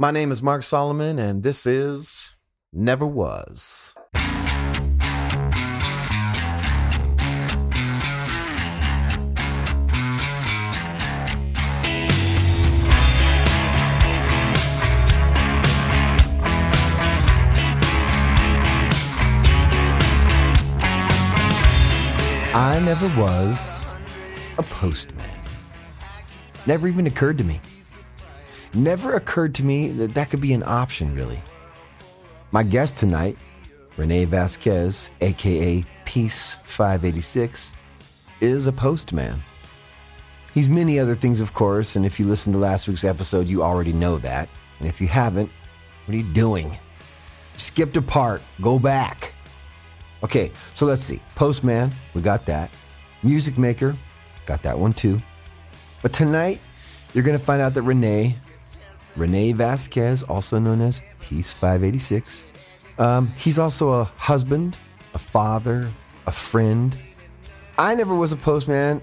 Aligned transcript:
My 0.00 0.12
name 0.12 0.30
is 0.30 0.40
Mark 0.40 0.62
Solomon, 0.62 1.18
and 1.18 1.42
this 1.42 1.66
is 1.66 2.36
Never 2.72 3.04
Was. 3.04 3.96
I 22.54 22.80
never 22.84 23.08
was 23.20 23.80
a 24.58 24.62
postman. 24.62 25.24
Never 26.68 26.86
even 26.86 27.08
occurred 27.08 27.38
to 27.38 27.42
me. 27.42 27.60
Never 28.74 29.14
occurred 29.14 29.54
to 29.56 29.64
me 29.64 29.88
that 29.88 30.14
that 30.14 30.30
could 30.30 30.40
be 30.40 30.52
an 30.52 30.62
option, 30.64 31.14
really. 31.14 31.40
My 32.52 32.62
guest 32.62 32.98
tonight, 32.98 33.36
René 33.96 34.26
Vasquez, 34.26 35.10
aka 35.20 35.84
Peace 36.04 36.56
586, 36.64 37.74
is 38.40 38.66
a 38.66 38.72
postman. 38.72 39.38
He's 40.54 40.70
many 40.70 40.98
other 40.98 41.14
things, 41.14 41.40
of 41.40 41.54
course, 41.54 41.96
and 41.96 42.04
if 42.04 42.18
you 42.18 42.26
listened 42.26 42.54
to 42.54 42.58
last 42.58 42.88
week's 42.88 43.04
episode, 43.04 43.46
you 43.46 43.62
already 43.62 43.92
know 43.92 44.18
that. 44.18 44.48
And 44.78 44.88
if 44.88 45.00
you 45.00 45.06
haven't, 45.06 45.50
what 46.04 46.14
are 46.14 46.18
you 46.18 46.32
doing? 46.32 46.76
Skipped 47.56 47.96
a 47.96 48.02
part, 48.02 48.42
go 48.60 48.78
back. 48.78 49.34
Okay, 50.22 50.52
so 50.74 50.86
let's 50.86 51.02
see. 51.02 51.20
Postman, 51.34 51.90
we 52.14 52.22
got 52.22 52.46
that. 52.46 52.70
Music 53.22 53.56
maker, 53.58 53.96
got 54.46 54.62
that 54.62 54.78
one 54.78 54.92
too. 54.92 55.18
But 56.02 56.12
tonight, 56.12 56.60
you're 57.14 57.24
going 57.24 57.38
to 57.38 57.44
find 57.44 57.60
out 57.60 57.74
that 57.74 57.84
René, 57.84 58.34
René 59.18 59.52
Vasquez, 59.54 60.22
also 60.22 60.58
known 60.58 60.80
as 60.80 61.02
Peace 61.20 61.52
586, 61.52 62.46
um, 62.98 63.32
he's 63.36 63.58
also 63.58 63.90
a 63.90 64.04
husband, 64.16 64.76
a 65.14 65.18
father, 65.18 65.88
a 66.26 66.32
friend. 66.32 66.96
I 67.78 67.94
never 67.94 68.14
was 68.14 68.32
a 68.32 68.36
postman, 68.36 69.02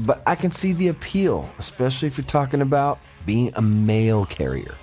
but 0.00 0.22
I 0.26 0.34
can 0.34 0.50
see 0.50 0.72
the 0.72 0.88
appeal, 0.88 1.50
especially 1.58 2.06
if 2.06 2.16
you're 2.16 2.24
talking 2.24 2.62
about 2.62 2.98
being 3.26 3.52
a 3.56 3.62
mail 3.62 4.26
carrier, 4.26 4.74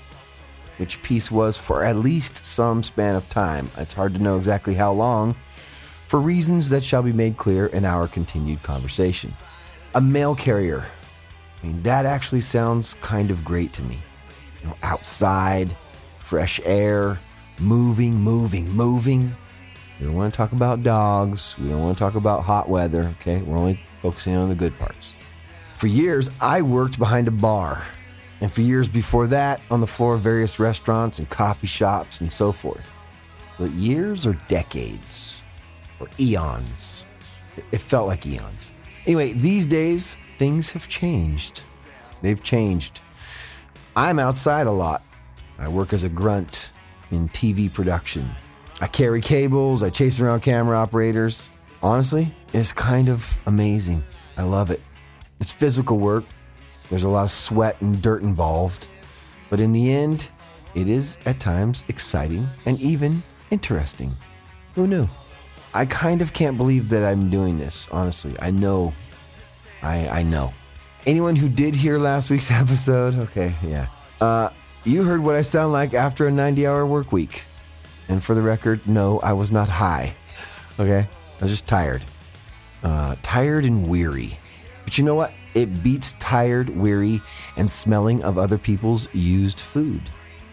which 0.77 1.01
Peace 1.03 1.31
was 1.31 1.57
for 1.57 1.83
at 1.83 1.95
least 1.95 2.45
some 2.45 2.83
span 2.83 3.15
of 3.15 3.29
time. 3.29 3.69
It's 3.77 3.93
hard 3.93 4.13
to 4.15 4.21
know 4.21 4.37
exactly 4.37 4.73
how 4.73 4.91
long 4.91 5.35
for 6.05 6.19
reasons 6.19 6.69
that 6.69 6.83
shall 6.83 7.01
be 7.01 7.13
made 7.13 7.37
clear 7.37 7.67
in 7.67 7.83
our 7.85 8.07
continued 8.07 8.61
conversation. 8.61 9.33
A 9.95 10.01
mail 10.01 10.35
carrier. 10.35 10.85
I 11.63 11.67
mean, 11.67 11.81
that 11.83 12.05
actually 12.05 12.41
sounds 12.41 12.93
kind 12.95 13.31
of 13.31 13.43
great 13.43 13.73
to 13.73 13.81
me. 13.83 13.99
Know, 14.65 14.75
outside, 14.83 15.71
fresh 16.19 16.59
air, 16.65 17.19
moving, 17.59 18.15
moving, 18.15 18.69
moving. 18.71 19.35
We 19.99 20.07
don't 20.07 20.15
want 20.15 20.33
to 20.33 20.37
talk 20.37 20.51
about 20.51 20.83
dogs. 20.83 21.55
We 21.57 21.69
don't 21.69 21.81
want 21.81 21.97
to 21.97 22.03
talk 22.03 22.15
about 22.15 22.43
hot 22.43 22.67
weather, 22.67 23.13
okay? 23.21 23.41
We're 23.41 23.57
only 23.57 23.79
focusing 23.99 24.35
on 24.35 24.49
the 24.49 24.55
good 24.55 24.77
parts. 24.77 25.15
For 25.77 25.87
years, 25.87 26.29
I 26.41 26.61
worked 26.61 26.99
behind 26.99 27.27
a 27.27 27.31
bar. 27.31 27.85
And 28.41 28.51
for 28.51 28.61
years 28.61 28.89
before 28.89 29.27
that, 29.27 29.61
on 29.71 29.79
the 29.79 29.87
floor 29.87 30.15
of 30.15 30.21
various 30.21 30.59
restaurants 30.59 31.19
and 31.19 31.29
coffee 31.29 31.67
shops 31.67 32.19
and 32.19 32.31
so 32.31 32.51
forth. 32.51 32.91
But 33.57 33.71
years 33.71 34.27
or 34.27 34.33
decades? 34.49 35.41
or 35.99 36.07
eons. 36.19 37.05
It 37.71 37.79
felt 37.79 38.07
like 38.07 38.25
eons. 38.25 38.71
Anyway, 39.05 39.33
these 39.33 39.65
days, 39.65 40.15
things 40.37 40.71
have 40.71 40.87
changed. 40.87 41.63
They've 42.21 42.41
changed. 42.41 43.01
I'm 43.95 44.19
outside 44.19 44.67
a 44.67 44.71
lot. 44.71 45.03
I 45.57 45.69
work 45.69 45.93
as 45.93 46.03
a 46.03 46.09
grunt 46.09 46.71
in 47.11 47.29
TV 47.29 47.73
production. 47.73 48.29
I 48.81 48.87
carry 48.87 49.21
cables, 49.21 49.83
I 49.83 49.89
chase 49.89 50.19
around 50.19 50.41
camera 50.41 50.77
operators. 50.77 51.49
Honestly, 51.81 52.33
it's 52.53 52.73
kind 52.73 53.07
of 53.07 53.37
amazing. 53.45 54.03
I 54.37 54.43
love 54.43 54.69
it. 54.69 54.81
It's 55.39 55.53
physical 55.53 55.97
work, 55.97 56.25
there's 56.89 57.03
a 57.03 57.09
lot 57.09 57.23
of 57.23 57.31
sweat 57.31 57.81
and 57.81 58.01
dirt 58.01 58.21
involved. 58.21 58.87
But 59.49 59.59
in 59.59 59.71
the 59.71 59.93
end, 59.93 60.29
it 60.75 60.89
is 60.89 61.17
at 61.25 61.39
times 61.39 61.83
exciting 61.87 62.47
and 62.65 62.79
even 62.81 63.23
interesting. 63.49 64.11
Who 64.75 64.87
knew? 64.87 65.07
I 65.73 65.85
kind 65.85 66.21
of 66.21 66.33
can't 66.33 66.57
believe 66.57 66.89
that 66.89 67.03
I'm 67.03 67.29
doing 67.29 67.57
this, 67.57 67.87
honestly. 67.91 68.35
I 68.41 68.51
know. 68.51 68.93
I, 69.81 70.07
I 70.09 70.23
know. 70.23 70.53
Anyone 71.05 71.35
who 71.35 71.49
did 71.49 71.75
hear 71.75 71.99
last 71.99 72.31
week's 72.31 72.49
episode, 72.61 73.15
okay, 73.15 73.53
yeah. 73.63 73.87
Uh, 74.19 74.49
you 74.83 75.03
heard 75.03 75.21
what 75.21 75.35
I 75.35 75.41
sound 75.41 75.71
like 75.71 75.93
after 75.93 76.27
a 76.27 76.31
90 76.31 76.65
hour 76.65 76.85
work 76.85 77.11
week. 77.11 77.43
And 78.09 78.23
for 78.23 78.33
the 78.33 78.41
record, 78.41 78.87
no, 78.87 79.19
I 79.19 79.33
was 79.33 79.51
not 79.51 79.69
high. 79.69 80.13
Okay? 80.79 81.07
I 81.39 81.43
was 81.43 81.51
just 81.51 81.67
tired. 81.67 82.03
Uh, 82.83 83.15
tired 83.21 83.65
and 83.65 83.87
weary. 83.87 84.37
But 84.83 84.97
you 84.97 85.03
know 85.03 85.15
what? 85.15 85.31
It 85.53 85.83
beats 85.83 86.13
tired, 86.13 86.69
weary, 86.69 87.21
and 87.55 87.69
smelling 87.69 88.23
of 88.23 88.37
other 88.37 88.57
people's 88.57 89.13
used 89.13 89.59
food. 89.59 90.01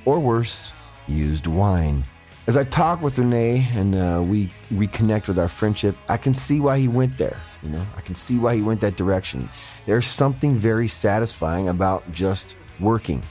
Or 0.04 0.20
worse, 0.20 0.72
used 1.08 1.46
wine. 1.46 2.04
As 2.48 2.56
I 2.56 2.64
talk 2.64 3.00
with 3.00 3.14
René 3.16 3.64
and 3.76 3.94
uh, 3.94 4.20
we 4.20 4.46
reconnect 4.74 5.28
with 5.28 5.38
our 5.38 5.46
friendship, 5.46 5.94
I 6.08 6.16
can 6.16 6.34
see 6.34 6.58
why 6.58 6.76
he 6.80 6.88
went 6.88 7.16
there. 7.16 7.36
You 7.62 7.68
know, 7.68 7.84
I 7.96 8.00
can 8.00 8.16
see 8.16 8.36
why 8.36 8.56
he 8.56 8.62
went 8.62 8.80
that 8.80 8.96
direction. 8.96 9.48
There's 9.86 10.06
something 10.06 10.56
very 10.56 10.88
satisfying 10.88 11.68
about 11.68 12.10
just 12.10 12.56
working. 12.80 13.22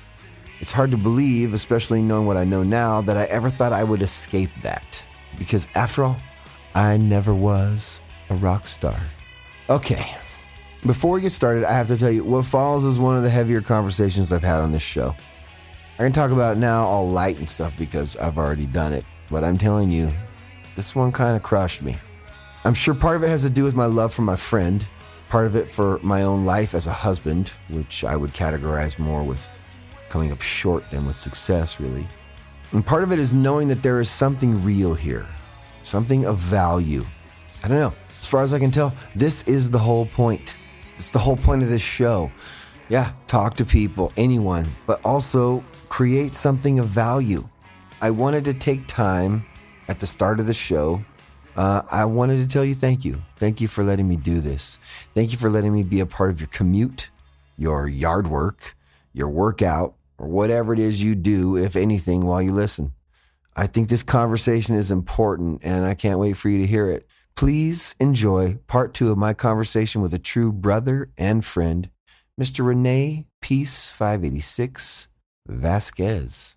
It's 0.61 0.71
hard 0.71 0.91
to 0.91 0.97
believe, 0.97 1.53
especially 1.53 2.01
knowing 2.01 2.25
what 2.25 2.37
I 2.37 2.45
know 2.45 2.63
now, 2.63 3.01
that 3.01 3.17
I 3.17 3.25
ever 3.25 3.49
thought 3.49 3.73
I 3.73 3.83
would 3.83 4.01
escape 4.01 4.53
that. 4.61 5.05
Because 5.37 5.67
after 5.75 6.05
all, 6.05 6.17
I 6.73 6.95
never 6.95 7.35
was 7.35 8.01
a 8.29 8.35
rock 8.35 8.65
star. 8.65 8.97
Okay, 9.69 10.15
before 10.85 11.15
we 11.15 11.21
get 11.21 11.31
started, 11.31 11.65
I 11.65 11.73
have 11.73 11.87
to 11.89 11.97
tell 11.97 12.11
you 12.11 12.23
what 12.23 12.45
follows 12.45 12.85
is 12.85 12.97
one 12.97 13.17
of 13.17 13.23
the 13.23 13.29
heavier 13.29 13.59
conversations 13.59 14.31
I've 14.31 14.41
had 14.41 14.61
on 14.61 14.71
this 14.71 14.81
show. 14.81 15.15
I 16.01 16.03
can 16.03 16.13
talk 16.13 16.31
about 16.31 16.57
it 16.57 16.59
now 16.59 16.83
all 16.83 17.07
light 17.07 17.37
and 17.37 17.47
stuff 17.47 17.77
because 17.77 18.17
I've 18.17 18.39
already 18.39 18.65
done 18.65 18.91
it. 18.91 19.05
But 19.29 19.43
I'm 19.43 19.59
telling 19.59 19.91
you, 19.91 20.11
this 20.75 20.95
one 20.95 21.11
kind 21.11 21.35
of 21.35 21.43
crushed 21.43 21.83
me. 21.83 21.95
I'm 22.65 22.73
sure 22.73 22.95
part 22.95 23.17
of 23.17 23.23
it 23.23 23.29
has 23.29 23.43
to 23.43 23.51
do 23.51 23.63
with 23.63 23.75
my 23.75 23.85
love 23.85 24.11
for 24.11 24.23
my 24.23 24.35
friend, 24.35 24.83
part 25.29 25.45
of 25.45 25.55
it 25.55 25.69
for 25.69 25.99
my 26.01 26.23
own 26.23 26.43
life 26.43 26.73
as 26.73 26.87
a 26.87 26.91
husband, 26.91 27.49
which 27.69 28.03
I 28.03 28.15
would 28.15 28.31
categorize 28.31 28.97
more 28.97 29.21
with 29.21 29.47
coming 30.09 30.31
up 30.31 30.41
short 30.41 30.89
than 30.89 31.05
with 31.05 31.15
success, 31.15 31.79
really. 31.79 32.07
And 32.71 32.83
part 32.83 33.03
of 33.03 33.11
it 33.11 33.19
is 33.19 33.31
knowing 33.31 33.67
that 33.67 33.83
there 33.83 33.99
is 33.99 34.09
something 34.09 34.63
real 34.63 34.95
here, 34.95 35.27
something 35.83 36.25
of 36.25 36.39
value. 36.39 37.05
I 37.63 37.67
don't 37.67 37.79
know. 37.79 37.93
As 38.21 38.27
far 38.27 38.41
as 38.41 38.55
I 38.55 38.59
can 38.59 38.71
tell, 38.71 38.95
this 39.15 39.47
is 39.47 39.69
the 39.69 39.77
whole 39.77 40.07
point. 40.07 40.57
It's 40.95 41.11
the 41.11 41.19
whole 41.19 41.37
point 41.37 41.61
of 41.61 41.69
this 41.69 41.83
show. 41.83 42.31
Yeah, 42.89 43.11
talk 43.27 43.53
to 43.57 43.65
people, 43.65 44.11
anyone, 44.17 44.65
but 44.87 44.99
also 45.05 45.63
create 45.91 46.33
something 46.35 46.79
of 46.79 46.87
value. 46.87 47.45
I 48.01 48.11
wanted 48.11 48.45
to 48.45 48.53
take 48.53 48.87
time 48.87 49.43
at 49.89 49.99
the 49.99 50.07
start 50.07 50.39
of 50.39 50.47
the 50.47 50.53
show. 50.53 51.03
Uh, 51.57 51.81
I 51.91 52.05
wanted 52.05 52.37
to 52.37 52.47
tell 52.47 52.63
you 52.63 52.73
thank 52.73 53.03
you. 53.03 53.21
Thank 53.35 53.59
you 53.59 53.67
for 53.67 53.83
letting 53.83 54.07
me 54.07 54.15
do 54.15 54.39
this. 54.39 54.79
Thank 55.13 55.33
you 55.33 55.37
for 55.37 55.49
letting 55.49 55.73
me 55.73 55.83
be 55.83 55.99
a 55.99 56.05
part 56.05 56.29
of 56.29 56.39
your 56.39 56.47
commute, 56.47 57.09
your 57.57 57.89
yard 57.89 58.29
work, 58.29 58.73
your 59.11 59.27
workout, 59.27 59.95
or 60.17 60.29
whatever 60.29 60.71
it 60.71 60.79
is 60.79 61.03
you 61.03 61.13
do, 61.13 61.57
if 61.57 61.75
anything, 61.75 62.25
while 62.25 62.41
you 62.41 62.53
listen. 62.53 62.93
I 63.57 63.67
think 63.67 63.89
this 63.89 64.01
conversation 64.01 64.75
is 64.75 64.91
important 64.91 65.59
and 65.61 65.83
I 65.83 65.93
can't 65.93 66.19
wait 66.19 66.37
for 66.37 66.47
you 66.47 66.59
to 66.59 66.65
hear 66.65 66.89
it. 66.89 67.05
Please 67.35 67.95
enjoy 67.99 68.59
part 68.67 68.93
two 68.93 69.11
of 69.11 69.17
my 69.17 69.33
conversation 69.33 70.01
with 70.01 70.13
a 70.13 70.19
true 70.19 70.53
brother 70.53 71.11
and 71.17 71.43
friend, 71.43 71.89
Mr. 72.39 72.63
René 72.63 73.25
Peace 73.41 73.89
586 73.89 75.09
Vasquez. 75.51 76.55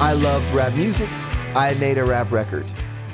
I 0.00 0.14
loved 0.14 0.50
rap 0.52 0.74
music. 0.74 1.08
I 1.54 1.76
made 1.78 1.98
a 1.98 2.04
rap 2.04 2.32
record. 2.32 2.64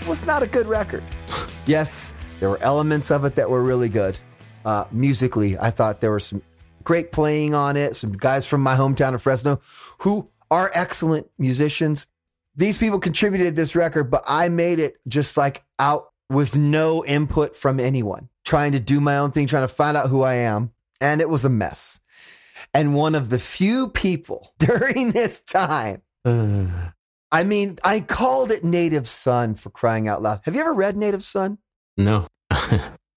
It 0.00 0.08
was 0.08 0.24
not 0.24 0.42
a 0.42 0.46
good 0.46 0.66
record. 0.66 1.02
yes, 1.66 2.14
there 2.38 2.48
were 2.48 2.62
elements 2.62 3.10
of 3.10 3.24
it 3.24 3.34
that 3.34 3.50
were 3.50 3.62
really 3.62 3.88
good. 3.88 4.18
Uh, 4.64 4.84
musically, 4.92 5.58
I 5.58 5.70
thought 5.70 6.00
there 6.00 6.10
were 6.12 6.20
some 6.20 6.42
great 6.86 7.12
playing 7.12 7.54
on 7.54 7.76
it. 7.76 7.94
Some 7.96 8.12
guys 8.12 8.46
from 8.46 8.62
my 8.62 8.74
hometown 8.76 9.12
of 9.14 9.20
Fresno 9.20 9.60
who 9.98 10.30
are 10.50 10.70
excellent 10.72 11.26
musicians. 11.38 12.06
These 12.54 12.78
people 12.78 12.98
contributed 12.98 13.54
this 13.56 13.76
record, 13.76 14.10
but 14.10 14.24
I 14.26 14.48
made 14.48 14.78
it 14.78 14.96
just 15.06 15.36
like 15.36 15.62
out 15.78 16.08
with 16.30 16.56
no 16.56 17.04
input 17.04 17.54
from 17.54 17.78
anyone, 17.78 18.30
trying 18.44 18.72
to 18.72 18.80
do 18.80 19.00
my 19.00 19.18
own 19.18 19.30
thing, 19.32 19.46
trying 19.46 19.64
to 19.64 19.68
find 19.74 19.96
out 19.96 20.08
who 20.08 20.22
I 20.22 20.34
am. 20.34 20.72
And 21.00 21.20
it 21.20 21.28
was 21.28 21.44
a 21.44 21.50
mess. 21.50 22.00
And 22.72 22.94
one 22.94 23.14
of 23.14 23.28
the 23.28 23.38
few 23.38 23.88
people 23.90 24.52
during 24.58 25.10
this 25.10 25.40
time, 25.42 26.00
Uh, 26.24 26.66
I 27.32 27.42
mean, 27.42 27.78
I 27.84 28.00
called 28.00 28.50
it 28.52 28.64
Native 28.64 29.06
Son 29.08 29.56
for 29.56 29.68
crying 29.70 30.06
out 30.08 30.22
loud. 30.22 30.40
Have 30.44 30.54
you 30.54 30.60
ever 30.60 30.72
read 30.72 30.96
Native 30.96 31.22
Son? 31.24 31.58
no. 31.98 32.26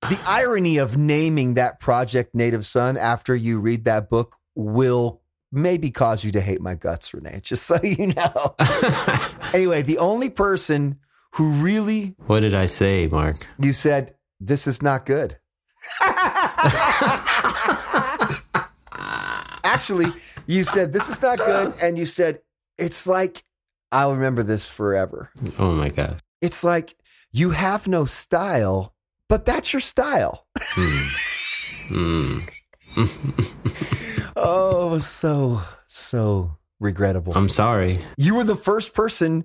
The 0.01 0.19
irony 0.25 0.77
of 0.77 0.97
naming 0.97 1.55
that 1.55 1.79
project 1.79 2.33
Native 2.33 2.65
Son 2.65 2.95
after 2.95 3.35
you 3.35 3.59
read 3.59 3.83
that 3.83 4.09
book 4.09 4.37
will 4.55 5.21
maybe 5.51 5.91
cause 5.91 6.23
you 6.23 6.31
to 6.31 6.41
hate 6.41 6.61
my 6.61 6.75
guts, 6.75 7.11
René, 7.11 7.41
just 7.49 7.63
so 7.65 7.77
you 7.83 8.07
know. 8.07 8.55
anyway, 9.53 9.81
the 9.81 9.97
only 9.99 10.29
person 10.29 10.99
who 11.33 11.51
really 11.51 12.15
what 12.25 12.39
did 12.41 12.53
I 12.53 12.65
say, 12.65 13.07
Mark? 13.07 13.35
you 13.59 13.71
said, 13.71 14.15
This 14.39 14.67
is 14.67 14.81
not 14.81 15.05
good. 15.05 15.37
Actually, 19.63 20.07
you 20.47 20.63
said, 20.63 20.93
This 20.93 21.09
is 21.09 21.21
not 21.21 21.37
good. 21.39 21.73
And 21.81 21.97
you 21.99 22.05
said, 22.05 22.39
It's 22.77 23.05
like, 23.05 23.43
I'll 23.91 24.13
remember 24.13 24.43
this 24.43 24.67
forever. 24.67 25.29
Oh 25.57 25.71
my 25.71 25.89
God. 25.89 26.19
It's 26.41 26.63
like, 26.63 26.95
you 27.31 27.51
have 27.51 27.87
no 27.87 28.05
style, 28.05 28.93
but 29.29 29.45
that's 29.45 29.71
your 29.71 29.79
style. 29.79 30.45
Mm. 31.91 32.55
Oh, 34.35 34.87
it 34.87 34.91
was 34.91 35.05
so, 35.07 35.61
so 35.87 36.57
regrettable. 36.79 37.33
I'm 37.35 37.49
sorry. 37.49 37.99
you 38.17 38.35
were 38.35 38.43
the 38.45 38.55
first 38.55 38.93
person 38.93 39.43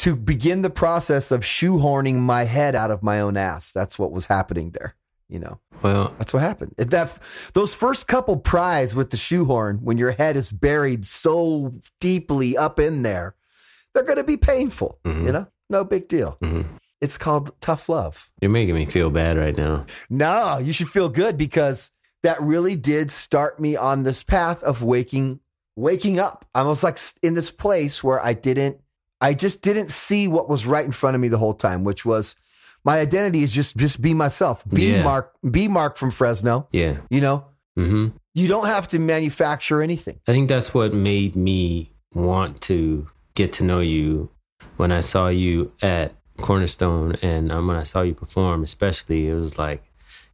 to 0.00 0.16
begin 0.16 0.62
the 0.62 0.70
process 0.70 1.30
of 1.30 1.40
shoehorning 1.40 2.16
my 2.16 2.44
head 2.44 2.74
out 2.74 2.90
of 2.90 3.02
my 3.02 3.20
own 3.20 3.36
ass. 3.36 3.72
That's 3.72 3.98
what 3.98 4.12
was 4.12 4.26
happening 4.26 4.72
there. 4.72 4.96
You 5.28 5.38
know, 5.38 5.60
Well, 5.82 6.14
that's 6.18 6.34
what 6.34 6.42
happened. 6.42 6.74
It- 6.76 6.90
That 6.90 7.18
those 7.54 7.74
first 7.74 8.06
couple 8.06 8.36
pries 8.36 8.94
with 8.94 9.10
the 9.10 9.16
shoehorn, 9.16 9.78
when 9.82 9.96
your 9.96 10.10
head 10.12 10.36
is 10.36 10.50
buried 10.52 11.06
so 11.06 11.74
deeply 12.00 12.56
up 12.56 12.78
in 12.78 13.02
there, 13.02 13.34
they're 13.94 14.04
going 14.04 14.18
to 14.18 14.24
be 14.24 14.36
painful. 14.36 14.98
Mhm. 15.06 15.24
You 15.26 15.32
know, 15.32 15.46
no 15.70 15.84
big 15.84 16.06
deal. 16.08 16.36
Mhm. 16.42 16.66
It's 17.02 17.18
called 17.18 17.50
tough 17.60 17.88
love. 17.90 18.30
you're 18.40 18.50
making 18.50 18.74
me 18.76 18.86
feel 18.86 19.10
bad 19.10 19.36
right 19.36 19.56
now. 19.56 19.84
No, 20.08 20.58
you 20.58 20.72
should 20.72 20.88
feel 20.88 21.08
good 21.10 21.36
because 21.36 21.90
that 22.22 22.40
really 22.40 22.76
did 22.76 23.10
start 23.10 23.60
me 23.60 23.74
on 23.76 24.04
this 24.04 24.22
path 24.22 24.62
of 24.62 24.82
waking 24.82 25.40
waking 25.76 26.18
up. 26.20 26.44
I 26.54 26.62
was 26.62 26.82
like 26.84 26.98
in 27.22 27.34
this 27.34 27.50
place 27.50 28.02
where 28.04 28.20
I 28.24 28.32
didn't 28.34 28.78
I 29.20 29.34
just 29.34 29.62
didn't 29.62 29.90
see 29.90 30.28
what 30.28 30.48
was 30.48 30.66
right 30.66 30.84
in 30.84 30.92
front 30.92 31.14
of 31.16 31.20
me 31.20 31.28
the 31.28 31.38
whole 31.38 31.54
time, 31.54 31.84
which 31.84 32.04
was 32.04 32.36
my 32.84 32.98
identity 33.00 33.42
is 33.42 33.52
just 33.52 33.76
just 33.76 34.00
be 34.00 34.14
myself. 34.14 34.64
Be 34.68 34.92
Yeah. 34.92 35.02
Mark 35.04 35.32
be 35.50 35.66
Mark 35.68 35.96
from 35.96 36.10
Fresno, 36.12 36.68
Yeah. 36.72 36.98
you 37.10 37.20
know? 37.20 37.46
hmm 37.76 38.08
You 38.34 38.46
don't 38.48 38.66
have 38.66 38.86
to 38.88 38.98
manufacture 39.00 39.82
anything. 39.82 40.20
I 40.28 40.32
think 40.32 40.48
that's 40.48 40.72
what 40.72 40.92
made 40.94 41.34
me 41.34 41.92
want 42.14 42.60
to 42.62 43.08
get 43.34 43.52
to 43.54 43.64
know 43.64 43.80
you 43.80 44.30
when 44.76 44.92
I 44.92 45.00
saw 45.00 45.28
you 45.28 45.72
at 45.82 46.12
Cornerstone 46.42 47.16
and 47.22 47.50
um, 47.50 47.66
when 47.68 47.76
I 47.76 47.82
saw 47.84 48.02
you 48.02 48.14
perform, 48.14 48.62
especially, 48.62 49.28
it 49.28 49.34
was 49.34 49.58
like 49.58 49.82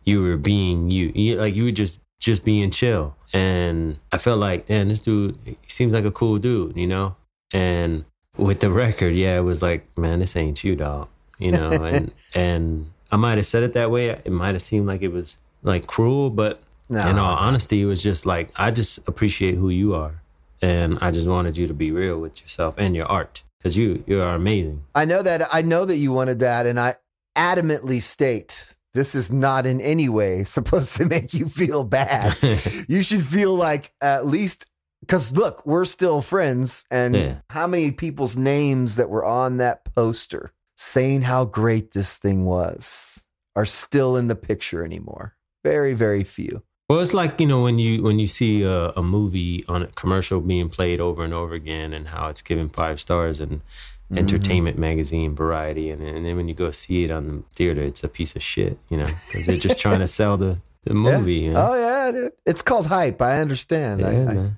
you 0.04 0.22
were 0.22 0.36
being 0.36 0.90
you, 0.90 1.12
you 1.14 1.36
like 1.36 1.54
you 1.54 1.64
were 1.64 1.70
just 1.70 2.00
just 2.20 2.44
being 2.44 2.70
chill, 2.70 3.14
and 3.32 3.98
I 4.10 4.18
felt 4.18 4.40
like, 4.40 4.68
man, 4.68 4.88
this 4.88 5.00
dude 5.00 5.36
he 5.44 5.56
seems 5.66 5.94
like 5.94 6.04
a 6.04 6.10
cool 6.10 6.38
dude, 6.38 6.76
you 6.76 6.86
know. 6.86 7.14
And 7.52 8.04
with 8.36 8.60
the 8.60 8.70
record, 8.70 9.14
yeah, 9.14 9.36
it 9.38 9.42
was 9.42 9.62
like, 9.62 9.86
man, 9.96 10.18
this 10.18 10.36
ain't 10.36 10.62
you, 10.64 10.74
dog, 10.76 11.08
you 11.38 11.52
know. 11.52 11.70
and 11.92 12.10
and 12.34 12.90
I 13.12 13.16
might 13.16 13.38
have 13.38 13.46
said 13.46 13.62
it 13.62 13.72
that 13.74 13.90
way. 13.90 14.08
It 14.08 14.32
might 14.32 14.54
have 14.54 14.62
seemed 14.62 14.86
like 14.86 15.02
it 15.02 15.12
was 15.12 15.38
like 15.62 15.86
cruel, 15.86 16.30
but 16.30 16.60
No. 16.88 17.00
in 17.08 17.16
all 17.18 17.36
honesty, 17.36 17.80
it 17.82 17.86
was 17.86 18.02
just 18.02 18.26
like 18.26 18.50
I 18.56 18.70
just 18.70 18.98
appreciate 19.06 19.54
who 19.54 19.68
you 19.70 19.94
are, 19.94 20.22
and 20.60 20.98
I 21.00 21.10
just 21.10 21.28
wanted 21.28 21.56
you 21.58 21.66
to 21.66 21.74
be 21.74 21.90
real 21.90 22.18
with 22.18 22.40
yourself 22.42 22.74
and 22.78 22.94
your 22.96 23.06
art 23.06 23.42
because 23.58 23.76
you 23.76 24.02
you 24.06 24.20
are 24.22 24.34
amazing. 24.34 24.84
I 24.94 25.04
know 25.04 25.22
that 25.22 25.48
I 25.52 25.62
know 25.62 25.84
that 25.84 25.96
you 25.96 26.12
wanted 26.12 26.40
that, 26.40 26.66
and 26.66 26.78
I 26.78 26.94
adamantly 27.36 28.00
state 28.02 28.66
this 28.94 29.14
is 29.14 29.30
not 29.30 29.66
in 29.66 29.80
any 29.80 30.08
way 30.08 30.44
supposed 30.44 30.96
to 30.96 31.04
make 31.04 31.34
you 31.34 31.46
feel 31.48 31.84
bad. 31.84 32.36
you 32.88 33.02
should 33.02 33.24
feel 33.24 33.54
like 33.54 33.92
at 34.00 34.26
least 34.26 34.66
because 35.00 35.32
look, 35.36 35.64
we're 35.64 35.84
still 35.84 36.20
friends, 36.22 36.84
and 36.90 37.14
Yeah. 37.14 37.36
how 37.50 37.66
many 37.66 37.92
people's 37.92 38.36
names 38.36 38.96
that 38.96 39.08
were 39.10 39.24
on 39.24 39.58
that 39.58 39.84
poster 39.94 40.52
saying 40.76 41.22
how 41.22 41.44
great 41.44 41.92
this 41.92 42.18
thing 42.18 42.44
was 42.44 43.26
are 43.56 43.64
still 43.64 44.16
in 44.16 44.28
the 44.28 44.34
picture 44.36 44.84
anymore? 44.84 45.36
Very, 45.64 45.92
very 45.94 46.24
few. 46.24 46.62
Well, 46.88 47.00
it's 47.00 47.12
like 47.12 47.38
you 47.38 47.46
know 47.46 47.62
when 47.62 47.78
you 47.78 48.02
when 48.02 48.18
you 48.18 48.26
see 48.26 48.62
a, 48.62 48.90
a 48.90 49.02
movie 49.02 49.62
on 49.68 49.82
a 49.82 49.86
commercial 49.88 50.40
being 50.40 50.70
played 50.70 51.00
over 51.00 51.22
and 51.22 51.34
over 51.34 51.54
again, 51.54 51.92
and 51.92 52.08
how 52.08 52.28
it's 52.28 52.40
given 52.40 52.70
five 52.70 52.98
stars 52.98 53.40
in 53.40 53.48
mm-hmm. 53.48 54.16
Entertainment 54.16 54.78
Magazine, 54.78 55.34
Variety, 55.34 55.90
and, 55.90 56.02
and 56.02 56.24
then 56.24 56.36
when 56.36 56.48
you 56.48 56.54
go 56.54 56.70
see 56.70 57.04
it 57.04 57.10
on 57.10 57.28
the 57.28 57.42
theater, 57.54 57.82
it's 57.82 58.02
a 58.04 58.08
piece 58.08 58.34
of 58.36 58.42
shit, 58.42 58.78
you 58.88 58.96
know, 58.96 59.04
because 59.04 59.46
they're 59.46 59.56
just 59.56 59.78
trying 59.78 59.98
to 59.98 60.06
sell 60.18 60.38
the 60.38 60.58
the 60.84 60.94
movie. 60.94 61.34
You 61.34 61.52
know? 61.52 61.66
Oh 61.68 61.78
yeah, 61.78 62.10
dude. 62.10 62.32
it's 62.46 62.62
called 62.62 62.86
hype. 62.86 63.20
I 63.20 63.40
understand. 63.40 64.00
Yeah, 64.00 64.08
I, 64.08 64.12
man. 64.12 64.56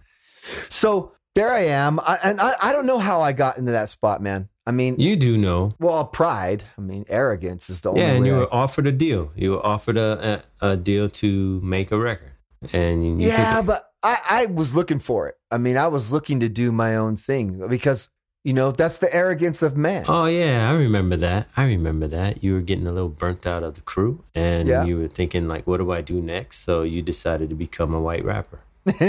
so 0.68 1.10
there 1.34 1.52
I 1.52 1.64
am, 1.64 1.98
I, 1.98 2.18
and 2.22 2.40
I, 2.40 2.52
I 2.62 2.72
don't 2.72 2.86
know 2.86 3.00
how 3.00 3.22
I 3.22 3.32
got 3.32 3.58
into 3.58 3.72
that 3.72 3.88
spot, 3.88 4.22
man. 4.22 4.48
I 4.66 4.72
mean, 4.72 4.96
You 4.98 5.16
do 5.16 5.36
know, 5.38 5.74
well, 5.80 6.04
pride. 6.06 6.64
I 6.78 6.80
mean, 6.82 7.04
arrogance 7.08 7.70
is 7.70 7.80
the 7.80 7.90
only 7.90 8.02
yeah, 8.02 8.12
and 8.12 8.26
you 8.26 8.34
I- 8.36 8.38
were 8.40 8.54
offered 8.54 8.86
a 8.86 8.92
deal. 8.92 9.32
You 9.34 9.52
were 9.52 9.66
offered 9.66 9.96
a, 9.96 10.44
a, 10.60 10.70
a 10.72 10.76
deal 10.76 11.08
to 11.08 11.60
make 11.62 11.90
a 11.92 11.98
record, 11.98 12.32
and 12.72 13.20
yeah, 13.20 13.62
but 13.62 13.90
I, 14.02 14.18
I 14.30 14.46
was 14.46 14.74
looking 14.74 14.98
for 15.00 15.28
it. 15.28 15.36
I 15.50 15.58
mean, 15.58 15.76
I 15.76 15.88
was 15.88 16.12
looking 16.12 16.40
to 16.40 16.48
do 16.48 16.70
my 16.72 16.94
own 16.96 17.16
thing 17.16 17.66
because 17.68 18.10
you 18.44 18.52
know 18.52 18.70
that's 18.70 18.98
the 18.98 19.12
arrogance 19.14 19.62
of 19.62 19.76
man. 19.76 20.04
Oh 20.08 20.26
yeah, 20.26 20.70
I 20.70 20.74
remember 20.74 21.16
that. 21.16 21.48
I 21.56 21.64
remember 21.64 22.06
that. 22.08 22.44
You 22.44 22.52
were 22.54 22.60
getting 22.62 22.86
a 22.86 22.92
little 22.92 23.08
burnt 23.08 23.46
out 23.46 23.62
of 23.62 23.74
the 23.74 23.80
crew, 23.82 24.24
and 24.34 24.68
Yeah. 24.68 24.84
you 24.84 24.98
were 24.98 25.08
thinking 25.08 25.48
like, 25.48 25.66
"What 25.66 25.78
do 25.78 25.90
I 25.90 26.00
do 26.02 26.20
next?" 26.22 26.58
So 26.64 26.82
you 26.82 27.00
decided 27.02 27.48
to 27.48 27.56
become 27.56 27.92
a 27.94 28.00
white 28.00 28.24
rapper. 28.24 28.60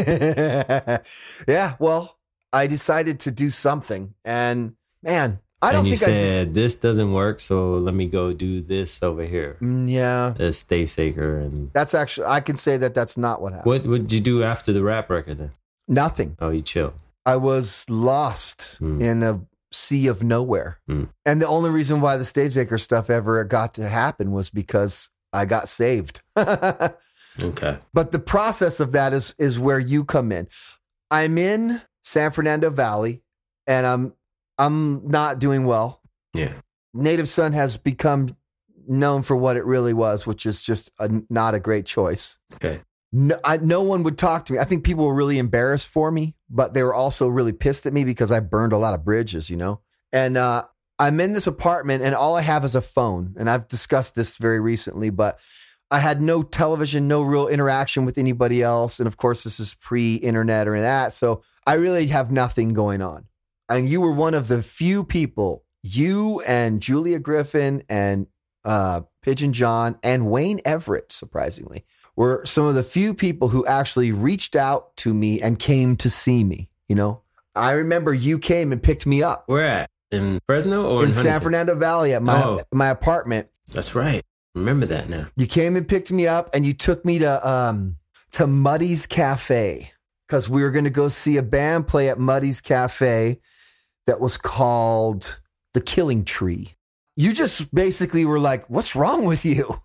yeah, 1.48 1.76
well, 1.80 2.18
I 2.54 2.68
decided 2.68 3.20
to 3.22 3.32
do 3.32 3.50
something, 3.50 4.14
and 4.26 4.74
man, 5.04 5.40
I 5.62 5.72
don't 5.72 5.82
and 5.82 5.88
you 5.90 5.96
think 5.98 6.12
I. 6.12 6.24
said 6.24 6.48
Des- 6.50 6.54
this 6.54 6.76
doesn't 6.76 7.14
work, 7.14 7.40
so 7.40 7.74
let 7.78 7.94
me 7.94 8.08
go 8.08 8.34
do 8.34 8.62
this 8.62 9.02
over 9.04 9.24
here. 9.24 9.58
Mm, 9.62 9.90
yeah, 9.90 10.34
As 10.40 10.64
Stavesaker 10.64 11.42
and 11.46 11.72
that's 11.74 11.94
actually 11.94 12.28
I 12.28 12.40
can 12.42 12.56
say 12.58 12.78
that 12.78 12.94
that's 12.94 13.18
not 13.18 13.42
what 13.42 13.54
happened. 13.54 13.86
what 13.90 14.02
did 14.02 14.12
you 14.12 14.22
do 14.22 14.44
after 14.44 14.74
the 14.74 14.84
rap 14.84 15.10
record 15.10 15.38
then? 15.38 15.52
Nothing. 15.88 16.36
Oh, 16.40 16.50
you 16.50 16.62
chill. 16.62 16.94
I 17.26 17.36
was 17.36 17.86
lost 17.90 18.78
Hmm. 18.80 19.00
in 19.02 19.22
a 19.24 19.42
sea 19.72 20.08
of 20.08 20.24
nowhere. 20.24 20.80
Hmm. 20.88 21.06
And 21.26 21.42
the 21.42 21.48
only 21.48 21.70
reason 21.70 22.02
why 22.02 22.18
the 22.18 22.24
Stavesaker 22.24 22.80
stuff 22.80 23.10
ever 23.10 23.44
got 23.44 23.74
to 23.76 23.88
happen 23.88 24.32
was 24.32 24.50
because 24.50 25.10
I 25.32 25.46
got 25.46 25.68
saved. 25.70 26.22
Okay, 27.42 27.78
but 27.94 28.12
the 28.12 28.20
process 28.20 28.82
of 28.82 28.92
that 28.92 29.14
is 29.14 29.34
is 29.40 29.58
where 29.58 29.80
you 29.80 30.04
come 30.04 30.34
in. 30.34 30.50
I'm 31.10 31.38
in 31.38 31.82
San 32.04 32.32
Fernando 32.32 32.70
Valley 32.70 33.22
and 33.66 33.86
I'm 33.88 34.14
I'm 34.62 35.08
not 35.08 35.40
doing 35.40 35.66
well. 35.66 36.02
Yeah. 36.36 36.54
Native 36.94 37.28
Son 37.28 37.54
has 37.54 37.78
become 37.78 38.36
known 38.88 39.24
for 39.24 39.36
what 39.36 39.58
it 39.58 39.66
really 39.66 39.94
was, 39.94 40.28
which 40.28 40.46
is 40.46 40.62
just 40.62 40.92
a, 41.00 41.10
not 41.30 41.56
a 41.56 41.60
great 41.60 41.86
choice. 41.86 42.38
Okay. 42.56 42.82
No, 43.12 43.36
I, 43.44 43.58
no 43.58 43.82
one 43.82 44.04
would 44.04 44.18
talk 44.18 44.46
to 44.46 44.54
me. 44.54 44.60
I 44.60 44.64
think 44.64 44.84
people 44.84 45.06
were 45.06 45.16
really 45.16 45.40
embarrassed 45.40 45.88
for 45.88 46.12
me, 46.12 46.36
but 46.50 46.74
they 46.74 46.84
were 46.84 46.94
also 46.94 47.28
really 47.28 47.54
pissed 47.54 47.86
at 47.86 47.94
me 47.94 48.06
because 48.06 48.32
I 48.32 48.40
burned 48.40 48.72
a 48.72 48.78
lot 48.78 48.94
of 48.94 49.04
bridges, 49.04 49.50
you 49.50 49.58
know? 49.58 49.82
And 50.14 50.38
uh, 50.38 50.66
I'm 51.00 51.20
in 51.20 51.34
this 51.34 51.48
apartment 51.48 52.04
and 52.04 52.14
all 52.14 52.36
I 52.36 52.42
have 52.42 52.64
is 52.64 52.76
a 52.76 52.82
phone. 52.82 53.36
And 53.38 53.50
I've 53.50 53.68
discussed 53.68 54.16
this 54.16 54.38
very 54.38 54.60
recently, 54.60 55.10
but 55.10 55.40
I 55.90 56.00
had 56.00 56.22
no 56.22 56.44
television, 56.44 57.08
no 57.08 57.22
real 57.22 57.48
interaction 57.48 58.06
with 58.06 58.18
anybody 58.18 58.62
else. 58.62 59.00
And 59.00 59.08
of 59.08 59.18
course, 59.18 59.44
this 59.44 59.60
is 59.60 59.74
pre 59.74 60.16
internet 60.16 60.68
or 60.68 60.80
that. 60.80 61.14
So 61.14 61.42
I 61.66 61.74
really 61.74 62.08
have 62.08 62.32
nothing 62.32 62.74
going 62.74 63.02
on. 63.02 63.26
And 63.72 63.88
you 63.88 64.02
were 64.02 64.12
one 64.12 64.34
of 64.34 64.50
the 64.50 64.62
few 64.62 65.04
people, 65.06 65.64
you 65.82 66.42
and 66.42 66.82
Julia 66.82 67.20
Griffin 67.20 67.84
and 67.88 68.28
uh, 68.66 69.02
Pigeon 69.22 69.54
John 69.54 69.98
and 70.04 70.30
Wayne 70.30 70.60
Everett, 70.66 71.12
surprisingly, 71.14 71.86
were 72.16 72.46
some 72.46 72.66
of 72.66 72.76
the 72.76 72.84
few 72.84 73.14
people 73.14 73.48
who 73.48 73.66
actually 73.66 74.12
reached 74.12 74.56
out 74.58 74.96
to 74.98 75.14
me 75.14 75.42
and 75.42 75.58
came 75.58 75.96
to 75.98 76.10
see 76.10 76.44
me. 76.44 76.70
You 76.90 76.96
know, 76.96 77.22
I 77.56 77.72
remember 77.72 78.14
you 78.14 78.40
came 78.40 78.74
and 78.74 78.84
picked 78.84 79.06
me 79.06 79.24
up 79.24 79.46
Where 79.48 79.66
at? 79.66 79.90
In 80.12 80.40
Fresno 80.46 80.90
or 80.90 81.00
in, 81.00 81.06
in 81.06 81.12
San 81.14 81.40
Fernando 81.40 81.74
Valley 81.74 82.14
at 82.14 82.22
my 82.22 82.44
Oh. 82.44 82.62
my 82.74 82.90
apartment. 82.90 83.48
That's 83.74 83.96
right. 83.96 84.22
Remember 84.54 84.86
that 84.88 85.08
now. 85.08 85.28
You 85.38 85.48
came 85.48 85.78
and 85.78 85.88
picked 85.88 86.12
me 86.12 86.28
up, 86.28 86.50
and 86.54 86.66
you 86.66 86.74
took 86.74 87.06
me 87.06 87.20
to 87.20 87.50
um 87.50 87.96
to 88.34 88.48
Muddy's 88.48 89.08
Cafe 89.08 89.92
because 90.28 90.50
we 90.50 90.62
were 90.62 90.72
going 90.72 90.84
to 90.84 90.90
go 90.90 91.08
see 91.08 91.38
a 91.38 91.44
band 91.44 91.88
play 91.88 92.10
at 92.10 92.20
Muddy's 92.20 92.60
Cafe 92.60 93.40
that 94.08 94.20
was 94.20 94.38
called 94.38 95.42
The 95.74 95.82
Killing 95.82 96.26
Tree. 96.26 96.74
You 97.16 97.34
just 97.34 97.74
basically 97.74 98.26
were 98.26 98.40
like, 98.40 98.70
"What's 98.70 98.96
wrong 98.96 99.26
with 99.26 99.46
you? 99.46 99.76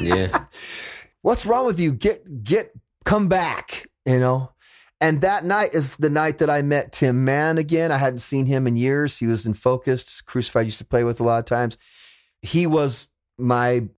Yeah. 0.00 0.46
What's 1.22 1.44
wrong 1.44 1.66
with 1.66 1.80
you? 1.80 1.92
Get 1.92 2.44
get 2.44 2.72
come 3.04 3.28
back." 3.28 3.88
You 4.06 4.18
know. 4.18 4.52
And 5.00 5.20
that 5.20 5.44
night 5.44 5.74
is 5.74 5.96
the 5.96 6.10
night 6.10 6.38
that 6.38 6.50
I 6.50 6.62
met 6.62 6.90
Tim 6.92 7.24
Mann 7.24 7.56
again. 7.56 7.92
I 7.92 7.98
hadn't 7.98 8.18
seen 8.18 8.46
him 8.46 8.66
in 8.66 8.76
years. 8.76 9.18
He 9.18 9.28
was 9.28 9.46
in 9.46 9.54
Focused, 9.54 10.26
Crucified 10.26 10.66
used 10.66 10.78
to 10.78 10.84
play 10.84 11.04
with 11.04 11.20
a 11.20 11.22
lot 11.22 11.38
of 11.38 11.44
times. 11.44 11.78
He 12.42 12.66
was 12.66 13.08
my 13.38 13.88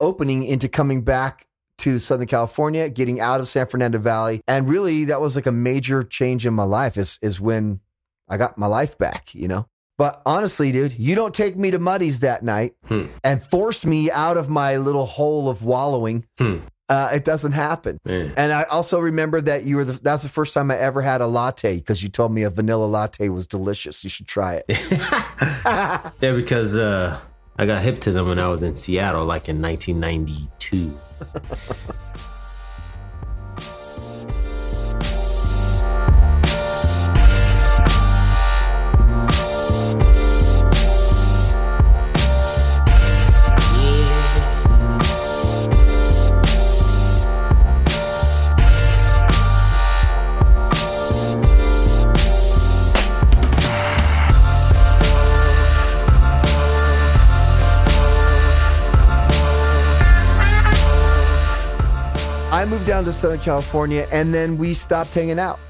opening 0.00 0.44
into 0.44 0.68
coming 0.68 1.02
back 1.02 1.46
to 1.78 1.98
Southern 1.98 2.26
California, 2.26 2.88
getting 2.88 3.20
out 3.20 3.40
of 3.40 3.48
San 3.48 3.66
Fernando 3.66 3.98
Valley. 3.98 4.40
And 4.48 4.68
really 4.68 5.04
that 5.04 5.20
was 5.20 5.36
like 5.36 5.46
a 5.46 5.52
major 5.52 6.02
change 6.02 6.46
in 6.46 6.54
my 6.54 6.64
life 6.64 6.96
is 6.96 7.18
is 7.20 7.40
when 7.40 7.80
I 8.28 8.36
got 8.36 8.58
my 8.58 8.66
life 8.66 8.96
back, 8.98 9.34
you 9.34 9.48
know? 9.48 9.66
But 9.98 10.20
honestly, 10.26 10.72
dude, 10.72 10.98
you 10.98 11.14
don't 11.14 11.34
take 11.34 11.56
me 11.56 11.70
to 11.70 11.78
Muddy's 11.78 12.20
that 12.20 12.42
night 12.44 12.74
Hmm. 12.86 13.04
and 13.24 13.42
force 13.42 13.84
me 13.86 14.10
out 14.10 14.36
of 14.36 14.48
my 14.50 14.76
little 14.76 15.06
hole 15.06 15.48
of 15.48 15.64
wallowing. 15.64 16.26
Hmm. 16.38 16.58
Uh, 16.88 17.10
it 17.14 17.24
doesn't 17.24 17.52
happen. 17.52 17.98
Man. 18.04 18.32
And 18.36 18.52
I 18.52 18.62
also 18.64 19.00
remember 19.00 19.40
that 19.40 19.64
you 19.64 19.74
were 19.76 19.84
the, 19.84 19.94
that's 19.94 20.22
the 20.22 20.28
first 20.28 20.54
time 20.54 20.70
I 20.70 20.76
ever 20.76 21.02
had 21.02 21.20
a 21.20 21.26
latte 21.26 21.78
because 21.78 22.02
you 22.02 22.08
told 22.08 22.30
me 22.32 22.42
a 22.44 22.50
vanilla 22.50 22.84
latte 22.84 23.28
was 23.28 23.46
delicious. 23.48 24.04
You 24.04 24.10
should 24.10 24.26
try 24.28 24.62
it. 24.68 24.78
Yeah, 26.20 26.32
because 26.34 26.76
uh, 26.76 27.18
I 27.58 27.66
got 27.66 27.82
hip 27.82 28.00
to 28.02 28.12
them 28.12 28.28
when 28.28 28.38
I 28.38 28.48
was 28.48 28.62
in 28.62 28.76
Seattle, 28.76 29.24
like 29.26 29.48
in 29.48 29.60
1992. 29.60 30.92
I 62.56 62.64
moved 62.64 62.86
down 62.86 63.04
to 63.04 63.12
Southern 63.12 63.38
California 63.40 64.06
and 64.10 64.32
then 64.32 64.56
we 64.56 64.72
stopped 64.72 65.12
hanging 65.12 65.38
out. 65.38 65.60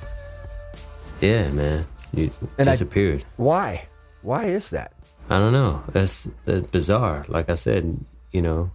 Yeah, 1.20 1.48
man. 1.48 1.84
You 2.14 2.30
And 2.60 2.68
I- 2.68 2.70
disappeared. 2.70 3.24
Why? 3.36 3.88
Why 4.22 4.44
is 4.44 4.70
that? 4.70 4.92
I 5.28 5.40
don't 5.40 5.52
know. 5.52 5.82
That's, 5.90 6.30
that's 6.44 6.68
bizarre. 6.68 7.24
Like 7.26 7.48
I 7.50 7.54
said, 7.54 7.98
you 8.30 8.40
know, 8.40 8.70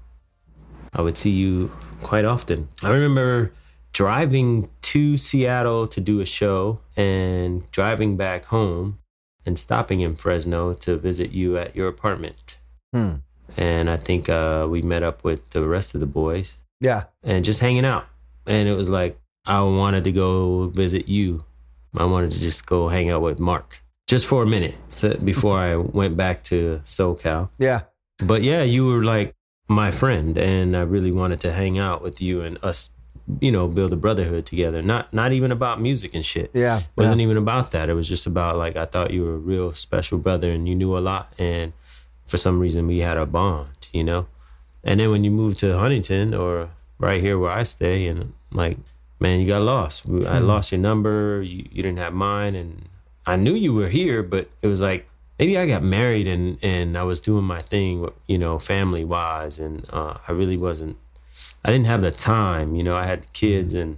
I 0.91 1.01
would 1.01 1.15
see 1.15 1.29
you 1.29 1.71
quite 2.03 2.25
often. 2.25 2.67
I 2.83 2.89
remember 2.89 3.53
driving 3.93 4.67
to 4.81 5.17
Seattle 5.17 5.87
to 5.87 6.01
do 6.01 6.19
a 6.19 6.25
show 6.25 6.81
and 6.97 7.63
driving 7.71 8.17
back 8.17 8.43
home 8.47 8.99
and 9.45 9.57
stopping 9.57 10.01
in 10.01 10.17
Fresno 10.17 10.73
to 10.73 10.97
visit 10.97 11.31
you 11.31 11.57
at 11.57 11.77
your 11.77 11.87
apartment. 11.87 12.57
Hmm. 12.93 13.13
And 13.55 13.89
I 13.89 13.95
think 13.95 14.27
uh, 14.27 14.67
we 14.69 14.81
met 14.81 15.01
up 15.01 15.23
with 15.23 15.51
the 15.51 15.65
rest 15.65 15.95
of 15.95 16.01
the 16.01 16.07
boys 16.07 16.60
Yeah. 16.81 17.03
and 17.23 17.45
just 17.45 17.61
hanging 17.61 17.85
out. 17.85 18.05
And 18.45 18.67
it 18.67 18.73
was 18.75 18.89
like, 18.89 19.17
I 19.45 19.61
wanted 19.61 20.03
to 20.03 20.11
go 20.11 20.67
visit 20.67 21.07
you. 21.07 21.45
I 21.95 22.05
wanted 22.05 22.31
to 22.31 22.39
just 22.39 22.65
go 22.65 22.89
hang 22.89 23.09
out 23.09 23.21
with 23.21 23.39
Mark 23.39 23.81
just 24.07 24.25
for 24.25 24.43
a 24.43 24.45
minute 24.45 24.75
before 25.23 25.57
I 25.57 25.77
went 25.77 26.17
back 26.17 26.43
to 26.45 26.81
SoCal. 26.83 27.49
Yeah. 27.57 27.81
But 28.25 28.41
yeah, 28.43 28.63
you 28.63 28.87
were 28.87 29.03
like 29.03 29.33
my 29.69 29.89
friend, 29.89 30.37
and 30.37 30.75
I 30.75 30.81
really 30.81 31.11
wanted 31.11 31.39
to 31.41 31.51
hang 31.53 31.79
out 31.79 32.01
with 32.01 32.21
you 32.21 32.41
and 32.41 32.57
us, 32.61 32.89
you 33.39 33.51
know, 33.51 33.67
build 33.67 33.93
a 33.93 33.95
brotherhood 33.95 34.45
together. 34.45 34.81
Not 34.81 35.13
not 35.13 35.31
even 35.31 35.51
about 35.51 35.81
music 35.81 36.13
and 36.13 36.25
shit. 36.25 36.51
Yeah. 36.53 36.79
It 36.79 36.87
wasn't 36.97 37.21
even 37.21 37.37
about 37.37 37.71
that. 37.71 37.89
It 37.89 37.93
was 37.93 38.07
just 38.07 38.27
about 38.27 38.57
like 38.57 38.75
I 38.75 38.85
thought 38.85 39.11
you 39.11 39.23
were 39.23 39.35
a 39.35 39.37
real 39.37 39.73
special 39.73 40.17
brother 40.17 40.51
and 40.51 40.67
you 40.67 40.75
knew 40.75 40.97
a 40.97 40.99
lot, 40.99 41.33
and 41.39 41.73
for 42.27 42.37
some 42.37 42.59
reason 42.59 42.87
we 42.87 42.99
had 42.99 43.17
a 43.17 43.25
bond, 43.25 43.89
you 43.93 44.03
know. 44.03 44.27
And 44.83 44.99
then 44.99 45.11
when 45.11 45.23
you 45.23 45.31
moved 45.31 45.59
to 45.59 45.77
Huntington 45.77 46.33
or 46.33 46.69
right 46.97 47.21
here 47.21 47.37
where 47.37 47.51
I 47.51 47.63
stay, 47.63 48.07
and 48.07 48.33
like, 48.51 48.77
man, 49.19 49.39
you 49.39 49.47
got 49.47 49.61
lost. 49.61 50.07
I 50.09 50.39
lost 50.39 50.71
your 50.71 50.81
number. 50.81 51.41
You, 51.41 51.65
you 51.71 51.83
didn't 51.83 51.99
have 51.99 52.13
mine, 52.13 52.55
and 52.55 52.89
I 53.25 53.35
knew 53.35 53.53
you 53.53 53.73
were 53.73 53.89
here, 53.89 54.23
but 54.23 54.49
it 54.61 54.67
was 54.67 54.81
like 54.81 55.07
maybe 55.37 55.57
I 55.57 55.67
got 55.67 55.83
married 55.83 56.27
and 56.27 56.57
and 56.61 56.97
I 56.97 57.03
was 57.03 57.19
doing 57.19 57.43
my 57.43 57.61
thing, 57.61 58.07
you 58.27 58.37
know, 58.37 58.59
family 58.59 59.03
wise, 59.03 59.59
and 59.59 59.85
uh, 59.89 60.17
I 60.27 60.31
really 60.31 60.57
wasn't. 60.57 60.97
I 61.63 61.71
didn't 61.71 61.87
have 61.87 62.01
the 62.01 62.11
time, 62.11 62.75
you 62.75 62.83
know. 62.83 62.95
I 62.95 63.05
had 63.05 63.31
kids, 63.33 63.73
and 63.73 63.97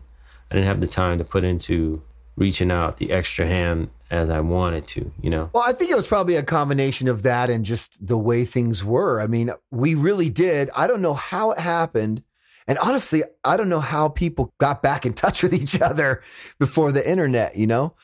I 0.51 0.55
didn't 0.55 0.67
have 0.67 0.81
the 0.81 0.87
time 0.87 1.17
to 1.17 1.23
put 1.23 1.43
into 1.43 2.01
reaching 2.35 2.71
out 2.71 2.97
the 2.97 3.11
extra 3.11 3.45
hand 3.45 3.89
as 4.13 4.29
I 4.29 4.41
wanted 4.41 4.85
to, 4.89 5.11
you 5.21 5.31
know. 5.31 5.49
Well, 5.53 5.63
I 5.65 5.71
think 5.71 5.89
it 5.89 5.95
was 5.95 6.05
probably 6.05 6.35
a 6.35 6.43
combination 6.43 7.07
of 7.07 7.23
that 7.23 7.49
and 7.49 7.65
just 7.65 8.05
the 8.05 8.17
way 8.17 8.45
things 8.45 8.83
were. 8.83 9.19
I 9.19 9.25
mean, 9.25 9.49
we 9.71 9.95
really 9.95 10.29
did. 10.29 10.69
I 10.77 10.85
don't 10.85 11.01
know 11.01 11.15
how 11.15 11.51
it 11.51 11.59
happened. 11.59 12.23
And 12.67 12.77
honestly, 12.77 13.23
I 13.43 13.57
don't 13.57 13.69
know 13.69 13.79
how 13.79 14.09
people 14.09 14.53
got 14.59 14.83
back 14.83 15.07
in 15.07 15.13
touch 15.13 15.41
with 15.43 15.51
each 15.51 15.81
other 15.81 16.21
before 16.59 16.91
the 16.91 17.09
internet, 17.09 17.57
you 17.57 17.65
know? 17.65 17.95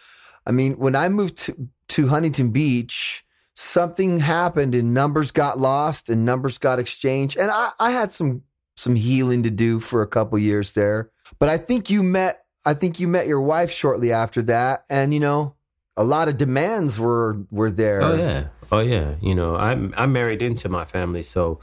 I 0.48 0.52
mean, 0.52 0.74
when 0.80 0.96
I 0.96 1.10
moved 1.10 1.38
to, 1.38 1.70
to 1.90 2.08
Huntington 2.08 2.50
Beach, 2.50 3.24
something 3.54 4.18
happened 4.18 4.74
and 4.74 4.96
numbers 4.96 5.30
got 5.30 5.60
lost 5.60 6.10
and 6.10 6.26
numbers 6.26 6.58
got 6.58 6.80
exchanged. 6.80 7.38
And 7.38 7.52
I, 7.52 7.70
I 7.80 7.92
had 7.92 8.12
some 8.12 8.44
some 8.76 8.96
healing 8.96 9.44
to 9.44 9.50
do 9.52 9.82
for 9.82 10.02
a 10.02 10.08
couple 10.08 10.40
years 10.40 10.74
there. 10.74 11.12
But 11.38 11.50
I 11.50 11.58
think 11.58 11.90
you 11.90 12.02
met 12.02 12.46
I 12.66 12.74
think 12.74 13.00
you 13.00 13.08
met 13.08 13.28
your 13.28 13.42
wife 13.42 13.70
shortly 13.70 14.12
after 14.12 14.42
that. 14.44 14.86
And 14.90 15.14
you 15.14 15.20
know, 15.20 15.56
a 16.00 16.04
lot 16.04 16.28
of 16.30 16.38
demands 16.38 17.00
were 17.00 17.38
were 17.52 17.70
there. 17.84 18.02
Oh 18.02 18.16
yeah, 18.16 18.44
oh 18.72 18.80
yeah. 18.80 19.16
You 19.22 19.36
know, 19.36 19.56
I 19.56 19.72
I 20.04 20.06
married 20.08 20.42
into 20.42 20.70
my 20.70 20.86
family, 20.86 21.22
so 21.22 21.60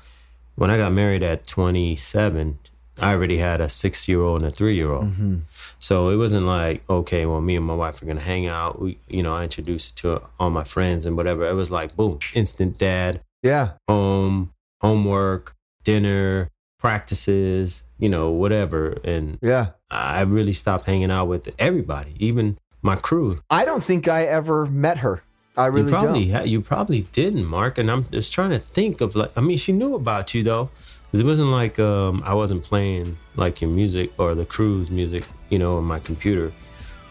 when 0.57 0.71
I 0.71 0.76
got 0.76 0.93
married 0.93 1.23
at 1.23 1.47
27, 1.47 2.59
I 2.99 3.12
already 3.12 3.38
had 3.38 3.61
a 3.61 3.69
six 3.69 4.09
year 4.09 4.21
old 4.23 4.38
and 4.40 4.47
a 4.47 4.50
three 4.50 4.75
year 4.75 4.90
old. 4.93 5.07
Mm-hmm. 5.07 5.37
So 5.78 6.09
it 6.11 6.16
wasn't 6.16 6.47
like 6.47 6.83
okay, 6.88 7.26
well, 7.26 7.40
me 7.40 7.57
and 7.57 7.64
my 7.64 7.75
wife 7.75 8.00
are 8.02 8.07
gonna 8.07 8.21
hang 8.35 8.47
out. 8.47 8.81
We, 8.81 8.99
you 9.09 9.23
know, 9.23 9.35
I 9.35 9.43
introduced 9.45 9.87
it 9.90 9.97
to 10.02 10.23
all 10.38 10.50
my 10.50 10.64
friends 10.64 11.07
and 11.07 11.16
whatever. 11.16 11.45
It 11.49 11.55
was 11.55 11.71
like 11.71 11.97
boom, 11.97 12.19
instant 12.35 12.78
dad, 12.78 13.21
Yeah. 13.43 13.73
home, 13.88 14.52
homework, 14.81 15.55
dinner, 15.85 16.50
practices, 16.78 17.85
you 17.99 18.09
know, 18.09 18.31
whatever. 18.31 18.99
And 19.05 19.38
Yeah. 19.43 19.66
I 19.90 20.23
really 20.23 20.52
stopped 20.52 20.85
hanging 20.87 21.11
out 21.11 21.28
with 21.28 21.55
everybody, 21.59 22.14
even 22.19 22.59
my 22.83 22.97
crew. 22.97 23.37
I 23.50 23.64
don't 23.64 23.83
think 23.83 24.09
I 24.09 24.25
ever 24.25 24.66
met 24.66 24.99
her. 24.99 25.23
I 25.56 25.66
really 25.66 25.90
you 25.90 25.99
probably 25.99 26.28
don't. 26.28 26.47
you 26.47 26.61
probably 26.61 27.02
didn't, 27.12 27.47
Mark. 27.47 27.78
And 27.78 27.90
I'm 27.90 28.04
just 28.11 28.33
trying 28.33 28.50
to 28.50 28.59
think 28.59 29.00
of 29.00 29.16
like 29.16 29.33
I 29.37 29.40
mean, 29.40 29.56
she 29.56 29.73
knew 29.73 29.95
about 29.95 30.35
you 30.35 30.42
though, 30.42 30.71
it 31.12 31.25
wasn't 31.25 31.50
like 31.50 31.78
um, 31.78 32.23
I 32.25 32.35
wasn't 32.35 32.62
playing 32.62 33.16
like 33.37 33.61
your 33.61 33.71
music 33.71 34.12
or 34.18 34.35
the 34.35 34.45
crew's 34.45 34.90
music, 34.90 35.25
you 35.49 35.59
know, 35.59 35.76
on 35.76 35.85
my 35.85 35.99
computer 35.99 36.52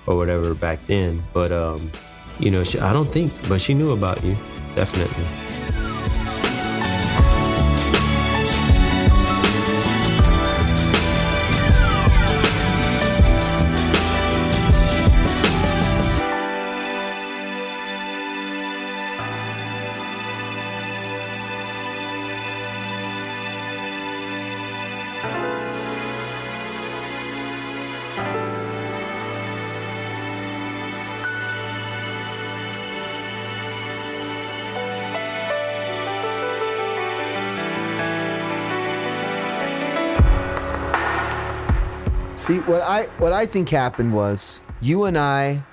or 0.06 0.18
whatever 0.18 0.54
back 0.54 0.86
then. 0.86 1.22
But 1.34 1.52
um, 1.52 1.92
you 2.40 2.52
know, 2.52 2.64
she, 2.64 2.80
I 2.80 2.94
don't 2.94 3.10
think, 3.10 3.32
but 3.48 3.62
she 3.62 3.74
knew 3.74 3.92
about 3.92 4.24
you 4.24 4.36
definitely. 4.76 5.45
See 42.46 42.60
what 42.60 42.82
I 42.84 43.06
what 43.18 43.34
I 43.34 43.48
think 43.48 43.70
happened 43.70 44.14
was 44.14 44.62
you 44.80 45.06
and 45.06 45.18
I 45.18 45.66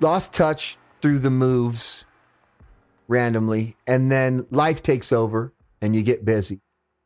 lost 0.00 0.34
touch 0.34 0.78
through 1.00 1.20
the 1.20 1.30
moves 1.30 2.04
randomly, 3.06 3.76
and 3.86 4.10
then 4.10 4.46
life 4.50 4.82
takes 4.82 5.12
over 5.12 5.52
and 5.80 5.94
you 5.94 6.02
get 6.02 6.24
busy. 6.24 6.60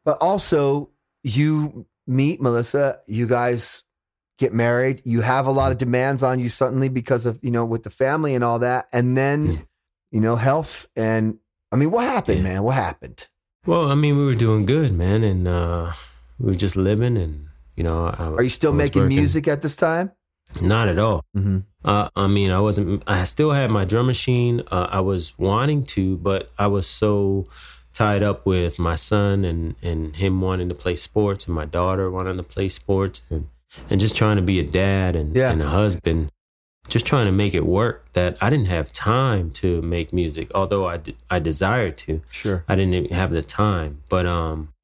But 0.07 0.17
also, 0.23 0.89
you 1.23 1.85
meet 2.07 2.41
Melissa. 2.41 3.01
You 3.07 3.27
guys 3.27 3.85
get 4.39 4.55
married. 4.55 5.03
You 5.05 5.21
have 5.21 5.45
a 5.45 5.51
lot 5.51 5.73
of 5.73 5.77
demands 5.77 6.23
on 6.23 6.41
you 6.41 6.49
suddenly 6.49 6.89
because 6.89 7.27
of 7.27 7.39
you 7.43 7.51
know 7.51 7.67
with 7.67 7.83
the 7.83 7.91
family 7.91 8.35
and 8.35 8.43
all 8.43 8.61
that, 8.61 8.87
and 8.95 9.15
then 9.15 9.45
Yeah. 9.45 9.59
you 10.11 10.21
know 10.23 10.37
health 10.37 10.89
and 10.97 11.39
I 11.71 11.77
mean, 11.77 11.91
what 11.91 12.05
happened, 12.05 12.39
Yeah. 12.39 12.45
man? 12.55 12.63
What 12.63 12.77
happened? 12.77 13.29
Well, 13.67 13.91
I 13.93 13.95
mean, 13.95 14.17
we 14.17 14.25
were 14.25 14.35
doing 14.35 14.65
good, 14.65 14.93
man, 14.95 15.23
and 15.23 15.47
uh, 15.47 15.93
we 16.39 16.47
were 16.47 16.55
just 16.55 16.77
living, 16.77 17.19
and 17.19 17.49
you 17.81 17.85
know, 17.85 18.15
I, 18.19 18.25
Are 18.27 18.43
you 18.43 18.51
still 18.51 18.75
making 18.75 19.03
working. 19.05 19.17
music 19.17 19.49
at 19.49 19.63
this 19.63 19.75
time? 19.75 20.13
Not 20.61 20.87
at 20.89 20.99
all. 20.99 21.25
Mm-hmm. 21.35 21.61
Uh, 21.83 22.11
I 22.15 22.27
mean, 22.27 22.51
I 22.51 22.61
wasn't. 22.61 23.03
I 23.07 23.25
still 23.25 23.53
had 23.53 23.71
my 23.71 23.87
drum 23.87 24.07
machine. 24.07 24.61
Uh, 24.71 24.87
I 24.91 25.01
was 25.01 25.39
wanting 25.39 25.85
to, 25.95 26.19
but 26.19 26.51
I 26.59 26.67
was 26.67 26.87
so 26.87 27.47
tied 27.95 28.23
up 28.23 28.45
with 28.45 28.79
my 28.79 28.97
son 28.97 29.47
and 29.47 29.77
and 29.83 30.15
him 30.17 30.43
wanting 30.43 30.69
to 30.69 30.75
play 30.75 30.95
sports 30.95 31.47
and 31.47 31.55
my 31.55 31.65
daughter 31.65 32.11
wanting 32.11 32.37
to 32.37 32.43
play 32.43 32.69
sports 32.69 33.23
and 33.31 33.49
and 33.89 33.99
just 33.99 34.15
trying 34.15 34.37
to 34.37 34.43
be 34.43 34.59
a 34.61 34.63
dad 34.85 35.17
and, 35.17 35.35
Yeah. 35.35 35.53
and 35.53 35.63
a 35.63 35.69
husband. 35.69 36.29
Just 36.89 37.07
trying 37.07 37.27
to 37.27 37.33
make 37.33 37.55
it 37.55 37.65
work. 37.65 38.13
That 38.13 38.37
I 38.43 38.51
didn't 38.51 38.67
have 38.77 38.93
time 38.93 39.51
to 39.63 39.81
make 39.81 40.13
music, 40.13 40.51
although 40.55 40.85
I 40.95 40.97
d- 40.99 41.17
I 41.31 41.39
desired 41.39 41.97
to. 42.05 42.21
Sure. 42.29 42.65
I 42.69 42.75
didn't 42.75 43.11
have 43.13 43.31
the 43.31 43.43
time. 43.43 44.03
But 44.11 44.27
um, 44.27 44.75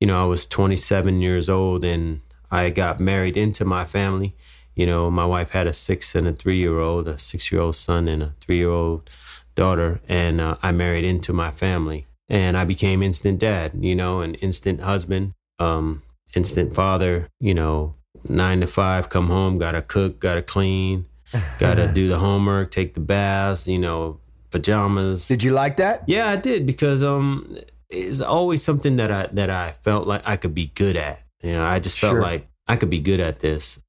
you 0.00 0.06
know, 0.08 0.18
I 0.20 0.26
was 0.26 0.46
27 0.46 1.20
years 1.20 1.48
old 1.50 1.84
and 1.84 2.20
I 2.50 2.70
got 2.70 3.00
married 3.00 3.36
into 3.36 3.64
my 3.64 3.84
family. 3.84 4.34
You 4.74 4.86
know, 4.86 5.10
my 5.10 5.26
wife 5.26 5.50
had 5.50 5.66
a 5.66 5.72
six 5.72 6.14
and 6.14 6.26
a 6.26 6.32
three 6.32 6.56
year 6.56 6.78
old, 6.78 7.08
a 7.08 7.18
six 7.18 7.50
year 7.52 7.60
old 7.60 7.76
son 7.76 8.08
and 8.08 8.22
a 8.22 8.34
three 8.40 8.56
year 8.58 8.70
old 8.70 9.10
daughter, 9.54 10.00
and 10.08 10.40
uh, 10.40 10.56
I 10.62 10.72
married 10.72 11.04
into 11.04 11.32
my 11.32 11.50
family. 11.50 12.06
And 12.28 12.56
I 12.56 12.64
became 12.64 13.02
instant 13.02 13.40
dad, 13.40 13.72
you 13.80 13.94
know, 13.94 14.20
an 14.20 14.36
instant 14.36 14.82
husband, 14.82 15.34
um, 15.58 16.02
instant 16.36 16.74
father, 16.74 17.28
you 17.40 17.54
know, 17.54 17.96
nine 18.28 18.60
to 18.60 18.68
five, 18.68 19.08
come 19.08 19.28
home, 19.28 19.58
gotta 19.58 19.82
cook, 19.82 20.20
gotta 20.20 20.42
clean, 20.42 21.06
gotta 21.58 21.92
do 21.92 22.06
the 22.06 22.18
homework, 22.18 22.70
take 22.70 22.94
the 22.94 23.00
baths, 23.00 23.66
you 23.66 23.78
know, 23.78 24.20
pajamas. 24.50 25.26
Did 25.26 25.42
you 25.42 25.52
like 25.52 25.76
that? 25.76 26.04
Yeah, 26.06 26.28
I 26.28 26.36
did 26.36 26.66
because 26.66 27.02
um, 27.02 27.58
it's 27.88 28.20
always 28.20 28.62
something 28.62 28.96
that 28.96 29.10
I 29.10 29.28
that 29.32 29.50
I 29.50 29.72
felt 29.72 30.06
like 30.06 30.22
I 30.24 30.36
could 30.36 30.54
be 30.54 30.68
good 30.68 30.96
at. 30.96 31.22
You 31.42 31.52
know, 31.52 31.64
I 31.64 31.78
just 31.78 31.98
felt 31.98 32.12
Sure. 32.14 32.22
like 32.22 32.48
I 32.68 32.76
could 32.76 32.90
be 32.90 33.00
good 33.00 33.20
at 33.20 33.40
this, 33.40 33.82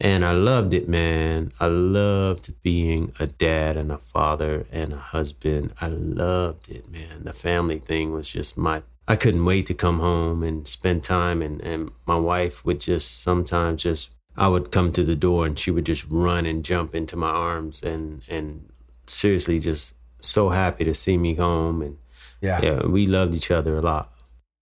and 0.00 0.24
I 0.24 0.32
loved 0.32 0.72
it, 0.74 0.88
man. 0.88 1.52
I 1.60 1.66
loved 1.66 2.62
being 2.62 3.12
a 3.18 3.26
dad 3.26 3.76
and 3.76 3.90
a 3.92 3.98
father 3.98 4.66
and 4.72 4.92
a 4.92 4.96
husband. 4.98 5.72
I 5.80 5.88
loved 5.88 6.68
it, 6.70 6.90
man. 6.90 7.24
The 7.24 7.32
family 7.32 7.78
thing 7.78 8.12
was 8.12 8.30
just 8.32 8.56
my. 8.56 8.82
I 9.08 9.16
couldn't 9.16 9.44
wait 9.44 9.66
to 9.66 9.74
come 9.74 9.98
home 9.98 10.42
and 10.42 10.66
spend 10.68 11.02
time, 11.04 11.42
and 11.42 11.60
and 11.62 11.90
my 12.06 12.16
wife 12.16 12.64
would 12.64 12.80
just 12.80 13.20
sometimes 13.22 13.82
just. 13.82 14.14
I 14.34 14.48
would 14.48 14.70
come 14.72 14.92
to 14.92 15.02
the 15.02 15.14
door 15.14 15.44
and 15.44 15.58
she 15.58 15.70
would 15.70 15.84
just 15.84 16.06
run 16.10 16.46
and 16.46 16.64
jump 16.64 16.94
into 16.94 17.16
my 17.18 17.28
arms 17.28 17.82
and 17.82 18.22
and 18.30 18.70
seriously 19.06 19.58
just 19.58 19.96
so 20.20 20.48
happy 20.48 20.84
to 20.84 20.94
see 20.94 21.18
me 21.18 21.34
home 21.34 21.82
and 21.82 21.98
Yeah. 22.40 22.60
yeah, 22.62 22.86
we 22.86 23.06
loved 23.06 23.34
each 23.34 23.50
other 23.50 23.76
a 23.76 23.82
lot. 23.82 24.10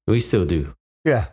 We 0.08 0.18
still 0.18 0.44
do. 0.44 0.74
Yeah. 1.04 1.26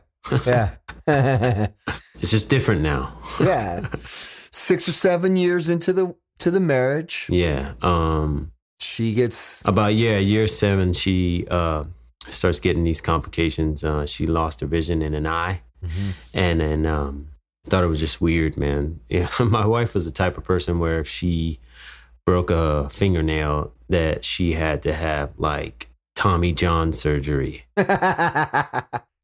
Yeah. 0.46 0.76
It's 2.20 2.32
just 2.32 2.50
different 2.50 2.82
now. 2.82 3.14
yeah. 3.40 3.86
Six 4.00 4.90
or 4.90 4.92
seven 4.92 5.36
years 5.38 5.70
into 5.70 5.94
the 5.94 6.16
to 6.40 6.52
the 6.52 6.60
marriage, 6.60 7.28
Yeah. 7.30 7.74
Um 7.82 8.52
she 8.80 9.14
gets 9.14 9.62
about 9.66 9.94
yeah, 9.96 10.18
year 10.18 10.48
7 10.48 10.94
she 10.94 11.46
uh 11.50 11.84
starts 12.30 12.60
getting 12.60 12.84
these 12.84 13.02
complications. 13.02 13.84
Uh 13.84 14.06
she 14.06 14.26
lost 14.28 14.62
her 14.62 14.68
vision 14.68 15.02
in 15.02 15.14
an 15.14 15.28
eye 15.28 15.62
and 16.34 16.60
then 16.60 16.86
um 16.86 17.28
thought 17.68 17.84
it 17.84 17.88
was 17.88 18.00
just 18.00 18.20
weird, 18.22 18.58
man. 18.58 19.00
Yeah, 19.10 19.30
my 19.40 19.66
wife 19.66 19.94
was 19.94 20.06
the 20.06 20.12
type 20.12 20.38
of 20.38 20.44
person 20.44 20.80
where 20.80 21.00
if 21.00 21.08
she 21.08 21.60
broke 22.26 22.50
a 22.52 22.90
fingernail 22.90 23.74
that 23.90 24.26
she 24.26 24.54
had 24.54 24.82
to 24.84 24.94
have 24.94 25.38
like 25.40 25.88
Tommy 26.16 26.52
John 26.52 26.92
surgery. 26.92 27.64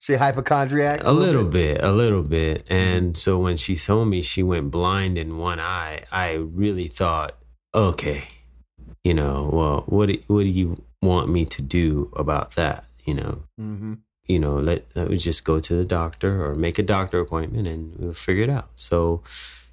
She 0.04 0.16
hypochondriac. 0.16 1.02
A 1.06 1.12
little 1.14 1.46
bit, 1.46 1.82
a 1.82 1.94
little 1.94 2.24
bit. 2.24 2.70
And 2.70 3.16
so 3.16 3.38
when 3.38 3.56
she 3.56 3.78
told 3.78 4.10
me 4.10 4.22
she 4.22 4.44
went 4.44 4.70
blind 4.70 5.18
in 5.18 5.38
one 5.38 5.62
eye, 5.62 6.04
I 6.12 6.34
really 6.34 6.88
thought, 6.88 7.38
okay, 7.74 8.26
you 9.06 9.14
know, 9.14 9.50
well, 9.54 9.84
what 9.88 10.10
do, 10.10 10.20
what 10.28 10.44
do 10.44 10.50
you 10.50 10.84
want 11.02 11.30
me 11.30 11.46
to 11.46 11.62
do 11.62 12.12
about 12.18 12.52
that? 12.56 12.84
You 13.06 13.14
know, 13.14 13.44
hmm 13.58 13.94
you 14.26 14.40
know, 14.40 14.56
let, 14.56 14.84
let 14.96 15.10
me 15.10 15.18
just 15.18 15.44
go 15.44 15.60
to 15.60 15.76
the 15.76 15.84
doctor 15.84 16.46
or 16.46 16.56
make 16.56 16.80
a 16.80 16.84
doctor 16.84 17.20
appointment 17.20 17.68
and 17.68 17.94
we'll 17.98 18.14
figure 18.14 18.44
it 18.44 18.50
out. 18.50 18.70
So 18.76 19.22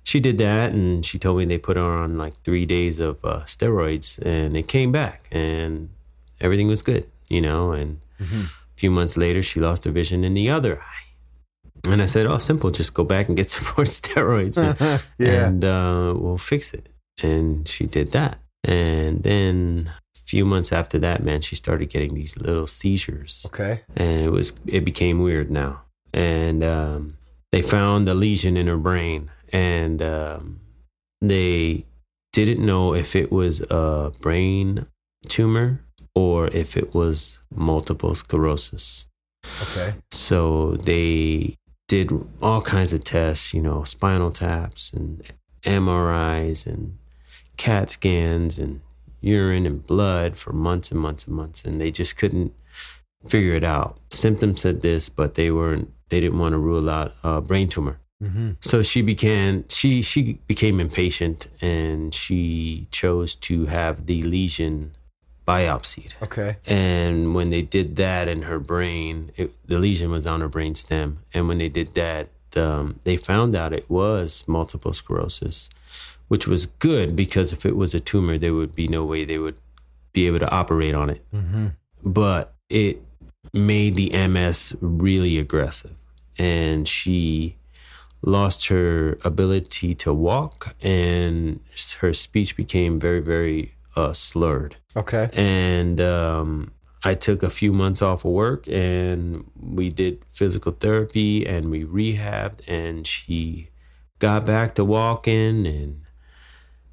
she 0.03 0.19
did 0.19 0.39
that 0.39 0.73
and 0.73 1.07
she 1.07 1.21
told 1.21 1.39
me 1.39 1.45
they 1.45 1.57
put 1.59 1.77
her 1.77 1.85
on 1.85 2.19
like 2.19 2.35
three 2.35 2.67
days 2.67 2.99
of 2.99 3.25
uh, 3.25 3.41
steroids 3.45 4.19
and 4.25 4.57
it 4.57 4.67
came 4.67 4.91
back 4.91 5.29
and 5.31 5.91
everything 6.41 6.67
was 6.67 6.83
good, 6.83 7.07
you 7.29 7.41
know, 7.41 7.71
and 7.73 8.01
Mhm. 8.21 8.51
Few 8.81 8.91
months 8.91 9.17
later 9.17 9.43
she 9.43 9.61
lost 9.61 9.85
her 9.85 9.91
vision 9.91 10.25
in 10.25 10.35
the 10.35 10.49
other 10.51 10.81
eye. 10.81 11.07
And 11.91 12.03
I 12.03 12.07
said, 12.07 12.27
oh, 12.27 12.39
simple, 12.39 12.71
just 12.71 12.95
go 12.95 13.05
back 13.05 13.29
and 13.29 13.37
get 13.37 13.49
some 13.55 13.65
more 13.77 13.87
steroids 13.87 14.57
and, 14.59 15.03
yeah. 15.19 15.47
and 15.47 15.65
uh, 15.65 16.15
we'll 16.17 16.39
fix 16.39 16.75
it. 16.75 16.89
And 17.23 17.69
she 17.69 17.87
did 17.87 18.09
that. 18.13 18.39
And 18.65 19.23
then 19.23 19.93
a 20.17 20.21
few 20.21 20.45
months 20.45 20.73
after 20.73 20.99
that, 20.99 21.23
man, 21.23 21.41
she 21.41 21.57
started 21.57 21.91
getting 21.91 22.15
these 22.15 22.37
little 22.37 22.67
seizures 22.67 23.47
okay. 23.47 23.83
and 23.97 24.21
it 24.21 24.31
was 24.31 24.59
it 24.67 24.85
became 24.85 25.21
weird 25.21 25.51
now 25.51 25.83
and 26.13 26.63
um, 26.63 27.17
they 27.53 27.63
found 27.63 28.09
a 28.09 28.15
lesion 28.15 28.57
in 28.57 28.67
her 28.67 28.77
brain 28.77 29.31
and 29.53 30.03
um, 30.03 30.61
they 31.21 31.85
didn't 32.33 32.65
know 32.65 32.95
if 32.95 33.17
it 33.17 33.31
was 33.33 33.61
a 33.71 34.13
brain 34.21 34.87
tumor 35.29 35.81
or 36.15 36.49
if 36.49 36.77
it 36.77 36.95
was 36.95 37.41
multiple 37.55 38.15
sclerosis. 38.15 39.07
Okay. 39.63 39.95
so 40.11 40.73
they 40.73 41.57
did 41.89 42.13
all 42.43 42.61
kinds 42.61 42.93
of 42.93 43.03
tests 43.03 43.55
you 43.55 43.61
know 43.63 43.83
spinal 43.85 44.31
taps 44.31 44.93
and 44.93 45.23
mris 45.65 46.67
and 46.67 46.99
cat 47.57 47.89
scans 47.91 48.59
and 48.59 48.81
urine 49.23 49.65
and 49.67 49.87
blood 49.87 50.37
for 50.37 50.53
months 50.53 50.91
and 50.91 51.01
months 51.01 51.27
and 51.27 51.35
months 51.35 51.65
and 51.65 51.81
they 51.81 51.91
just 51.91 52.17
couldn't 52.17 52.53
figure 53.27 53.55
it 53.55 53.65
out. 53.65 53.99
Symptoms 54.11 54.61
said 54.61 54.81
this 54.83 55.09
but 55.09 55.35
they 55.35 55.51
weren't 55.51 55.91
they 56.11 56.21
didn't 56.21 56.39
want 56.39 56.53
to 56.53 56.59
rule 56.59 56.89
out 56.91 57.15
a 57.23 57.41
brain 57.41 57.69
tumor. 57.69 57.99
Hmm 58.23 58.53
so 58.61 58.83
she 58.83 59.01
began 59.03 59.65
she 59.69 60.03
she 60.03 60.35
became 60.47 60.81
impatient 60.81 61.49
and 61.63 62.15
she 62.15 62.87
chose 62.91 63.35
to 63.37 63.67
have 63.67 64.07
the 64.07 64.23
lesion 64.23 64.93
biopsied 65.53 66.13
Okay. 66.27 66.51
and 66.67 67.15
when 67.37 67.49
they 67.55 67.63
did 67.77 67.89
that 68.05 68.25
in 68.35 68.41
her 68.51 68.59
brain, 68.73 69.15
it, 69.41 69.49
the 69.73 69.79
lesion 69.87 70.09
was 70.17 70.27
on 70.33 70.39
her 70.45 70.49
brain 70.57 70.75
stem. 70.85 71.09
And 71.35 71.43
when 71.49 71.59
they 71.63 71.69
did 71.81 71.89
that, 72.03 72.29
um, 72.65 72.85
they 73.07 73.17
found 73.31 73.51
out 73.61 73.73
it 73.83 73.89
was 74.01 74.29
multiple 74.59 74.93
sclerosis, 75.01 75.57
which 76.33 76.45
was 76.53 76.63
good 76.89 77.09
because 77.23 77.49
if 77.57 77.63
it 77.71 77.77
was 77.83 77.91
a 77.95 78.01
tumor, 78.11 78.37
there 78.39 78.55
would 78.61 78.75
be 78.83 78.89
no 78.99 79.03
way 79.13 79.21
they 79.25 79.39
would 79.45 79.59
be 80.17 80.23
able 80.29 80.41
to 80.47 80.51
operate 80.61 80.95
on 81.03 81.09
it. 81.15 81.23
hmm 81.39 81.67
But 82.21 82.45
it 82.69 82.95
made 83.53 83.93
the 84.03 84.11
MS 84.29 84.59
really 84.81 85.35
aggressive. 85.45 85.97
And 86.39 86.81
she 86.97 87.57
lost 88.23 88.69
her 88.69 89.19
ability 89.31 89.91
to 90.05 90.11
walk, 90.13 90.75
and 90.81 91.61
her 92.01 92.13
speech 92.13 92.51
became 92.63 92.93
very, 93.07 93.21
very 93.35 93.75
uh, 94.01 94.13
slurred 94.13 94.77
Okay. 94.97 95.29
and 95.35 96.01
um, 96.01 96.73
I 97.11 97.15
took 97.15 97.43
a 97.43 97.51
few 97.51 97.73
months 97.73 98.01
off 98.03 98.25
of 98.25 98.33
work 98.33 98.63
and 98.69 99.45
we 99.79 99.87
did 99.91 100.15
physical 100.29 100.73
therapy 100.73 101.47
and 101.47 101.71
we 101.71 101.81
rehabbed 101.85 102.59
and 102.69 103.07
she 103.07 103.71
got 104.19 104.45
back 104.45 104.75
to 104.75 104.85
walking 104.85 105.67
and 105.67 106.03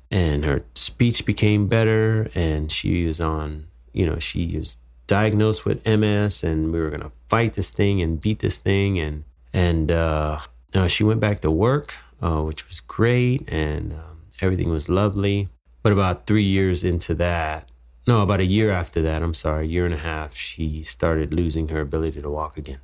and 0.09 0.45
her 0.45 0.59
speech 0.75 1.25
became 1.25 1.67
better 1.67 2.29
and 2.33 2.71
she 2.71 3.05
was 3.05 3.19
on 3.19 3.67
you 3.93 4.05
know 4.07 4.19
she 4.19 4.55
was 4.57 4.77
diagnosed 5.07 5.65
with 5.65 5.85
MS 5.85 6.43
and 6.43 6.71
we 6.71 6.79
were 6.79 6.89
gonna 6.89 7.11
fight 7.27 7.53
this 7.53 7.71
thing 7.71 8.01
and 8.01 8.21
beat 8.21 8.39
this 8.39 8.57
thing 8.57 8.99
and 8.99 9.23
and 9.53 9.91
uh, 9.91 10.39
uh, 10.75 10.87
she 10.87 11.03
went 11.03 11.19
back 11.19 11.39
to 11.41 11.51
work 11.51 11.95
uh, 12.21 12.41
which 12.41 12.65
was 12.67 12.79
great 12.79 13.43
and 13.51 13.93
um, 13.93 14.17
everything 14.41 14.69
was 14.69 14.87
lovely 14.89 15.49
but 15.87 15.93
about 15.93 16.27
three 16.27 16.43
years 16.43 16.83
into 16.83 17.15
that 17.15 17.69
no, 18.07 18.21
about 18.21 18.39
a 18.39 18.45
year 18.45 18.69
after 18.71 19.01
that, 19.01 19.21
I'm 19.21 19.33
sorry, 19.33 19.65
a 19.65 19.67
year 19.67 19.83
and 19.83 19.93
a 19.93 19.97
half, 19.97 20.33
she 20.33 20.81
started 20.81 21.33
losing 21.33 21.67
her 21.67 21.81
ability 21.81 22.21
to 22.21 22.29
walk 22.29 22.57
again. 22.57 22.79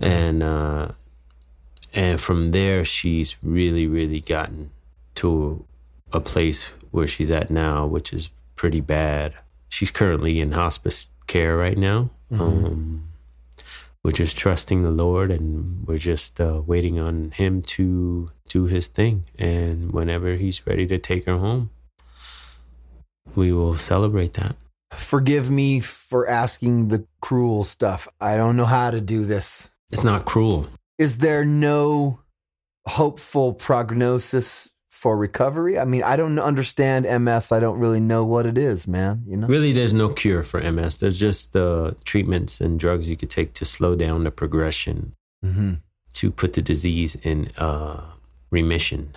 And 0.00 0.42
uh, 0.42 0.92
and 1.92 2.20
from 2.20 2.52
there, 2.52 2.84
she's 2.84 3.36
really, 3.42 3.88
really 3.88 4.20
gotten 4.20 4.70
to 5.16 5.64
a 6.12 6.20
place 6.20 6.72
where 6.92 7.08
she's 7.08 7.30
at 7.30 7.50
now, 7.50 7.86
which 7.86 8.12
is 8.12 8.30
pretty 8.54 8.80
bad. 8.80 9.34
She's 9.68 9.90
currently 9.90 10.40
in 10.40 10.52
hospice 10.52 11.10
care 11.26 11.56
right 11.56 11.76
now. 11.76 12.10
Um, 12.30 13.08
we're 14.04 14.12
just 14.12 14.38
trusting 14.38 14.82
the 14.82 14.90
Lord, 14.90 15.32
and 15.32 15.86
we're 15.88 15.98
just 15.98 16.40
uh, 16.40 16.62
waiting 16.64 17.00
on 17.00 17.32
Him 17.32 17.62
to 17.62 18.30
do 18.48 18.66
His 18.66 18.86
thing. 18.86 19.24
And 19.38 19.92
whenever 19.92 20.34
He's 20.34 20.64
ready 20.66 20.86
to 20.86 20.98
take 20.98 21.26
her 21.26 21.38
home, 21.38 21.70
we 23.36 23.52
will 23.52 23.76
celebrate 23.76 24.34
that. 24.34 24.56
Forgive 24.92 25.50
me 25.50 25.80
for 25.80 26.28
asking 26.28 26.88
the 26.88 27.06
cruel 27.20 27.64
stuff. 27.64 28.08
I 28.20 28.36
don't 28.36 28.56
know 28.56 28.64
how 28.64 28.90
to 28.90 29.00
do 29.00 29.24
this. 29.24 29.70
It's 29.90 30.04
not 30.04 30.24
cruel. 30.24 30.66
Is 30.98 31.18
there 31.18 31.44
no 31.44 32.20
hopeful 32.86 33.52
prognosis 33.52 34.72
for 34.88 35.16
recovery? 35.16 35.78
I 35.78 35.84
mean, 35.84 36.02
I 36.02 36.16
don't 36.16 36.38
understand 36.38 37.04
MS. 37.04 37.52
I 37.52 37.60
don't 37.60 37.78
really 37.78 38.00
know 38.00 38.24
what 38.24 38.46
it 38.46 38.56
is, 38.56 38.88
man. 38.88 39.24
You 39.26 39.36
know, 39.36 39.46
Really, 39.46 39.72
there's 39.72 39.92
no 39.92 40.08
cure 40.08 40.42
for 40.42 40.60
MS. 40.60 40.98
There's 40.98 41.20
just 41.20 41.52
the 41.52 41.96
treatments 42.04 42.60
and 42.60 42.78
drugs 42.80 43.08
you 43.08 43.16
could 43.16 43.30
take 43.30 43.52
to 43.54 43.64
slow 43.64 43.94
down 43.96 44.24
the 44.24 44.30
progression, 44.30 45.14
mm-hmm. 45.44 45.74
to 46.14 46.30
put 46.30 46.54
the 46.54 46.62
disease 46.62 47.16
in 47.16 47.50
uh, 47.58 48.00
remission. 48.50 49.10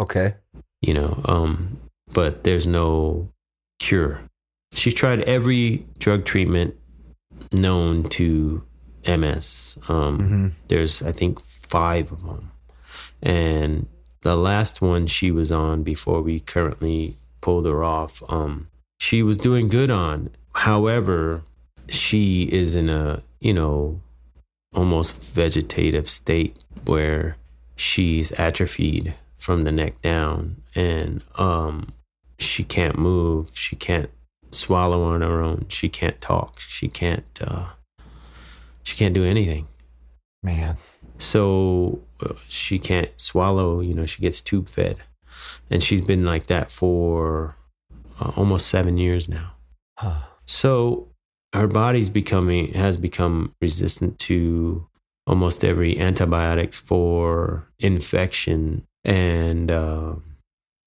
okay, 0.00 0.34
you 0.82 0.94
know 0.94 1.20
um 1.26 1.78
but 2.14 2.42
there's 2.44 2.66
no 2.66 3.28
cure. 3.80 4.20
She's 4.72 4.94
tried 4.94 5.22
every 5.22 5.84
drug 5.98 6.24
treatment 6.24 6.76
known 7.52 8.04
to 8.04 8.62
ms 9.08 9.78
um 9.88 10.18
mm-hmm. 10.18 10.48
there's 10.68 11.02
i 11.02 11.10
think 11.10 11.40
five 11.40 12.12
of 12.12 12.22
them 12.22 12.52
and 13.22 13.88
the 14.20 14.36
last 14.36 14.82
one 14.82 15.06
she 15.06 15.30
was 15.30 15.50
on 15.50 15.82
before 15.82 16.20
we 16.20 16.38
currently 16.38 17.14
pulled 17.40 17.64
her 17.64 17.82
off 17.82 18.22
um 18.28 18.68
she 19.00 19.22
was 19.22 19.38
doing 19.38 19.66
good 19.66 19.90
on. 19.90 20.30
However 20.54 21.42
she 21.88 22.48
is 22.52 22.76
in 22.76 22.88
a 22.90 23.22
you 23.40 23.54
know 23.54 24.00
almost 24.74 25.34
vegetative 25.34 26.08
state 26.08 26.62
where 26.84 27.36
she's 27.74 28.30
atrophied 28.32 29.14
from 29.36 29.62
the 29.62 29.72
neck 29.72 30.00
down. 30.02 30.62
And 30.74 31.22
um 31.36 31.92
she 32.40 32.64
can't 32.64 32.98
move. 32.98 33.50
She 33.54 33.76
can't 33.76 34.10
swallow 34.50 35.02
on 35.02 35.20
her 35.22 35.42
own. 35.42 35.66
She 35.68 35.88
can't 35.88 36.20
talk. 36.20 36.58
She 36.60 36.88
can't 36.88 37.40
uh 37.40 37.66
she 38.82 38.96
can't 38.96 39.14
do 39.14 39.24
anything. 39.24 39.66
Man. 40.42 40.78
so 41.18 42.00
uh, 42.24 42.34
she 42.48 42.78
can't 42.78 43.10
swallow. 43.20 43.80
You 43.80 43.94
know 43.94 44.06
she 44.06 44.22
gets 44.22 44.40
tube 44.40 44.68
fed. 44.68 44.96
And 45.70 45.82
she's 45.82 46.02
been 46.02 46.24
like 46.24 46.46
that 46.46 46.70
for 46.70 47.56
uh, 48.20 48.32
almost 48.36 48.66
7 48.66 48.98
years 48.98 49.28
now. 49.28 49.52
Huh. 49.98 50.22
so 50.46 51.08
her 51.52 51.66
body's 51.66 52.08
becoming 52.08 52.72
has 52.72 52.96
become 52.96 53.54
resistant 53.60 54.18
to 54.20 54.86
almost 55.26 55.62
every 55.64 55.98
antibiotics 55.98 56.80
for 56.80 57.68
infection, 57.78 58.84
and 59.04 59.70
uh, 59.70 60.14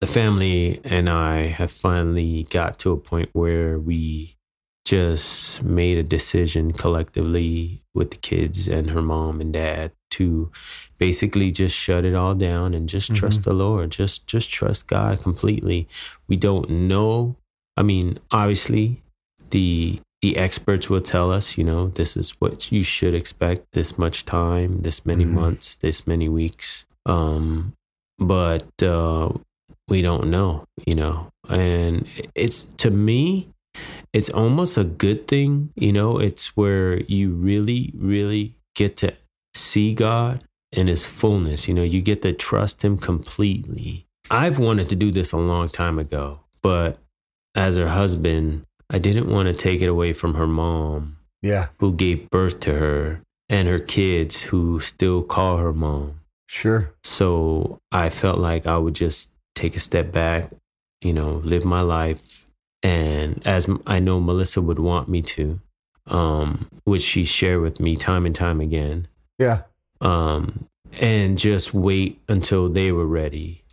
the 0.03 0.11
family 0.11 0.81
and 0.83 1.09
I 1.09 1.43
have 1.43 1.71
finally 1.71 2.45
got 2.49 2.77
to 2.79 2.91
a 2.91 2.97
point 2.97 3.29
where 3.31 3.79
we 3.79 4.35
just 4.85 5.63
made 5.63 5.97
a 5.97 6.03
decision 6.03 6.73
collectively 6.73 7.83
with 7.95 8.11
the 8.11 8.17
kids 8.17 8.67
and 8.67 8.89
her 8.89 9.01
mom 9.01 9.39
and 9.39 9.53
dad 9.53 9.93
to 10.11 10.51
basically 10.97 11.51
just 11.51 11.73
shut 11.73 12.03
it 12.03 12.15
all 12.15 12.35
down 12.35 12.73
and 12.73 12.89
just 12.89 13.15
trust 13.15 13.45
the 13.45 13.53
Lord. 13.53 13.91
Just 13.91 14.27
just 14.27 14.51
trust 14.51 14.87
God 14.87 15.21
completely. 15.21 15.87
We 16.27 16.35
don't 16.35 16.69
know. 16.69 17.37
I 17.77 17.83
mean, 17.83 18.17
obviously, 18.29 19.01
the 19.51 20.01
the 20.21 20.35
experts 20.35 20.89
will 20.89 20.99
tell 20.99 21.31
us, 21.31 21.57
you 21.57 21.63
know, 21.63 21.87
this 21.87 22.17
is 22.17 22.31
what 22.41 22.73
you 22.73 22.83
should 22.83 23.13
expect. 23.13 23.71
This 23.71 23.97
much 23.97 24.25
time, 24.25 24.81
this 24.81 25.05
many 25.05 25.23
Mhm. 25.23 25.31
months, 25.31 25.75
this 25.75 26.05
many 26.05 26.27
weeks. 26.27 26.85
Um, 27.05 27.71
but 28.19 28.67
uh, 28.83 29.29
we 29.87 30.01
don't 30.01 30.29
know, 30.29 30.65
you 30.85 30.95
know, 30.95 31.29
and 31.49 32.07
it's 32.35 32.63
to 32.77 32.89
me, 32.89 33.49
it's 34.13 34.29
almost 34.29 34.77
a 34.77 34.83
good 34.83 35.27
thing, 35.27 35.71
you 35.75 35.91
know. 35.91 36.17
It's 36.19 36.55
where 36.55 37.01
you 37.03 37.31
really, 37.31 37.91
really 37.97 38.55
get 38.75 38.95
to 38.97 39.13
see 39.53 39.93
God 39.93 40.43
in 40.71 40.87
His 40.87 41.05
fullness. 41.05 41.67
You 41.67 41.73
know, 41.73 41.83
you 41.83 42.01
get 42.01 42.21
to 42.21 42.33
trust 42.33 42.83
Him 42.83 42.97
completely. 42.97 44.05
I've 44.31 44.57
wanted 44.59 44.87
to 44.89 44.95
do 44.95 45.11
this 45.11 45.31
a 45.31 45.37
long 45.37 45.67
time 45.67 45.99
ago, 45.99 46.39
but 46.61 46.97
as 47.55 47.75
her 47.77 47.89
husband, 47.89 48.63
I 48.89 48.99
didn't 48.99 49.27
want 49.27 49.47
to 49.49 49.53
take 49.53 49.81
it 49.81 49.87
away 49.87 50.13
from 50.13 50.35
her 50.35 50.47
mom, 50.47 51.17
Yeah, 51.41 51.67
who 51.79 51.93
gave 51.93 52.29
birth 52.29 52.59
to 52.61 52.73
her, 52.75 53.21
and 53.49 53.67
her 53.67 53.79
kids, 53.79 54.43
who 54.43 54.79
still 54.79 55.23
call 55.23 55.57
her 55.57 55.73
mom. 55.73 56.21
sure. 56.47 56.93
So 57.03 57.79
I 57.91 58.09
felt 58.09 58.39
like 58.39 58.65
I 58.65 58.77
would 58.77 58.95
just 58.95 59.32
take 59.55 59.75
a 59.75 59.79
step 59.79 60.11
back, 60.11 60.49
you 61.01 61.13
know, 61.13 61.41
live 61.43 61.65
my 61.65 61.81
life. 61.81 62.45
And 62.81 63.45
as 63.45 63.69
I 63.87 63.99
know 63.99 64.19
Melissa 64.19 64.61
would 64.61 64.79
want 64.79 65.07
me 65.07 65.21
to, 65.21 65.59
um, 66.07 66.67
which 66.83 67.01
she 67.01 67.23
shared 67.23 67.61
with 67.61 67.79
me 67.79 67.95
time 67.95 68.25
and 68.25 68.35
time 68.35 68.59
again, 68.59 69.07
Yeah, 69.39 69.61
um, 70.01 70.65
and 70.99 71.37
just 71.37 71.73
wait 71.73 72.21
until 72.27 72.69
they 72.69 72.91
were 72.91 73.07
ready 73.07 73.63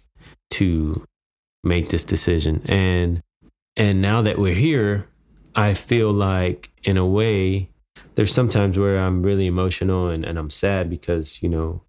to 0.50 1.04
make 1.64 1.88
this 1.88 2.04
decision. 2.04 2.62
And 2.66 3.20
and 3.76 4.00
now 4.00 4.22
that 4.22 4.38
we're 4.38 4.54
here, 4.54 5.06
I 5.54 5.74
feel 5.74 6.12
like 6.12 6.70
in 6.84 6.96
a 6.96 7.06
way, 7.06 7.68
there's 8.14 8.32
sometimes 8.32 8.78
where 8.78 8.98
I'm 8.98 9.22
really 9.22 9.46
emotional 9.46 10.08
and, 10.08 10.24
and 10.24 10.38
I'm 10.38 10.50
sad 10.50 10.88
because, 10.90 11.42
you 11.42 11.48
know, 11.48 11.82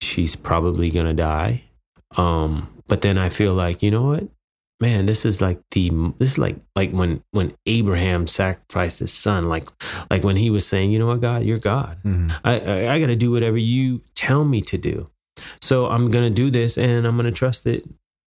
she's 0.00 0.36
probably 0.36 0.90
gonna 0.90 1.14
die. 1.14 1.64
Um, 2.16 2.68
but 2.88 3.00
then 3.02 3.18
I 3.18 3.28
feel 3.28 3.54
like, 3.54 3.82
you 3.82 3.90
know 3.90 4.02
what? 4.02 4.28
Man, 4.80 5.06
this 5.06 5.24
is 5.24 5.40
like 5.40 5.60
the 5.70 5.90
this 6.18 6.32
is 6.32 6.38
like 6.38 6.56
like 6.74 6.90
when 6.90 7.22
when 7.30 7.54
Abraham 7.66 8.26
sacrificed 8.26 8.98
his 8.98 9.12
son, 9.12 9.48
like 9.48 9.68
like 10.10 10.24
when 10.24 10.36
he 10.36 10.50
was 10.50 10.66
saying, 10.66 10.90
you 10.90 10.98
know 10.98 11.06
what, 11.06 11.20
God, 11.20 11.44
you're 11.44 11.58
God. 11.58 11.98
Mhm. 12.04 12.32
I, 12.44 12.58
I, 12.58 12.94
I 12.94 13.00
got 13.00 13.06
to 13.06 13.14
do 13.16 13.30
whatever 13.30 13.56
you 13.58 14.00
tell 14.16 14.44
me 14.44 14.60
to 14.62 14.76
do. 14.78 15.08
So 15.60 15.86
I'm 15.86 16.10
to 16.24 16.30
do 16.30 16.50
this 16.50 16.76
and 16.76 17.06
I'm 17.06 17.16
to 17.26 17.32
trust 17.32 17.62
that 17.64 17.82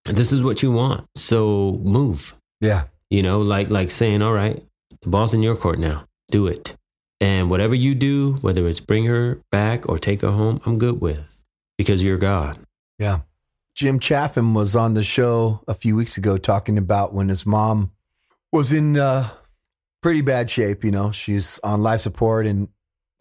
this 0.06 0.32
is 0.32 0.42
what 0.44 0.64
you 0.64 0.72
want. 0.72 1.06
So 1.16 1.80
move, 1.84 2.36
yeah, 2.62 2.84
you 3.10 3.22
know, 3.22 3.40
like, 3.42 3.70
like 3.70 3.90
saying, 3.92 4.22
all 4.22 4.34
right, 4.34 4.64
the 5.02 5.10
ball's 5.10 5.34
in 5.34 5.44
your 5.44 5.56
court 5.58 5.78
now. 5.78 6.08
Do 6.32 6.48
it. 6.48 6.78
And 7.20 7.50
whatever 7.50 7.76
you 7.76 7.96
do, 7.96 8.34
whether 8.42 8.66
it's 8.68 8.80
bring 8.80 9.06
her 9.06 9.42
back 9.52 9.90
or 9.90 9.98
take 9.98 10.22
her 10.22 10.32
home, 10.32 10.62
I'm 10.66 10.78
good 10.78 11.02
with 11.02 11.42
because 11.78 12.02
you're 12.04 12.18
God. 12.18 12.58
yeah. 12.98 13.20
Jim 13.76 14.00
Chaffin 14.00 14.54
was 14.54 14.76
on 14.76 14.94
the 14.94 15.04
show 15.04 15.62
a 15.68 15.74
few 15.74 15.96
weeks 15.96 16.18
ago 16.18 16.38
talking 16.38 16.78
about 16.78 17.14
when 17.14 17.28
his 17.28 17.46
mom 17.46 17.92
was 18.52 18.72
in 18.72 18.98
uh, 18.98 19.30
pretty 20.02 20.22
bad 20.22 20.50
shape. 20.50 20.84
You 20.84 20.92
know, 20.92 21.12
she's 21.12 21.60
on 21.60 21.84
life 21.84 22.00
support, 22.00 22.46
and 22.46 22.70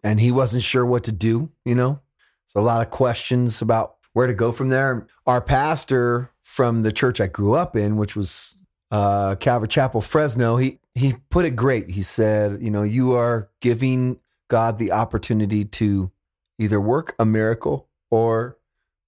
and 0.03 0.19
he 0.19 0.31
wasn't 0.31 0.63
sure 0.63 0.85
what 0.85 1.03
to 1.03 1.11
do. 1.11 1.51
You 1.65 1.75
know, 1.75 2.01
so 2.47 2.59
a 2.59 2.61
lot 2.61 2.85
of 2.85 2.89
questions 2.89 3.61
about 3.61 3.97
where 4.13 4.27
to 4.27 4.33
go 4.33 4.53
from 4.53 4.69
there. 4.69 5.07
Our 5.27 5.41
pastor 5.41 6.31
from 6.41 6.83
the 6.83 6.91
church 6.91 7.19
I 7.19 7.27
grew 7.27 7.53
up 7.53 7.75
in, 7.75 7.97
which 7.97 8.15
was 8.15 8.55
uh, 8.91 9.35
Calvary 9.35 9.67
Chapel, 9.67 9.99
Fresno, 9.99 10.55
he 10.55 10.79
he 10.93 11.15
put 11.29 11.45
it 11.45 11.57
great. 11.57 11.89
He 11.89 12.01
said, 12.01 12.61
you 12.61 12.71
know, 12.71 12.83
you 12.83 13.13
are 13.13 13.49
giving 13.59 14.19
God 14.47 14.77
the 14.77 14.93
opportunity 14.93 15.65
to 15.65 16.11
either 16.57 16.79
work 16.79 17.13
a 17.19 17.25
miracle 17.25 17.89
or 18.09 18.57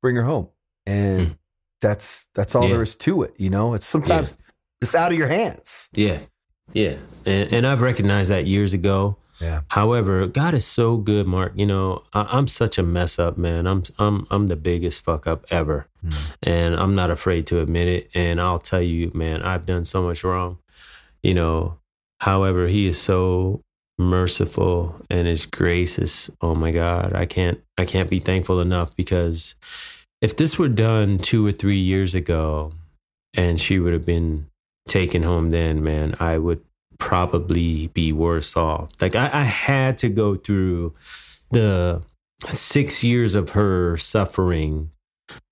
bring 0.02 0.18
her 0.18 0.24
home, 0.24 0.50
and 0.88 1.28
Hmm. 1.28 1.34
that's 1.82 2.28
that's 2.34 2.56
all 2.56 2.64
Yeah. 2.68 2.74
there 2.76 2.84
is 2.84 2.96
to 2.98 3.24
it. 3.24 3.34
You 3.38 3.50
know, 3.50 3.74
it's 3.76 3.86
sometimes 3.86 4.38
it's 4.82 4.96
out 4.96 5.12
of 5.12 5.18
your 5.18 5.28
hands. 5.28 5.90
Yeah. 5.94 6.20
Yeah. 6.74 6.96
And, 7.26 7.54
and 7.54 7.68
I've 7.68 7.82
recognized 7.82 8.30
that 8.32 8.46
years 8.46 8.74
ago. 8.74 9.18
Yeah. 9.40 9.62
However, 9.70 10.26
God 10.28 10.54
is 10.56 10.66
so 10.66 10.98
good, 10.98 11.28
Mark. 11.28 11.54
You 11.56 11.66
know, 11.68 12.04
I, 12.14 12.24
I'm 12.32 12.48
such 12.48 12.78
a 12.80 12.84
mess 12.84 13.20
up, 13.20 13.38
man. 13.38 13.68
I'm 13.68 13.84
I'm 14.00 14.26
I'm 14.32 14.48
the 14.48 14.56
biggest 14.56 15.02
fuck 15.02 15.28
up 15.28 15.46
ever, 15.52 15.86
and 16.42 16.76
I'm 16.76 16.96
not 16.96 17.12
afraid 17.12 17.46
to 17.48 17.60
admit 17.62 17.88
it. 17.88 18.10
And 18.16 18.42
I'll 18.42 18.58
tell 18.60 18.82
you, 18.82 19.12
man, 19.14 19.44
I've 19.44 19.68
done 19.68 19.86
so 19.86 20.02
much 20.02 20.24
wrong. 20.24 20.58
You 21.22 21.36
know, 21.36 21.78
however, 22.22 22.66
He 22.68 22.88
is 22.88 23.00
so 23.00 23.62
merciful, 24.00 24.96
and 25.10 25.28
His 25.28 25.46
grace 25.46 26.00
is, 26.00 26.32
oh 26.42 26.56
my 26.56 26.72
God, 26.72 27.14
I 27.14 27.26
can't 27.26 27.60
I 27.78 27.86
can't 27.86 28.10
be 28.10 28.20
thankful 28.20 28.60
enough 28.60 28.96
because 28.96 29.54
if 30.22 30.36
this 30.36 30.58
were 30.58 30.70
done 30.70 31.18
two 31.18 31.46
or 31.46 31.52
three 31.52 31.78
years 31.78 32.16
ago, 32.16 32.74
and 33.36 33.60
she 33.60 33.80
would 33.80 33.94
have 33.94 34.06
been 34.06 34.48
taken 34.88 35.24
home 35.24 35.52
then, 35.52 35.84
man, 35.84 36.16
I 36.20 36.38
would 36.38 36.62
probably 36.98 37.88
be 37.88 38.12
worse 38.12 38.58
off. 38.58 38.92
Like 39.02 39.16
I, 39.16 39.30
I 39.32 39.44
had 39.44 39.98
to 40.00 40.10
go 40.10 40.36
through 40.36 40.94
the 41.52 42.02
six 42.50 43.04
years 43.04 43.36
of 43.36 43.52
her 43.52 43.98
suffering 43.98 44.90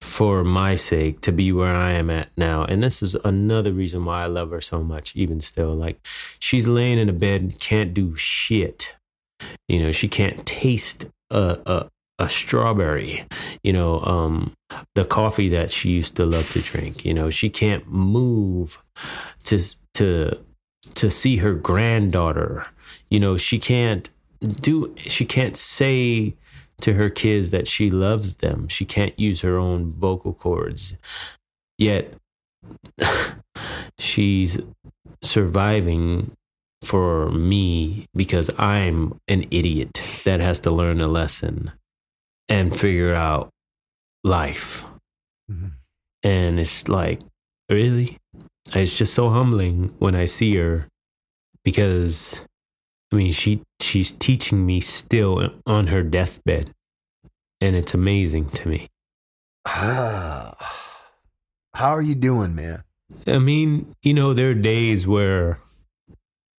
for 0.02 0.44
my 0.44 0.76
sake 0.76 1.22
to 1.22 1.32
be 1.32 1.52
where 1.52 1.74
I 1.74 1.92
am 1.92 2.10
at 2.10 2.30
now. 2.38 2.64
And 2.64 2.82
this 2.82 3.04
is 3.04 3.16
another 3.16 3.72
reason 3.72 4.06
why 4.06 4.24
I 4.24 4.28
love 4.28 4.52
her 4.52 4.62
so 4.62 4.82
much, 4.82 5.16
even 5.16 5.40
still. 5.42 5.76
Like 5.76 6.00
she's 6.40 6.68
laying 6.68 6.98
in 6.98 7.10
a 7.10 7.14
bed 7.14 7.58
can't 7.60 7.94
do 7.94 8.16
shit. 8.16 8.96
You 9.68 9.80
know, 9.80 9.92
she 9.92 10.08
can't 10.08 10.46
taste 10.46 11.08
a, 11.30 11.60
a 11.66 11.90
a 12.18 12.30
strawberry, 12.30 13.26
you 13.64 13.74
know, 13.74 14.00
um, 14.02 14.54
the 14.96 15.06
coffee 15.06 15.50
that 15.50 15.72
she 15.72 15.90
used 15.90 16.16
to 16.16 16.26
love 16.26 16.50
to 16.50 16.62
drink. 16.62 17.06
You 17.06 17.14
know, 17.14 17.30
she 17.30 17.50
can't 17.50 17.88
move 17.88 18.84
to 19.46 19.60
to 19.96 20.40
to 20.96 21.10
see 21.12 21.38
her 21.38 21.54
granddaughter. 21.54 22.66
You 23.10 23.20
know, 23.20 23.38
she 23.38 23.60
can't 23.60 24.10
do 24.42 24.96
she 24.98 25.26
can't 25.26 25.58
say 25.58 26.36
to 26.82 26.94
her 26.94 27.10
kids 27.10 27.52
that 27.52 27.68
she 27.68 27.90
loves 27.90 28.36
them. 28.36 28.68
She 28.68 28.86
can't 28.86 29.18
use 29.20 29.42
her 29.42 29.58
own 29.58 29.92
vocal 29.92 30.34
cords. 30.34 30.98
yet 31.78 32.14
she's 34.00 34.62
surviving 35.22 36.32
for 36.84 37.30
me 37.32 38.06
because 38.16 38.50
I'm 38.58 39.20
an 39.28 39.46
idiot 39.52 40.22
that 40.24 40.40
has 40.40 40.60
to 40.62 40.72
learn 40.72 41.02
a 41.02 41.08
lesson 41.08 41.72
and 42.50 42.76
figure 42.76 43.14
out 43.14 43.50
life. 44.24 44.86
Mhm. 45.52 45.72
And 46.24 46.60
it's 46.60 46.88
like, 46.88 47.22
really? 47.70 48.18
It's 48.74 48.98
just 48.98 49.14
so 49.14 49.30
humbling 49.30 49.94
when 50.00 50.16
I 50.16 50.26
see 50.26 50.56
her 50.56 50.88
because 51.64 52.42
I 53.12 53.16
mean 53.18 53.32
she 53.32 53.62
she's 53.80 54.12
teaching 54.12 54.66
me 54.66 54.80
still 54.80 55.54
on 55.66 55.88
her 55.88 56.02
deathbed. 56.04 56.72
And 57.62 57.76
it's 57.76 57.94
amazing 57.94 58.50
to 58.50 58.68
me. 58.70 58.88
How 59.66 60.56
are 61.76 62.02
you 62.02 62.16
doing, 62.16 62.56
man? 62.56 62.84
I 63.28 63.40
mean, 63.40 63.96
you 64.02 64.14
know, 64.14 64.34
there 64.34 64.52
are 64.52 64.56
days 64.56 65.08
where 65.08 65.60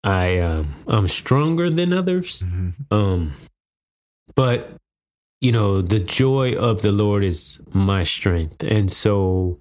I 0.03 0.39
um 0.39 0.75
I'm 0.87 1.07
stronger 1.07 1.69
than 1.69 1.91
others. 1.93 2.43
Um 2.91 3.33
but 4.35 4.69
you 5.41 5.51
know, 5.51 5.81
the 5.81 5.99
joy 5.99 6.53
of 6.53 6.81
the 6.81 6.91
Lord 6.91 7.23
is 7.23 7.61
my 7.71 8.03
strength. 8.03 8.63
And 8.63 8.91
so 8.91 9.59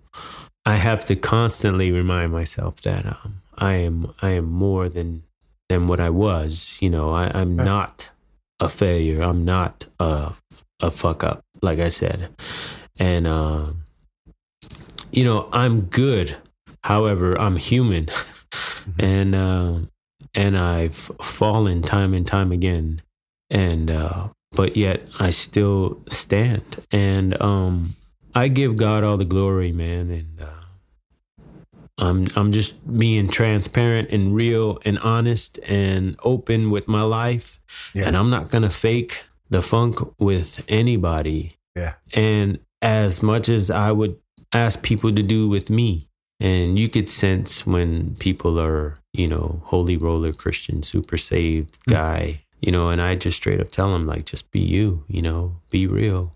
I 0.64 0.76
have 0.76 1.04
to 1.06 1.16
constantly 1.16 1.92
remind 1.92 2.32
myself 2.32 2.76
that 2.82 3.04
um 3.06 3.42
I 3.58 3.74
am 3.74 4.12
I 4.22 4.30
am 4.30 4.46
more 4.46 4.88
than 4.88 5.22
than 5.68 5.86
what 5.88 6.00
I 6.00 6.10
was. 6.10 6.78
You 6.80 6.90
know, 6.90 7.10
I, 7.12 7.30
I'm 7.34 7.56
not 7.56 8.10
a 8.60 8.68
failure. 8.68 9.22
I'm 9.22 9.44
not 9.44 9.86
a 10.00 10.32
a 10.80 10.90
fuck 10.90 11.24
up, 11.24 11.42
like 11.62 11.78
I 11.78 11.88
said. 11.88 12.30
And 12.98 13.26
um 13.26 13.82
you 15.12 15.24
know, 15.24 15.48
I'm 15.52 15.82
good. 15.82 16.36
However, 16.84 17.38
I'm 17.38 17.56
human. 17.56 18.08
and 18.98 19.36
um 19.36 19.90
and 20.34 20.56
I've 20.56 20.96
fallen 20.96 21.82
time 21.82 22.14
and 22.14 22.26
time 22.26 22.50
again. 22.50 23.02
And 23.50 23.90
uh 23.90 24.28
but 24.56 24.76
yet 24.76 25.08
I 25.18 25.30
still 25.30 26.02
stand. 26.08 26.84
And 26.90 27.40
um 27.40 27.90
I 28.34 28.48
give 28.48 28.76
God 28.76 29.04
all 29.04 29.16
the 29.16 29.24
glory, 29.24 29.72
man, 29.72 30.10
and 30.10 30.40
uh 30.40 30.62
I'm 31.98 32.26
I'm 32.36 32.52
just 32.52 32.74
being 32.98 33.28
transparent 33.28 34.10
and 34.10 34.34
real 34.34 34.78
and 34.84 34.98
honest 34.98 35.58
and 35.66 36.16
open 36.22 36.70
with 36.70 36.88
my 36.88 37.02
life. 37.02 37.60
Yeah. 37.94 38.06
And 38.06 38.16
I'm 38.16 38.30
not 38.30 38.50
gonna 38.50 38.70
fake 38.70 39.22
the 39.48 39.62
funk 39.62 39.96
with 40.18 40.64
anybody. 40.68 41.56
Yeah. 41.74 41.94
And 42.14 42.58
as 42.82 43.22
much 43.22 43.48
as 43.48 43.70
I 43.70 43.92
would 43.92 44.18
ask 44.52 44.82
people 44.82 45.12
to 45.12 45.22
do 45.22 45.48
with 45.48 45.70
me. 45.70 46.08
And 46.38 46.78
you 46.78 46.88
could 46.88 47.08
sense 47.08 47.66
when 47.66 48.14
people 48.16 48.60
are, 48.60 48.98
you 49.12 49.26
know, 49.26 49.62
holy 49.64 49.96
roller 49.96 50.32
Christian, 50.32 50.82
super 50.82 51.16
saved 51.16 51.78
guy, 51.88 52.42
you 52.60 52.72
know, 52.72 52.88
and 52.88 53.00
I 53.00 53.14
just 53.14 53.36
straight 53.36 53.60
up 53.60 53.70
tell 53.70 53.92
them, 53.92 54.06
like, 54.06 54.24
just 54.24 54.50
be 54.52 54.60
you, 54.60 55.04
you 55.08 55.22
know, 55.22 55.60
be 55.70 55.86
real. 55.86 56.34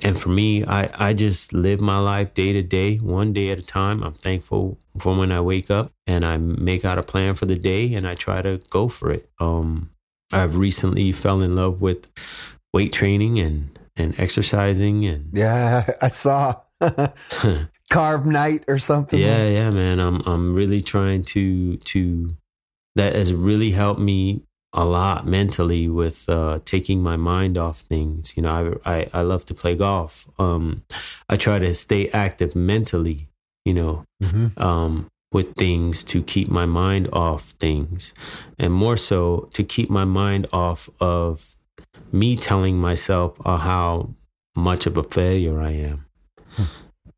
And 0.00 0.16
for 0.18 0.28
me, 0.28 0.64
I, 0.64 1.08
I 1.08 1.12
just 1.12 1.52
live 1.52 1.80
my 1.80 1.98
life 1.98 2.32
day 2.32 2.52
to 2.52 2.62
day, 2.62 2.96
one 2.98 3.32
day 3.32 3.50
at 3.50 3.58
a 3.58 3.66
time. 3.66 4.02
I'm 4.04 4.12
thankful 4.12 4.78
for 4.98 5.16
when 5.16 5.32
I 5.32 5.40
wake 5.40 5.70
up 5.72 5.92
and 6.06 6.24
I 6.24 6.36
make 6.36 6.84
out 6.84 6.98
a 6.98 7.02
plan 7.02 7.34
for 7.34 7.46
the 7.46 7.56
day 7.58 7.92
and 7.94 8.06
I 8.06 8.14
try 8.14 8.40
to 8.42 8.60
go 8.70 8.88
for 8.88 9.10
it. 9.10 9.28
Um, 9.40 9.90
I've 10.32 10.56
recently 10.56 11.10
fell 11.10 11.42
in 11.42 11.56
love 11.56 11.80
with 11.80 12.10
weight 12.72 12.92
training 12.92 13.40
and, 13.40 13.76
and 13.96 14.18
exercising 14.20 15.04
and 15.04 15.30
Yeah, 15.32 15.84
I 16.02 16.06
saw 16.08 16.60
carb 17.90 18.24
night 18.24 18.64
or 18.68 18.78
something. 18.78 19.18
yeah, 19.18 19.46
yeah, 19.48 19.70
man. 19.70 19.98
I'm 19.98 20.20
I'm 20.26 20.54
really 20.54 20.80
trying 20.80 21.24
to 21.34 21.76
to 21.76 22.36
that 22.94 23.14
has 23.14 23.32
really 23.32 23.70
helped 23.72 24.00
me 24.00 24.42
a 24.72 24.84
lot 24.84 25.26
mentally 25.26 25.88
with 25.88 26.28
uh, 26.28 26.58
taking 26.64 27.02
my 27.02 27.16
mind 27.16 27.56
off 27.56 27.80
things. 27.80 28.36
You 28.36 28.42
know, 28.42 28.78
I, 28.84 28.98
I 28.98 29.08
I 29.14 29.22
love 29.22 29.44
to 29.46 29.54
play 29.54 29.74
golf. 29.76 30.28
Um, 30.38 30.82
I 31.28 31.36
try 31.36 31.58
to 31.58 31.72
stay 31.74 32.08
active 32.10 32.54
mentally. 32.54 33.28
You 33.64 33.74
know, 33.74 34.04
Mhm. 34.22 34.58
um, 34.60 35.06
with 35.32 35.54
things 35.56 36.02
to 36.04 36.22
keep 36.22 36.48
my 36.48 36.64
mind 36.66 37.08
off 37.12 37.50
things, 37.60 38.14
and 38.58 38.72
more 38.72 38.96
so 38.96 39.48
to 39.52 39.62
keep 39.62 39.90
my 39.90 40.04
mind 40.04 40.46
off 40.52 40.88
of 41.00 41.54
me 42.12 42.34
telling 42.36 42.78
myself 42.78 43.38
uh, 43.44 43.58
how 43.58 44.14
much 44.56 44.86
of 44.86 44.96
a 44.96 45.02
failure 45.02 45.60
I 45.60 45.72
am. 45.72 46.04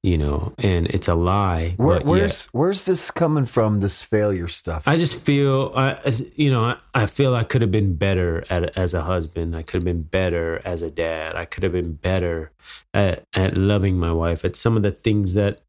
You 0.02 0.16
know, 0.16 0.54
and 0.56 0.86
it's 0.88 1.08
a 1.08 1.14
lie. 1.14 1.74
Where, 1.76 2.00
where's 2.00 2.44
where's 2.52 2.86
this 2.86 3.10
coming 3.10 3.44
from? 3.44 3.80
This 3.80 4.00
failure 4.00 4.48
stuff. 4.48 4.88
I 4.88 4.96
just 4.96 5.20
feel, 5.22 5.72
I, 5.76 5.92
as, 6.06 6.26
you 6.38 6.50
know, 6.50 6.64
I, 6.64 6.76
I 6.94 7.04
feel 7.04 7.34
I 7.34 7.44
could 7.44 7.60
have 7.60 7.70
been 7.70 7.92
better 7.96 8.42
at, 8.48 8.78
as 8.78 8.94
a 8.94 9.02
husband. 9.02 9.54
I 9.54 9.60
could 9.60 9.74
have 9.74 9.84
been 9.84 10.00
better 10.00 10.62
as 10.64 10.80
a 10.80 10.90
dad. 10.90 11.36
I 11.36 11.44
could 11.44 11.64
have 11.64 11.72
been 11.72 11.92
better 11.92 12.50
at, 12.94 13.24
at 13.34 13.58
loving 13.58 14.00
my 14.00 14.10
wife. 14.10 14.42
At 14.42 14.56
some 14.56 14.74
of 14.74 14.82
the 14.82 14.90
things 14.90 15.34
that 15.34 15.60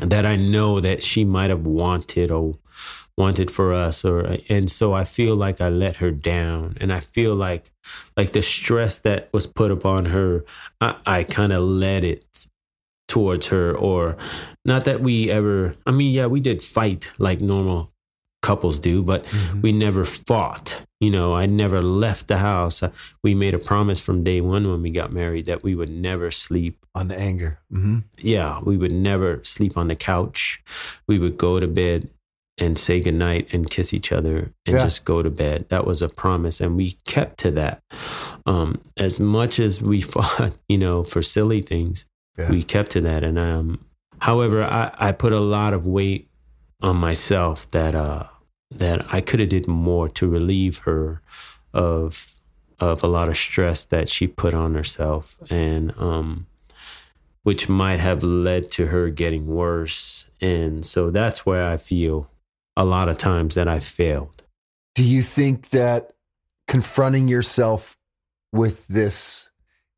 that 0.00 0.24
I 0.24 0.36
know 0.36 0.78
that 0.78 1.02
she 1.02 1.24
might 1.24 1.50
have 1.50 1.66
wanted 1.66 2.30
or 2.30 2.56
wanted 3.18 3.50
for 3.50 3.72
us, 3.72 4.04
or 4.04 4.36
and 4.48 4.70
so 4.70 4.92
I 4.92 5.02
feel 5.02 5.34
like 5.34 5.60
I 5.60 5.68
let 5.68 5.96
her 5.96 6.12
down, 6.12 6.76
and 6.80 6.92
I 6.92 7.00
feel 7.00 7.34
like 7.34 7.72
like 8.16 8.30
the 8.30 8.42
stress 8.42 9.00
that 9.00 9.28
was 9.32 9.48
put 9.48 9.72
upon 9.72 10.06
her, 10.06 10.44
I, 10.80 10.94
I 11.04 11.24
kind 11.24 11.52
of 11.52 11.64
let 11.64 12.04
it 12.04 12.24
towards 13.14 13.46
her 13.52 13.66
or 13.76 14.16
not 14.64 14.84
that 14.84 15.00
we 15.00 15.14
ever 15.38 15.74
i 15.88 15.90
mean 15.98 16.12
yeah 16.18 16.26
we 16.34 16.40
did 16.40 16.62
fight 16.62 17.02
like 17.18 17.40
normal 17.54 17.80
couples 18.48 18.78
do 18.80 19.02
but 19.02 19.20
Mhm. 19.26 19.62
we 19.64 19.70
never 19.72 20.04
fought 20.04 20.68
you 21.04 21.10
know 21.10 21.34
i 21.42 21.44
never 21.62 21.80
left 21.82 22.24
the 22.28 22.38
house 22.38 22.76
Uh, 22.86 22.90
we 23.24 23.34
made 23.34 23.54
a 23.54 23.58
promise 23.72 24.00
from 24.06 24.24
day 24.24 24.40
one 24.40 24.64
when 24.70 24.80
we 24.82 24.90
got 25.00 25.12
married 25.12 25.46
that 25.46 25.62
we 25.66 25.74
would 25.74 25.90
never 26.10 26.30
sleep 26.30 26.76
on 26.94 27.08
the 27.08 27.18
anger. 27.30 27.52
hmm 27.72 27.98
yeah 28.34 28.60
we 28.68 28.76
would 28.80 28.92
never 29.10 29.40
sleep 29.44 29.74
on 29.76 29.88
the 29.88 29.96
couch 30.12 30.62
we 31.08 31.18
would 31.18 31.36
go 31.36 31.60
to 31.60 31.66
bed 31.82 32.08
and 32.62 32.76
say 32.78 33.00
goodnight 33.00 33.44
and 33.54 33.70
kiss 33.70 33.92
each 33.98 34.10
other 34.12 34.36
and 34.66 34.76
Yeah. 34.76 34.84
just 34.84 35.04
go 35.04 35.22
to 35.22 35.30
bed 35.30 35.58
that 35.68 35.84
was 35.86 36.00
a 36.02 36.08
promise 36.22 36.60
and 36.64 36.76
we 36.76 36.86
kept 37.14 37.34
to 37.44 37.50
that 37.60 37.76
um, 38.46 38.70
as 38.96 39.18
much 39.20 39.58
as 39.58 39.80
we 39.82 40.00
fought 40.14 40.56
you 40.68 40.78
know 40.78 41.02
for 41.04 41.22
silly 41.22 41.60
things 41.62 42.04
Yeah. 42.40 42.50
we 42.50 42.62
kept 42.62 42.90
to 42.92 43.00
that 43.02 43.22
and 43.22 43.38
um 43.38 43.84
however 44.20 44.62
i 44.62 44.90
i 44.98 45.12
put 45.12 45.32
a 45.32 45.40
lot 45.40 45.72
of 45.72 45.86
weight 45.86 46.28
on 46.82 46.96
myself 46.96 47.70
that 47.70 47.94
uh 47.94 48.24
that 48.70 49.12
i 49.12 49.20
could 49.20 49.40
have 49.40 49.48
did 49.48 49.66
more 49.68 50.08
to 50.08 50.28
relieve 50.28 50.78
her 50.78 51.22
of 51.72 52.34
of 52.78 53.02
a 53.02 53.06
lot 53.06 53.28
of 53.28 53.36
stress 53.36 53.84
that 53.84 54.08
she 54.08 54.26
put 54.26 54.54
on 54.54 54.74
herself 54.74 55.36
and 55.50 55.92
um 55.98 56.46
which 57.42 57.68
might 57.68 58.00
have 58.00 58.22
led 58.22 58.70
to 58.70 58.86
her 58.86 59.08
getting 59.10 59.46
worse 59.46 60.28
and 60.40 60.84
so 60.84 61.10
that's 61.10 61.44
where 61.46 61.66
i 61.66 61.76
feel 61.76 62.30
a 62.76 62.84
lot 62.84 63.08
of 63.08 63.16
times 63.16 63.54
that 63.54 63.68
i 63.68 63.78
failed 63.78 64.44
Do 64.94 65.04
you 65.04 65.22
think 65.22 65.70
that 65.70 66.12
confronting 66.66 67.28
yourself 67.28 67.96
with 68.52 68.86
this 68.88 69.50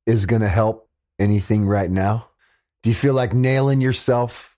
is 0.07 0.27
going 0.27 0.43
to 0.43 0.49
help 0.49 0.89
anything 1.19 1.67
right 1.67 1.91
now? 1.91 2.29
Do 2.83 2.91
you 2.91 2.95
feel 2.95 3.15
like 3.15 3.33
nailing 3.33 3.81
yourself 3.81 4.57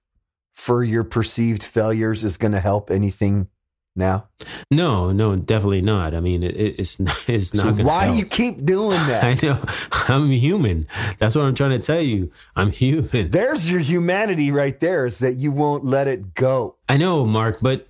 for 0.55 0.83
your 0.83 1.05
perceived 1.05 1.63
failures 1.63 2.25
is 2.25 2.37
going 2.37 2.53
to 2.53 2.61
help 2.61 2.91
anything 2.91 3.49
now? 3.97 4.29
no 4.71 5.11
no 5.11 5.37
definitely 5.37 5.81
not 5.81 6.15
i 6.15 6.21
mean 6.21 6.43
it, 6.43 6.57
it's 6.57 6.99
not 7.07 7.17
it's 7.29 7.55
not 7.55 7.77
so 7.77 7.85
why 7.85 8.07
help. 8.07 8.19
you 8.19 8.25
keep 8.25 8.65
doing 8.65 8.91
that? 9.07 9.25
I 9.25 9.47
know. 9.47 9.63
I'm 10.09 10.29
human. 10.31 10.87
That's 11.19 11.35
what 11.37 11.45
I'm 11.45 11.55
trying 11.55 11.71
to 11.71 11.79
tell 11.79 12.01
you. 12.01 12.31
I'm 12.57 12.71
human. 12.71 13.31
There's 13.31 13.71
your 13.71 13.81
humanity 13.81 14.51
right 14.51 14.79
there 14.81 15.07
is 15.07 15.21
that 15.21 15.35
you 15.35 15.51
won't 15.53 15.85
let 15.85 16.09
it 16.09 16.35
go. 16.35 16.77
I 16.89 16.97
know, 16.99 17.25
Mark, 17.25 17.59
but 17.63 17.87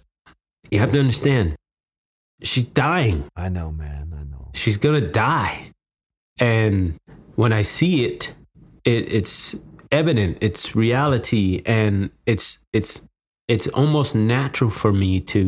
you 0.70 0.78
have 0.78 0.92
to 0.92 1.00
understand. 1.00 1.56
She's 2.42 2.64
dying. 2.64 3.24
I 3.34 3.48
know, 3.48 3.72
man. 3.72 4.14
I 4.16 4.22
know. 4.24 4.50
She's 4.54 4.76
gonna 4.76 5.00
die. 5.00 5.72
And 6.38 6.96
when 7.34 7.52
I 7.52 7.62
see 7.62 8.04
it, 8.04 8.32
it 8.84 9.12
it's 9.12 9.56
evident. 10.00 10.38
It's 10.40 10.74
reality, 10.76 11.62
and 11.66 12.10
it's 12.26 12.58
it's 12.72 12.92
it's 13.48 13.66
almost 13.68 14.14
natural 14.14 14.70
for 14.70 14.92
me 14.92 15.20
to 15.34 15.42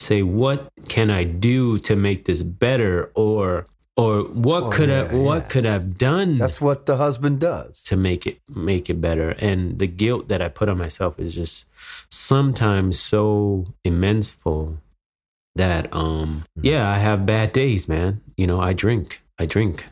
say, 0.00 0.22
"What 0.22 0.68
can 0.88 1.08
I 1.10 1.24
do 1.24 1.78
to 1.88 1.96
make 1.96 2.20
this 2.24 2.42
better?" 2.42 3.10
or 3.14 3.66
or 3.96 4.24
what 4.46 4.62
Oh, 4.64 4.70
could 4.76 4.90
I 4.90 5.02
what 5.14 5.42
yeah. 5.42 5.48
could 5.52 5.66
I've 5.66 5.96
done 5.96 6.30
That's 6.38 6.60
what 6.60 6.84
the 6.86 6.96
husband 6.96 7.40
does. 7.40 7.82
to 7.84 7.96
make 7.96 8.26
it 8.30 8.36
make 8.70 8.90
it 8.92 9.00
better 9.00 9.30
and 9.48 9.78
the 9.82 9.86
guilt 10.02 10.28
that 10.28 10.40
i 10.42 10.48
put 10.48 10.68
on 10.68 10.76
myself 10.86 11.12
is 11.18 11.34
just 11.34 11.64
sometimes 12.12 13.00
so 13.00 13.64
immenseful 13.84 14.60
that 15.62 15.84
um 15.94 16.44
yeah 16.60 16.84
i 16.96 16.98
have 16.98 17.24
bad 17.24 17.48
days 17.52 17.88
man 17.88 18.20
you 18.36 18.46
know 18.46 18.60
i 18.60 18.72
drink 18.84 19.22
i 19.40 19.44
drink 19.46 19.86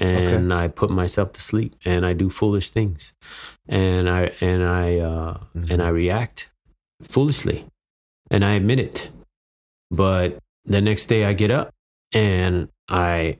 and 0.00 0.52
I 0.52 0.68
put 0.68 0.90
myself 0.90 1.32
to 1.32 1.40
sleep 1.40 1.74
and 1.84 2.04
I 2.04 2.12
do 2.12 2.28
foolish 2.30 2.70
things 2.70 3.14
and 3.68 4.08
I 4.08 4.32
and 4.40 4.64
I 4.64 4.98
uh, 4.98 5.38
Mhm. 5.56 5.70
and 5.70 5.82
I 5.82 5.88
react 5.88 6.50
foolishly 7.02 7.64
and 8.30 8.44
I 8.44 8.52
admit 8.54 8.78
it. 8.80 9.08
But 9.90 10.38
the 10.64 10.80
next 10.80 11.06
day 11.06 11.24
I 11.24 11.32
get 11.32 11.50
up 11.50 11.70
and 12.12 12.68
I 12.88 13.38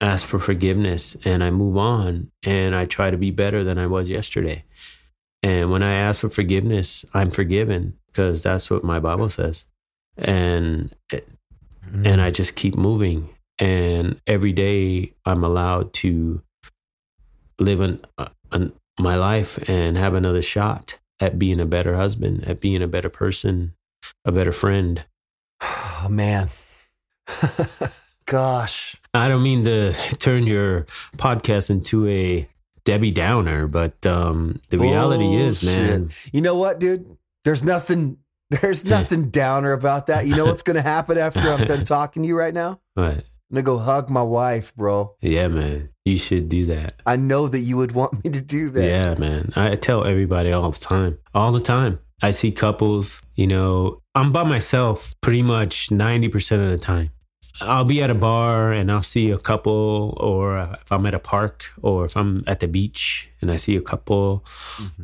ask 0.00 0.26
for 0.26 0.38
forgiveness 0.38 1.16
and 1.24 1.42
I 1.42 1.50
move 1.50 1.76
on 1.76 2.30
and 2.44 2.74
I 2.74 2.84
try 2.84 3.10
to 3.10 3.16
be 3.16 3.30
better 3.30 3.64
than 3.64 3.78
I 3.78 3.86
was 3.86 4.10
yesterday. 4.10 4.64
And 5.42 5.70
when 5.70 5.82
I 5.82 5.92
ask 5.94 6.20
for 6.20 6.28
forgiveness, 6.30 7.04
I'm 7.14 7.30
forgiven 7.30 7.94
because 8.06 8.42
that's 8.42 8.70
what 8.70 8.84
my 8.84 8.98
Bible 8.98 9.28
says. 9.28 9.66
And 10.16 10.94
and 12.04 12.20
I 12.20 12.30
just 12.30 12.56
keep 12.56 12.76
moving. 12.76 13.28
And 13.58 14.20
every 14.26 14.52
day 14.52 15.12
I'm 15.24 15.44
allowed 15.44 15.92
to 15.94 16.42
live 17.58 17.80
an, 17.80 18.04
uh, 18.18 18.28
an, 18.52 18.72
my 18.98 19.14
life 19.14 19.58
and 19.68 19.96
have 19.96 20.14
another 20.14 20.42
shot 20.42 20.98
at 21.20 21.38
being 21.38 21.60
a 21.60 21.66
better 21.66 21.96
husband, 21.96 22.44
at 22.48 22.60
being 22.60 22.82
a 22.82 22.88
better 22.88 23.08
person, 23.08 23.74
a 24.24 24.32
better 24.32 24.52
friend. 24.52 25.04
Oh 25.62 26.08
man. 26.10 26.48
Gosh. 28.26 28.96
I 29.12 29.28
don't 29.28 29.42
mean 29.42 29.64
to 29.64 29.92
turn 30.18 30.46
your 30.46 30.86
podcast 31.16 31.70
into 31.70 32.08
a 32.08 32.48
Debbie 32.84 33.12
Downer, 33.12 33.66
but 33.66 34.04
um, 34.06 34.60
the 34.70 34.78
reality 34.78 35.34
is, 35.34 35.64
man, 35.64 36.10
You 36.32 36.40
know 36.40 36.56
what, 36.56 36.80
dude? 36.80 37.16
There's 37.44 37.62
nothing 37.62 38.18
there's 38.50 38.84
nothing 38.88 39.30
downer 39.30 39.72
about 39.72 40.06
that. 40.06 40.26
You 40.26 40.36
know 40.36 40.46
what's 40.46 40.62
gonna 40.62 40.82
happen 40.82 41.18
after 41.18 41.40
I'm 41.40 41.64
done 41.64 41.84
talking 41.84 42.22
to 42.22 42.28
you 42.28 42.36
right 42.36 42.54
now? 42.54 42.80
but 42.94 43.26
I'm 43.56 43.62
gonna 43.62 43.76
go 43.78 43.78
hug 43.84 44.10
my 44.10 44.22
wife, 44.22 44.74
bro. 44.74 45.14
yeah, 45.20 45.46
man, 45.46 45.90
you 46.04 46.18
should 46.18 46.48
do 46.48 46.66
that. 46.66 47.00
I 47.06 47.14
know 47.14 47.46
that 47.46 47.60
you 47.60 47.76
would 47.76 47.92
want 47.92 48.24
me 48.24 48.30
to 48.32 48.40
do 48.40 48.68
that. 48.70 48.84
Yeah, 48.84 49.14
man. 49.16 49.52
I 49.54 49.76
tell 49.76 50.04
everybody 50.04 50.50
all 50.50 50.72
the 50.72 50.80
time, 50.80 51.18
all 51.36 51.52
the 51.52 51.60
time. 51.60 52.00
I 52.20 52.32
see 52.32 52.50
couples, 52.50 53.22
you 53.36 53.46
know, 53.46 54.00
I'm 54.16 54.32
by 54.32 54.42
myself 54.42 55.14
pretty 55.20 55.42
much 55.42 55.90
90% 55.90 56.64
of 56.64 56.70
the 56.72 56.78
time. 56.78 57.10
I'll 57.60 57.84
be 57.84 58.02
at 58.02 58.10
a 58.10 58.14
bar 58.16 58.72
and 58.72 58.90
I'll 58.90 59.02
see 59.02 59.30
a 59.30 59.38
couple, 59.38 60.16
or 60.20 60.58
if 60.82 60.90
I'm 60.90 61.06
at 61.06 61.14
a 61.14 61.20
park, 61.20 61.70
or 61.80 62.04
if 62.06 62.16
I'm 62.16 62.42
at 62.48 62.58
the 62.58 62.66
beach 62.66 63.30
and 63.40 63.52
I 63.52 63.56
see 63.56 63.76
a 63.76 63.80
couple, 63.82 64.44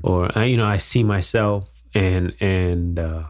or 0.02 0.36
I- 0.36 0.46
you 0.46 0.56
know, 0.56 0.66
I 0.66 0.78
see 0.78 1.04
myself, 1.04 1.84
and 1.94 2.34
and 2.40 2.98
uh, 2.98 3.24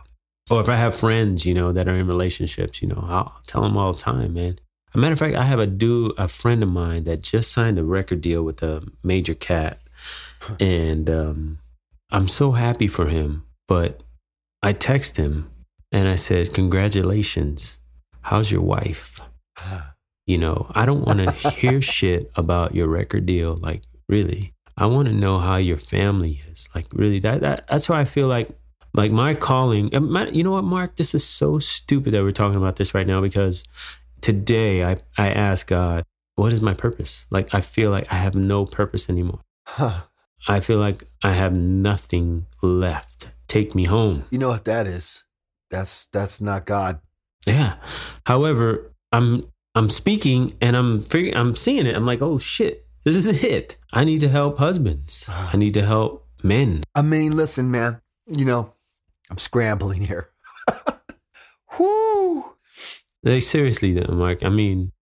or 0.51 0.63
if 0.63 0.71
I 0.71 0.77
have 0.77 0.95
friends, 0.95 1.45
you 1.45 1.53
know, 1.53 1.73
that 1.73 1.89
are 1.89 1.95
in 1.97 2.07
relationships, 2.07 2.81
you 2.81 2.89
know, 2.89 3.05
I'll 3.07 3.43
tell 3.47 3.61
them 3.61 3.77
all 3.77 3.93
the 3.93 3.99
time, 4.01 4.33
man. 4.33 4.55
A 4.95 4.99
matter 4.99 5.13
of 5.13 5.19
fact, 5.19 5.37
I 5.37 5.45
have 5.45 5.61
a 5.61 5.67
dude, 5.67 6.13
a 6.19 6.27
friend 6.29 6.63
of 6.63 6.69
mine 6.69 7.05
that 7.05 7.23
just 7.23 7.53
signed 7.53 7.79
a 7.79 7.85
record 7.85 8.21
deal 8.21 8.43
with 8.43 8.63
a 8.63 8.83
major 9.05 9.35
cat, 9.35 9.79
and 10.59 11.09
um, 11.09 11.59
I'm 12.11 12.29
so 12.29 12.53
happy 12.53 12.87
for 12.89 13.07
him. 13.07 13.45
But 13.69 14.03
I 14.63 14.73
text 14.73 15.17
him 15.17 15.49
and 15.93 16.09
I 16.09 16.17
said, 16.17 16.53
"Congratulations, 16.55 17.79
how's 18.23 18.51
your 18.51 18.63
wife?" 18.63 19.21
You 20.27 20.39
know, 20.39 20.71
I 20.75 20.87
don't 20.87 21.05
want 21.05 21.19
to 21.21 21.31
hear 21.51 21.81
shit 21.81 22.31
about 22.37 22.75
your 22.75 22.89
record 22.89 23.27
deal. 23.27 23.57
Like, 23.57 23.83
really, 24.09 24.55
I 24.77 24.87
want 24.87 25.09
to 25.09 25.15
know 25.15 25.39
how 25.39 25.57
your 25.57 25.77
family 25.77 26.41
is. 26.51 26.69
Like, 26.75 26.87
really, 26.93 27.19
that, 27.21 27.41
that 27.43 27.67
that's 27.69 27.89
why 27.89 28.01
I 28.01 28.05
feel 28.05 28.29
like, 28.29 28.49
like 28.95 29.11
my 29.13 29.35
calling. 29.35 29.91
my- 29.93 30.29
You 30.29 30.43
know 30.45 30.53
what, 30.53 30.65
Mark? 30.65 30.97
This 30.97 31.15
is 31.15 31.25
so 31.25 31.59
stupid 31.59 32.13
that 32.13 32.23
we're 32.23 32.31
talking 32.31 32.57
about 32.59 32.77
this 32.77 32.95
right 32.95 33.07
now 33.07 33.21
because 33.21 33.65
today 34.23 34.85
I 34.85 34.99
I 35.19 35.29
ask 35.29 35.67
God, 35.67 36.05
what 36.37 36.53
is 36.53 36.63
my 36.63 36.75
purpose? 36.75 37.27
Like, 37.31 37.55
I 37.55 37.61
feel 37.61 37.91
like 37.91 38.11
I 38.13 38.17
have 38.17 38.35
no 38.35 38.65
purpose 38.65 39.11
anymore. 39.11 39.41
Huh. 39.67 40.01
I 40.49 40.61
feel 40.61 40.79
like 40.79 41.05
I 41.23 41.33
have 41.33 41.57
nothing 41.57 42.47
left. 42.63 43.33
Take 43.47 43.75
me 43.75 43.85
home. 43.85 44.25
You 44.31 44.39
know 44.39 44.49
what 44.49 44.65
that 44.65 44.87
is? 44.87 45.25
That's 45.71 46.07
that's 46.07 46.41
not 46.41 46.65
God. 46.65 47.01
Yeah. 47.47 47.75
However, 48.27 48.93
I'm 49.13 49.45
I'm 49.75 49.89
speaking 49.89 50.55
and 50.61 50.77
I'm 50.77 51.01
figuring 51.01 51.37
I'm 51.37 51.55
seeing 51.55 51.87
it. 51.87 51.95
I'm 51.95 52.07
like, 52.07 52.23
oh 52.23 52.39
shit, 52.39 52.87
this 53.05 53.17
is 53.17 53.45
it. 53.45 53.77
I 53.93 54.05
need 54.05 54.21
to 54.23 54.29
help 54.29 54.59
husbands. 54.59 55.29
I 55.29 55.57
need 55.57 55.75
to 55.75 55.85
help 55.85 56.27
men. 56.43 56.85
I 56.95 57.03
mean, 57.03 57.37
listen, 57.37 57.71
man. 57.71 58.01
You 58.27 58.45
know, 58.45 58.73
I'm 59.31 59.39
scrambling 59.39 60.03
here. 60.03 60.31
Whoo! 61.79 62.57
Like 63.23 63.43
seriously, 63.43 63.93
though, 63.93 64.15
Mark. 64.15 64.43
I 64.45 64.49
mean, 64.49 64.93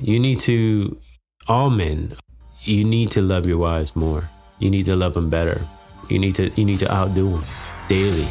you 0.00 0.20
need 0.20 0.38
to 0.40 1.00
all 1.48 1.70
men. 1.70 2.12
You 2.62 2.84
need 2.84 3.10
to 3.12 3.22
love 3.22 3.46
your 3.46 3.58
wives 3.58 3.96
more. 3.96 4.30
You 4.60 4.70
need 4.70 4.86
to 4.86 4.94
love 4.94 5.14
them 5.14 5.28
better. 5.28 5.60
You 6.08 6.18
need 6.18 6.34
to 6.36 6.50
you 6.54 6.64
need 6.64 6.78
to 6.80 6.92
outdo 6.92 7.30
them 7.30 7.44
daily. 7.88 8.26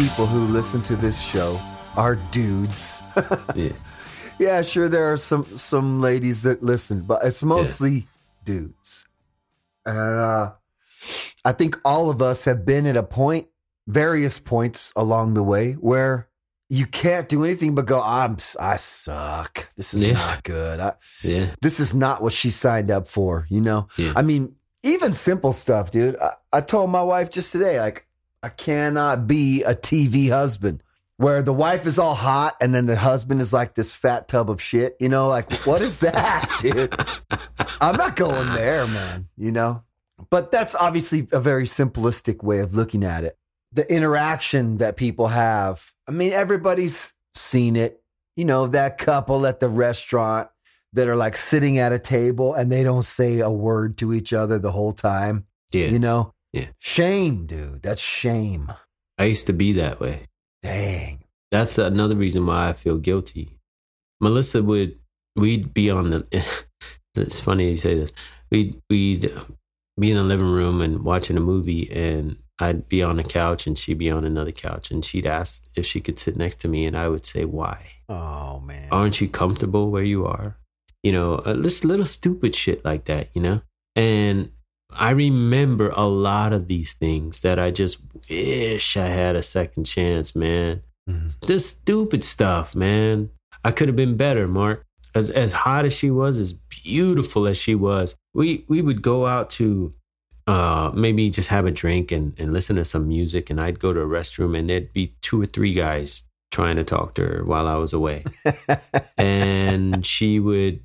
People 0.00 0.24
who 0.26 0.46
listen 0.46 0.80
to 0.80 0.96
this 0.96 1.20
show 1.20 1.60
are 1.96 2.16
dudes. 2.30 3.02
Yeah. 3.54 3.72
yeah, 4.38 4.62
sure 4.62 4.88
there 4.88 5.12
are 5.12 5.16
some 5.18 5.44
some 5.56 6.00
ladies 6.00 6.44
that 6.44 6.62
listen, 6.62 7.02
but 7.02 7.20
it's 7.24 7.42
mostly 7.42 8.06
dudes. 8.44 9.04
And 9.84 9.98
uh, 9.98 10.52
I 11.44 11.52
think 11.52 11.76
all 11.84 12.08
of 12.08 12.22
us 12.22 12.44
have 12.46 12.64
been 12.64 12.86
at 12.86 12.96
a 12.96 13.02
point, 13.02 13.48
various 13.86 14.38
points 14.38 14.92
along 14.96 15.34
the 15.34 15.42
way, 15.42 15.72
where 15.72 16.28
you 16.70 16.86
can't 16.86 17.28
do 17.28 17.44
anything 17.44 17.74
but 17.74 17.84
go, 17.86 18.00
"I'm 18.02 18.36
I 18.58 18.76
suck. 18.76 19.68
This 19.76 19.92
is 19.92 20.04
Yeah. 20.04 20.12
not 20.14 20.44
good. 20.44 20.80
I, 20.80 20.92
Yeah. 21.22 21.46
this 21.60 21.78
is 21.80 21.92
not 21.94 22.22
what 22.22 22.32
she 22.32 22.50
signed 22.50 22.90
up 22.90 23.06
for, 23.08 23.46
you 23.50 23.60
know? 23.60 23.88
Yeah. 23.98 24.12
I 24.16 24.22
mean, 24.22 24.54
even 24.82 25.12
simple 25.12 25.52
stuff, 25.52 25.90
dude. 25.90 26.16
I, 26.18 26.30
I 26.52 26.60
told 26.62 26.88
my 26.90 27.02
wife 27.02 27.30
just 27.30 27.52
today, 27.52 27.78
like, 27.80 28.06
I 28.42 28.48
cannot 28.48 29.26
be 29.26 29.62
a 29.62 29.74
TV 29.74 30.30
husband 30.30 30.82
where 31.20 31.42
the 31.42 31.52
wife 31.52 31.84
is 31.84 31.98
all 31.98 32.14
hot 32.14 32.56
and 32.62 32.74
then 32.74 32.86
the 32.86 32.96
husband 32.96 33.42
is 33.42 33.52
like 33.52 33.74
this 33.74 33.94
fat 33.94 34.26
tub 34.26 34.48
of 34.48 34.62
shit, 34.62 34.96
you 34.98 35.08
know? 35.10 35.28
Like, 35.28 35.52
what 35.66 35.82
is 35.82 35.98
that, 35.98 36.50
dude? 36.60 36.94
I'm 37.80 37.96
not 37.96 38.16
going 38.16 38.54
there, 38.54 38.86
man, 38.86 39.28
you 39.36 39.52
know? 39.52 39.82
But 40.30 40.50
that's 40.50 40.74
obviously 40.74 41.28
a 41.32 41.40
very 41.40 41.64
simplistic 41.64 42.42
way 42.42 42.60
of 42.60 42.74
looking 42.74 43.04
at 43.04 43.24
it. 43.24 43.36
The 43.72 43.90
interaction 43.94 44.78
that 44.78 44.96
people 44.96 45.28
have. 45.28 45.92
I 46.08 46.12
mean, 46.12 46.32
everybody's 46.32 47.12
seen 47.34 47.76
it. 47.76 48.02
You 48.36 48.46
know, 48.46 48.66
that 48.68 48.96
couple 48.96 49.46
at 49.46 49.60
the 49.60 49.68
restaurant 49.68 50.48
that 50.94 51.06
are 51.06 51.16
like 51.16 51.36
sitting 51.36 51.78
at 51.78 51.92
a 51.92 51.98
table 51.98 52.54
and 52.54 52.72
they 52.72 52.82
don't 52.82 53.04
say 53.04 53.40
a 53.40 53.50
word 53.50 53.98
to 53.98 54.14
each 54.14 54.32
other 54.32 54.58
the 54.58 54.72
whole 54.72 54.92
time. 54.92 55.46
Yeah. 55.70 55.88
You 55.88 55.98
know? 55.98 56.34
Yeah. 56.52 56.66
Shame, 56.78 57.46
dude. 57.46 57.82
That's 57.82 58.02
shame. 58.02 58.72
I 59.18 59.24
used 59.24 59.46
to 59.46 59.52
be 59.52 59.72
that 59.74 60.00
way. 60.00 60.26
Dang. 60.62 61.24
That's 61.50 61.78
another 61.78 62.16
reason 62.16 62.46
why 62.46 62.68
I 62.68 62.72
feel 62.72 62.98
guilty. 62.98 63.58
Melissa 64.20 64.62
would 64.62 64.98
we'd 65.36 65.72
be 65.72 65.90
on 65.90 66.10
the 66.10 66.66
it's 67.14 67.40
funny 67.40 67.70
you 67.70 67.76
say 67.76 67.94
this. 67.94 68.12
We'd 68.50 68.80
we'd 68.88 69.30
be 69.98 70.10
in 70.10 70.16
the 70.16 70.22
living 70.22 70.50
room 70.50 70.80
and 70.80 71.04
watching 71.04 71.36
a 71.36 71.40
movie 71.40 71.90
and 71.90 72.36
I'd 72.60 72.88
be 72.88 73.02
on 73.02 73.18
a 73.18 73.24
couch 73.24 73.66
and 73.66 73.76
she'd 73.76 73.98
be 73.98 74.10
on 74.10 74.24
another 74.24 74.52
couch 74.52 74.90
and 74.90 75.04
she'd 75.04 75.26
ask 75.26 75.64
if 75.76 75.86
she 75.86 76.00
could 76.00 76.18
sit 76.18 76.36
next 76.36 76.56
to 76.56 76.68
me 76.68 76.86
and 76.86 76.96
I 76.96 77.08
would 77.08 77.24
say 77.24 77.44
why? 77.44 77.86
Oh, 78.08 78.60
man. 78.60 78.88
Aren't 78.90 79.20
you 79.20 79.28
comfortable 79.28 79.90
where 79.90 80.02
you 80.02 80.26
are? 80.26 80.56
You 81.02 81.12
know, 81.12 81.34
uh, 81.36 81.56
just 81.56 81.84
little 81.84 82.04
stupid 82.04 82.54
shit 82.54 82.84
like 82.84 83.06
that, 83.06 83.28
you 83.34 83.40
know? 83.40 83.62
And 83.96 84.50
I 84.92 85.10
remember 85.10 85.90
a 85.90 86.06
lot 86.06 86.52
of 86.52 86.68
these 86.68 86.92
things 86.94 87.40
that 87.40 87.58
I 87.58 87.70
just 87.70 87.98
wish 88.30 88.96
I 88.96 89.06
had 89.06 89.36
a 89.36 89.42
second 89.42 89.84
chance, 89.84 90.34
man. 90.36 90.82
Mhm. 91.08 91.34
This 91.46 91.68
stupid 91.70 92.22
stuff, 92.24 92.74
man. 92.74 93.30
I 93.64 93.70
could 93.72 93.88
have 93.88 93.96
been 93.96 94.16
better, 94.16 94.46
Mark. 94.48 94.84
As 95.14 95.28
as 95.30 95.52
hot 95.52 95.84
as 95.84 95.92
she 95.92 96.10
was, 96.10 96.38
as 96.38 96.52
beautiful 96.52 97.46
as 97.46 97.56
she 97.58 97.74
was, 97.74 98.16
we 98.34 98.64
we 98.68 98.80
would 98.82 99.02
go 99.02 99.26
out 99.26 99.50
to 99.50 99.92
uh 100.46 100.90
maybe 100.94 101.28
just 101.30 101.48
have 101.48 101.66
a 101.66 101.70
drink 101.70 102.10
and, 102.12 102.32
and 102.38 102.52
listen 102.52 102.76
to 102.76 102.84
some 102.84 103.06
music 103.08 103.50
and 103.50 103.60
I'd 103.60 103.78
go 103.78 103.92
to 103.92 104.00
a 104.00 104.06
restroom 104.06 104.56
and 104.58 104.68
there'd 104.70 104.92
be 104.92 105.14
two 105.20 105.40
or 105.42 105.46
three 105.46 105.74
guys 105.74 106.24
trying 106.50 106.76
to 106.76 106.84
talk 106.84 107.14
to 107.14 107.22
her 107.22 107.44
while 107.44 107.66
I 107.68 107.76
was 107.76 107.92
away. 107.92 108.24
and 109.18 110.04
she 110.04 110.40
would 110.40 110.80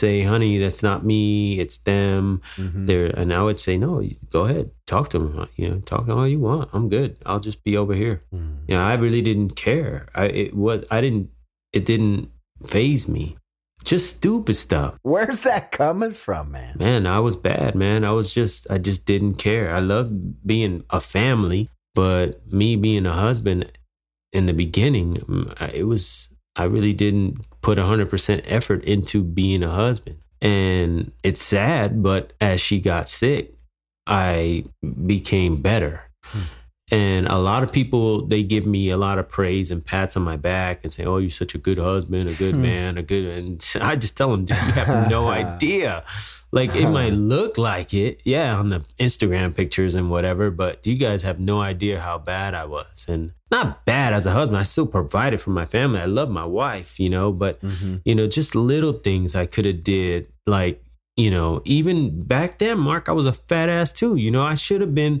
say, 0.00 0.22
honey, 0.22 0.58
that's 0.58 0.82
not 0.82 1.04
me, 1.04 1.60
it's 1.62 1.78
them. 1.90 2.40
Mhm. 2.56 2.86
There 2.88 3.06
and 3.18 3.32
I 3.32 3.42
would 3.46 3.58
say, 3.58 3.76
No, 3.76 4.02
go 4.32 4.44
ahead, 4.46 4.70
talk 4.86 5.08
to 5.10 5.18
them. 5.18 5.48
You 5.56 5.66
know, 5.68 5.78
talk 5.92 6.08
all 6.08 6.26
you 6.34 6.40
want. 6.40 6.70
I'm 6.72 6.88
good. 6.88 7.10
I'll 7.26 7.44
just 7.48 7.60
be 7.64 7.76
over 7.76 7.94
here. 7.94 8.16
Mm. 8.34 8.64
You 8.68 8.74
know, 8.76 8.82
I 8.82 8.94
really 9.04 9.22
didn't 9.22 9.54
care. 9.56 10.08
I 10.14 10.24
it 10.44 10.52
was 10.54 10.84
I 10.90 11.00
didn't 11.04 11.28
it 11.72 11.84
didn't 11.86 12.30
phase 12.66 13.06
me. 13.08 13.36
Just 13.84 14.16
stupid 14.16 14.56
stuff. 14.56 14.92
Where's 15.02 15.42
that 15.44 15.72
coming 15.72 16.12
from, 16.12 16.52
man? 16.52 16.74
Man, 16.78 17.06
I 17.06 17.18
was 17.20 17.36
bad, 17.36 17.74
man. 17.74 18.04
I 18.04 18.12
was 18.12 18.34
just 18.34 18.66
I 18.74 18.78
just 18.78 19.06
didn't 19.06 19.36
care. 19.36 19.74
I 19.74 19.80
loved 19.80 20.12
being 20.46 20.84
a 20.90 21.00
family, 21.00 21.68
but 21.94 22.44
me 22.52 22.76
being 22.76 23.06
a 23.06 23.12
husband 23.26 23.70
in 24.32 24.46
the 24.46 24.52
beginning, 24.54 25.14
mm, 25.16 25.74
it 25.74 25.84
was 25.84 26.30
I 26.60 26.64
really 26.64 26.92
didn't 26.92 27.38
put 27.62 27.78
100% 27.78 28.44
effort 28.46 28.84
into 28.84 29.24
being 29.24 29.62
a 29.62 29.70
husband. 29.70 30.18
And 30.42 31.10
it's 31.22 31.40
sad, 31.40 32.02
but 32.02 32.34
as 32.38 32.60
she 32.60 32.80
got 32.80 33.08
sick, 33.08 33.54
I 34.06 34.64
became 35.06 35.56
better. 35.56 36.02
Hmm. 36.24 36.40
And 36.92 37.28
a 37.28 37.38
lot 37.38 37.62
of 37.62 37.72
people, 37.72 38.26
they 38.26 38.42
give 38.42 38.66
me 38.66 38.90
a 38.90 38.98
lot 38.98 39.18
of 39.18 39.28
praise 39.28 39.70
and 39.70 39.82
pats 39.82 40.18
on 40.18 40.22
my 40.22 40.36
back 40.36 40.80
and 40.82 40.92
say, 40.92 41.04
Oh, 41.04 41.16
you're 41.16 41.30
such 41.30 41.54
a 41.54 41.58
good 41.58 41.78
husband, 41.78 42.28
a 42.28 42.34
good 42.34 42.56
hmm. 42.56 42.62
man, 42.62 42.98
a 42.98 43.02
good. 43.02 43.24
And 43.24 43.66
I 43.80 43.96
just 43.96 44.18
tell 44.18 44.30
them, 44.30 44.44
Dude, 44.44 44.58
you 44.58 44.72
have 44.72 45.08
no 45.10 45.28
idea. 45.42 46.04
Like 46.52 46.74
it 46.74 46.88
might 46.88 47.12
look 47.34 47.58
like 47.58 47.94
it, 47.94 48.20
yeah, 48.24 48.56
on 48.56 48.70
the 48.70 48.80
Instagram 48.98 49.56
pictures 49.56 49.94
and 49.94 50.10
whatever, 50.10 50.50
but 50.50 50.86
you 50.86 50.96
guys 50.96 51.22
have 51.22 51.38
no 51.38 51.60
idea 51.60 52.00
how 52.00 52.18
bad 52.18 52.54
I 52.54 52.64
was. 52.64 53.06
And 53.08 53.32
not 53.50 53.84
bad 53.84 54.12
as 54.12 54.26
a 54.26 54.32
husband. 54.32 54.58
I 54.58 54.62
still 54.62 54.86
provided 54.86 55.40
for 55.40 55.50
my 55.50 55.66
family. 55.66 56.00
I 56.00 56.06
love 56.06 56.30
my 56.30 56.44
wife, 56.44 57.00
you 57.00 57.10
know, 57.10 57.32
but 57.32 57.60
mm-hmm. 57.60 57.96
you 58.04 58.14
know, 58.14 58.26
just 58.26 58.54
little 58.54 58.92
things 58.92 59.34
I 59.34 59.46
could 59.46 59.64
have 59.64 59.82
did. 59.82 60.28
Like, 60.46 60.82
you 61.16 61.30
know, 61.30 61.60
even 61.64 62.24
back 62.24 62.58
then, 62.58 62.78
Mark, 62.78 63.08
I 63.08 63.12
was 63.12 63.26
a 63.26 63.32
fat 63.32 63.68
ass 63.68 63.92
too. 63.92 64.16
You 64.16 64.30
know, 64.30 64.42
I 64.42 64.54
should 64.54 64.80
have 64.80 64.94
been 64.94 65.20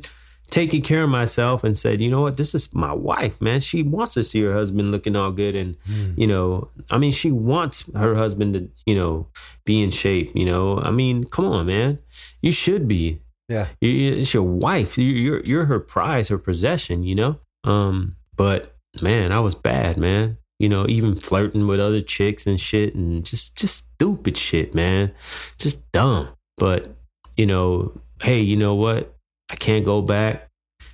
taking 0.50 0.82
care 0.82 1.04
of 1.04 1.10
myself 1.10 1.62
and 1.64 1.76
said, 1.76 2.00
you 2.00 2.10
know 2.10 2.22
what, 2.22 2.36
this 2.36 2.54
is 2.54 2.72
my 2.74 2.92
wife, 2.92 3.40
man. 3.40 3.60
She 3.60 3.82
wants 3.82 4.14
to 4.14 4.22
see 4.22 4.42
her 4.42 4.52
husband 4.52 4.90
looking 4.90 5.16
all 5.16 5.30
good. 5.32 5.54
And, 5.54 5.76
you 6.16 6.26
know, 6.26 6.70
I 6.90 6.98
mean, 6.98 7.12
she 7.12 7.30
wants 7.30 7.84
her 7.94 8.14
husband 8.14 8.54
to, 8.54 8.68
you 8.86 8.94
know, 8.94 9.28
be 9.64 9.82
in 9.82 9.90
shape, 9.90 10.32
you 10.34 10.44
know. 10.44 10.78
I 10.78 10.90
mean, 10.90 11.24
come 11.24 11.46
on, 11.46 11.66
man. 11.66 11.98
You 12.42 12.52
should 12.52 12.88
be. 12.88 13.20
Yeah. 13.48 13.66
It's 13.80 14.32
your 14.34 14.42
wife. 14.44 14.96
You- 14.98 15.04
You're, 15.06 15.40
you're 15.44 15.64
her 15.66 15.80
prize, 15.80 16.28
her 16.28 16.38
possession, 16.38 17.02
you 17.04 17.14
know? 17.14 17.40
Um, 17.64 18.16
but 18.36 18.76
man, 19.02 19.32
I 19.32 19.40
was 19.40 19.54
bad, 19.54 19.96
man. 19.96 20.38
You 20.58 20.68
know, 20.68 20.86
even 20.88 21.16
flirting 21.16 21.66
with 21.66 21.80
other 21.80 22.00
chicks 22.00 22.46
and 22.46 22.60
shit 22.60 22.94
and 22.94 23.24
just, 23.24 23.56
just 23.56 23.76
stupid 23.94 24.36
shit, 24.36 24.74
man. 24.74 25.12
Just 25.58 25.90
dumb. 25.92 26.28
But, 26.58 26.94
you 27.36 27.46
know, 27.46 27.98
hey, 28.22 28.40
you 28.40 28.56
know 28.56 28.74
what? 28.74 29.16
I 29.50 29.56
can't 29.56 29.84
go 29.84 30.02
back. 30.02 30.48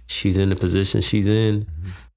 She's 0.07 0.37
in 0.37 0.49
the 0.49 0.57
position 0.57 1.01
she's 1.01 1.27
in. 1.29 1.67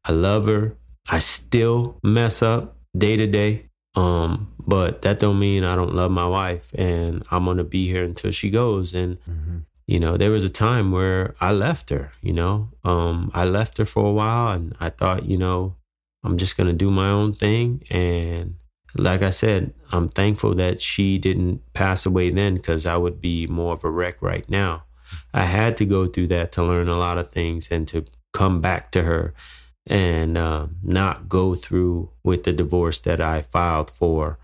I 0.05 0.11
love 0.11 0.47
her. 0.47 0.75
I 1.09 1.19
still 1.19 1.97
mess 2.03 2.41
up 2.41 2.77
day 2.97 3.17
to 3.17 3.27
day. 3.27 3.65
Um, 3.95 4.53
but 4.65 5.01
that 5.01 5.19
don't 5.19 5.39
mean 5.39 5.63
I 5.63 5.75
don't 5.75 5.95
love 5.95 6.11
my 6.11 6.27
wife 6.27 6.71
and 6.75 7.23
I'm 7.31 7.45
gonna 7.45 7.63
be 7.63 7.87
here 7.87 8.03
until 8.03 8.31
she 8.31 8.49
goes. 8.49 8.93
And 8.93 9.17
you 9.87 9.99
know, 9.99 10.17
there 10.17 10.29
was 10.29 10.43
a 10.43 10.49
time 10.49 10.91
where 10.91 11.35
I 11.41 11.51
left 11.51 11.89
her, 11.89 12.11
you 12.21 12.31
know. 12.33 12.69
Um, 12.83 13.31
I 13.33 13.45
left 13.45 13.79
her 13.79 13.85
for 13.85 14.05
a 14.05 14.11
while 14.11 14.53
and 14.53 14.75
I 14.79 14.89
thought, 14.89 15.25
you 15.25 15.37
know, 15.37 15.75
I'm 16.23 16.37
just 16.37 16.55
gonna 16.55 16.73
do 16.73 16.91
my 16.91 17.09
own 17.09 17.33
thing. 17.33 17.83
And 17.89 18.55
like 18.95 19.23
I 19.23 19.31
said, 19.31 19.73
I'm 19.91 20.07
thankful 20.09 20.53
that 20.55 20.79
she 20.81 21.17
didn't 21.17 21.61
pass 21.73 22.05
away 22.05 22.29
then 22.29 22.53
because 22.55 22.85
I 22.85 22.97
would 22.97 23.19
be 23.19 23.47
more 23.47 23.73
of 23.73 23.83
a 23.83 23.89
wreck 23.89 24.21
right 24.21 24.47
now. 24.49 24.83
I 25.33 25.43
had 25.43 25.77
to 25.77 25.85
go 25.85 26.07
through 26.07 26.27
that 26.27 26.51
to 26.53 26.63
learn 26.63 26.87
a 26.89 26.97
lot 26.97 27.17
of 27.17 27.29
things 27.29 27.69
and 27.71 27.87
to 27.89 28.05
come 28.33 28.61
back 28.61 28.91
to 28.91 29.03
her 29.03 29.33
and 29.87 30.37
um, 30.37 30.75
not 30.83 31.27
go 31.27 31.55
through 31.55 32.11
with 32.23 32.43
the 32.43 32.53
divorce 32.53 32.99
that 32.99 33.19
I 33.19 33.41
filed 33.41 33.89
for, 33.89 34.37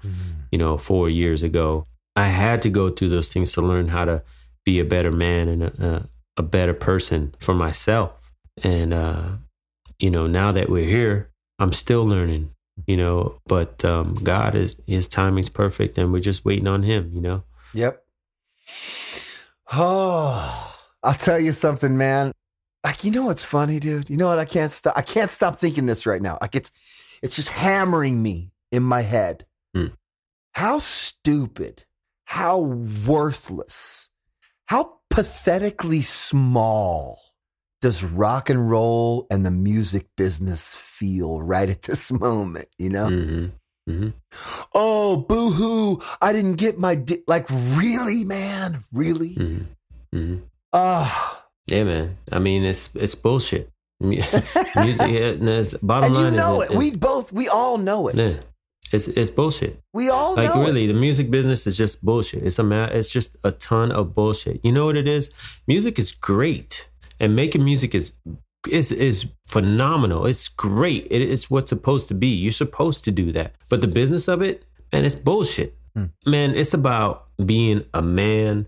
you 0.51 0.57
know, 0.57 0.77
four 0.77 1.09
years 1.09 1.43
ago. 1.43 1.85
I 2.15 2.27
had 2.29 2.61
to 2.63 2.69
go 2.69 2.89
through 2.89 3.09
those 3.09 3.31
things 3.31 3.51
to 3.53 3.61
learn 3.61 3.89
how 3.89 4.05
to 4.05 4.23
be 4.63 4.79
a 4.79 4.85
better 4.85 5.11
man 5.11 5.47
and 5.47 5.63
a, 5.63 5.85
a, 5.85 6.09
a 6.37 6.43
better 6.43 6.73
person 6.73 7.35
for 7.39 7.53
myself. 7.53 8.31
And, 8.63 8.93
uh, 8.93 9.23
you 9.99 10.09
know, 10.09 10.25
now 10.27 10.51
that 10.51 10.69
we're 10.69 10.89
here, 10.89 11.29
I'm 11.59 11.73
still 11.73 12.05
learning, 12.05 12.51
you 12.87 12.97
know, 12.97 13.39
but 13.45 13.85
um, 13.85 14.15
God 14.15 14.55
is, 14.55 14.81
his 14.87 15.07
timing's 15.07 15.49
perfect 15.49 15.97
and 15.97 16.11
we're 16.11 16.19
just 16.19 16.43
waiting 16.45 16.67
on 16.67 16.83
him, 16.83 17.11
you 17.13 17.21
know? 17.21 17.43
Yep. 17.73 18.01
Oh, 19.71 20.75
I'll 21.03 21.13
tell 21.13 21.39
you 21.39 21.51
something, 21.51 21.97
man. 21.97 22.31
Like, 22.83 23.03
you 23.03 23.11
know 23.11 23.25
what's 23.25 23.43
funny, 23.43 23.79
dude? 23.79 24.09
You 24.09 24.17
know 24.17 24.27
what? 24.27 24.39
I 24.39 24.45
can't 24.45 24.71
stop. 24.71 24.93
I 24.95 25.01
can't 25.01 25.29
stop 25.29 25.59
thinking 25.59 25.85
this 25.85 26.05
right 26.05 26.21
now. 26.21 26.37
Like, 26.41 26.55
it's, 26.55 26.71
it's 27.21 27.35
just 27.35 27.49
hammering 27.49 28.21
me 28.21 28.51
in 28.71 28.83
my 28.83 29.01
head. 29.01 29.45
Hmm. 29.73 29.87
How 30.53 30.79
stupid, 30.79 31.85
how 32.25 32.59
worthless, 32.59 34.09
how 34.67 34.99
pathetically 35.09 36.01
small 36.01 37.19
does 37.81 38.03
rock 38.03 38.49
and 38.49 38.69
roll 38.69 39.27
and 39.29 39.45
the 39.45 39.51
music 39.51 40.07
business 40.15 40.75
feel 40.75 41.41
right 41.41 41.69
at 41.69 41.83
this 41.83 42.11
moment? 42.11 42.67
You 42.77 42.89
know? 42.89 43.09
hmm 43.09 43.45
hmm 43.87 44.09
oh 44.73 45.17
boo 45.29 45.51
hoo 45.51 46.01
i 46.21 46.33
didn't 46.33 46.55
get 46.55 46.77
my 46.79 46.95
di-. 46.95 47.23
like 47.27 47.45
really 47.77 48.23
man 48.25 48.83
really 48.91 49.33
hmm 49.33 49.57
hmm 50.13 50.35
ah 50.73 51.41
Yeah, 51.67 51.83
man. 51.83 52.17
I 52.31 52.37
mean, 52.37 52.61
it's 52.63 52.93
it's 52.95 53.15
bullshit. 53.15 53.69
Music, 53.99 55.09
and 55.09 55.47
that's- 55.47 55.73
bottom 55.81 56.13
and 56.13 56.15
you 56.15 56.23
line 56.29 56.35
know 56.35 56.61
is, 56.61 56.69
it 56.69 56.77
we 56.77 56.91
both 56.93 57.33
we 57.33 57.49
all 57.49 57.77
know 57.81 58.07
it 58.07 58.15
yeah, 58.21 58.37
it's 58.93 59.07
it's 59.09 59.31
bullshit. 59.33 59.79
we 59.93 60.09
all 60.13 60.35
Like 60.37 60.53
really, 60.53 60.85
the 60.85 60.93
music 60.93 61.31
business 61.33 61.65
is 61.65 61.73
just 61.75 62.05
bullshit. 62.05 62.43
It's 62.45 62.59
a 62.59 62.63
ma- 62.63 62.91
it's 62.93 63.09
just 63.09 63.33
a 63.43 63.49
ton 63.51 63.89
of 63.91 64.13
bullshit. 64.13 64.61
You 64.63 64.73
know 64.77 64.85
what 64.85 64.95
it 64.95 65.07
is? 65.07 65.31
Music 65.67 65.97
is 65.97 66.11
great, 66.13 66.85
and 67.19 67.33
making 67.35 67.63
music 67.65 67.95
is 67.95 68.13
is 68.67 68.91
is 68.91 69.27
phenomenal. 69.47 70.25
It's 70.25 70.47
great. 70.47 71.07
It 71.09 71.21
is 71.21 71.49
what's 71.49 71.69
supposed 71.69 72.07
to 72.09 72.13
be. 72.13 72.27
You're 72.27 72.51
supposed 72.51 73.03
to 73.05 73.11
do 73.11 73.31
that. 73.31 73.55
But 73.69 73.81
the 73.81 73.87
business 73.87 74.27
of 74.27 74.41
it, 74.41 74.65
man, 74.91 75.05
it's 75.05 75.15
bullshit. 75.15 75.75
Hmm. 75.95 76.05
Man, 76.25 76.55
it's 76.55 76.73
about 76.73 77.27
being 77.45 77.85
a 77.93 78.01
man, 78.01 78.67